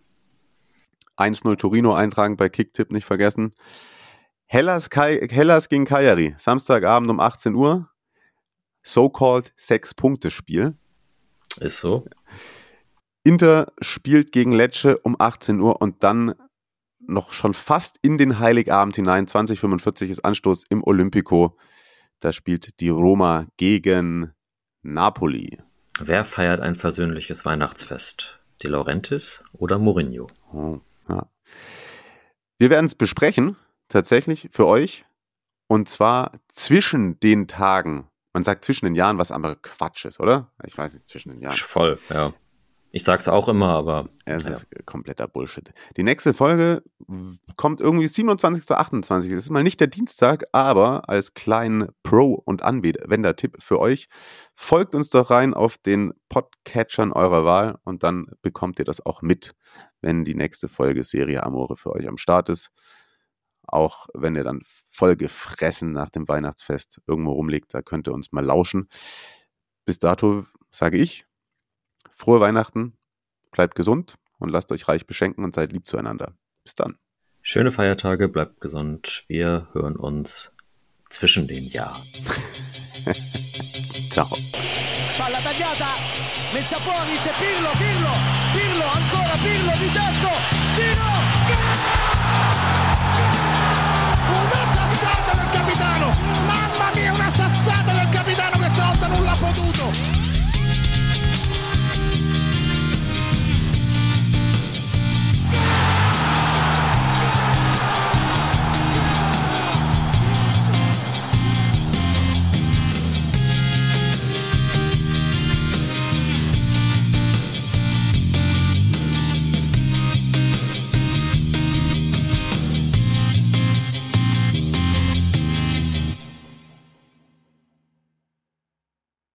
1-0 1.17 1.57
Torino 1.57 1.95
eintragen 1.95 2.37
bei 2.37 2.49
Kicktipp, 2.49 2.93
nicht 2.93 3.07
vergessen. 3.07 3.53
Hellas, 4.45 4.91
Kai, 4.91 5.27
Hellas 5.31 5.69
gegen 5.69 5.87
Cagliari, 5.87 6.35
Samstagabend 6.39 7.11
um 7.11 7.21
18 7.21 7.55
Uhr. 7.55 7.89
So-called 8.83 9.53
Sechs-Punkte-Spiel. 9.57 10.77
Ist 11.61 11.79
so. 11.79 12.07
Inter 13.27 13.73
spielt 13.81 14.31
gegen 14.31 14.53
Lecce 14.53 14.99
um 14.99 15.17
18 15.19 15.59
Uhr 15.59 15.83
und 15.83 16.05
dann 16.05 16.37
noch 17.01 17.33
schon 17.33 17.55
fast 17.55 17.99
in 18.01 18.19
den 18.19 18.39
Heiligabend 18.39 18.95
hinein. 18.95 19.27
2045 19.27 20.11
ist 20.11 20.25
Anstoß 20.25 20.63
im 20.71 20.85
Olympico. 20.85 21.57
Da 22.21 22.31
spielt 22.31 22.79
die 22.79 22.89
Roma 22.89 23.47
gegen 23.57 24.33
Napoli. 24.83 25.61
Wer 25.99 26.25
feiert 26.25 26.61
ein 26.61 26.77
versöhnliches 26.77 27.45
Weihnachtsfest? 27.45 28.39
De 28.63 28.71
Laurentiis 28.71 29.43
oder 29.53 29.81
Mourinho? 29.81 30.29
Oh, 30.53 30.79
ja. 31.09 31.27
Wir 32.59 32.71
werden 32.71 32.87
es 32.87 32.95
besprechen 32.95 33.57
tatsächlich 33.89 34.51
für 34.53 34.69
euch. 34.69 35.05
Und 35.67 35.89
zwar 35.89 36.31
zwischen 36.53 37.19
den 37.19 37.49
Tagen. 37.49 38.07
Man 38.33 38.45
sagt 38.45 38.65
zwischen 38.65 38.85
den 38.85 38.95
Jahren, 38.95 39.19
was 39.19 39.33
aber 39.33 39.57
Quatsch 39.57 40.05
ist, 40.05 40.21
oder? 40.21 40.53
Ich 40.65 40.79
weiß 40.79 40.93
nicht, 40.93 41.09
zwischen 41.09 41.33
den 41.33 41.41
Jahren. 41.41 41.57
Voll, 41.57 41.99
ja. 42.09 42.33
Ich 42.97 43.05
sag's 43.05 43.29
auch 43.29 43.47
immer, 43.49 43.75
aber. 43.75 44.09
Es 44.25 44.45
ja. 44.45 44.53
ist 44.53 44.67
kompletter 44.87 45.29
Bullshit. 45.29 45.71
Die 45.99 46.03
nächste 46.03 46.33
Folge 46.33 46.83
kommt 47.57 47.83
irgendwie 47.83 48.09
27. 48.09 48.71
28. 48.71 49.33
Das 49.33 49.41
ist 49.41 49.51
mal 49.51 49.63
nicht 49.63 49.81
der 49.81 49.89
Dienstag, 49.89 50.45
aber 50.53 51.07
als 51.07 51.35
kleinen 51.35 51.89
Pro- 52.03 52.41
und 52.47 52.63
Anwender-Tipp 52.63 53.59
für 53.59 53.81
euch. 53.81 54.09
Folgt 54.55 54.95
uns 54.95 55.11
doch 55.11 55.29
rein 55.29 55.53
auf 55.53 55.77
den 55.77 56.15
Podcatchern 56.31 57.13
eurer 57.13 57.45
Wahl 57.45 57.79
und 57.85 58.03
dann 58.03 58.29
bekommt 58.41 58.79
ihr 58.79 58.87
das 58.87 59.05
auch 59.05 59.21
mit, 59.21 59.55
wenn 60.01 60.25
die 60.25 60.35
nächste 60.35 60.67
Folge 60.67 61.03
Serie 61.03 61.43
Amore 61.43 61.77
für 61.77 61.93
euch 61.93 62.09
am 62.09 62.17
Start 62.17 62.49
ist. 62.49 62.71
Auch 63.63 64.07
wenn 64.15 64.37
ihr 64.37 64.45
dann 64.45 64.63
voll 64.65 65.17
gefressen 65.17 65.93
nach 65.93 66.09
dem 66.09 66.29
Weihnachtsfest 66.29 67.03
irgendwo 67.07 67.33
rumliegt, 67.33 67.75
da 67.75 67.83
könnt 67.83 68.09
ihr 68.09 68.15
uns 68.15 68.33
mal 68.33 68.43
lauschen. 68.43 68.89
Bis 69.85 69.99
dato 69.99 70.47
sage 70.71 70.97
ich, 70.97 71.27
Frohe 72.17 72.41
Weihnachten, 72.41 72.95
bleibt 73.53 73.75
gesund 73.75 74.17
und 74.39 74.49
lasst 74.49 74.73
euch 74.73 74.89
reich 74.89 75.07
beschenken 75.07 75.45
und 75.45 75.55
seid 75.55 75.71
lieb 75.71 75.87
zueinander. 75.87 76.35
Bis 76.65 76.75
dann. 76.75 76.97
Schöne 77.43 77.71
Feiertage, 77.71 78.29
bleibt 78.29 78.61
gesund. 78.61 79.25
Wir 79.29 79.69
hören 79.73 79.97
uns 79.97 80.53
zwischen 81.11 81.47
den 81.47 81.67
Jahren. 81.67 82.03
Ciao. 84.11 84.29
Palla 85.19 85.39
tagliata, 85.41 85.93
messa 86.53 86.79
fuori, 86.79 87.17
c'è 87.19 87.33
Pirlo, 87.39 87.71
Pirlo, 87.77 88.13
Pirlo, 88.53 88.85
ancora 88.85 89.37
Pirlo 89.45 89.73
di 89.79 89.93
tacco. 89.93 90.56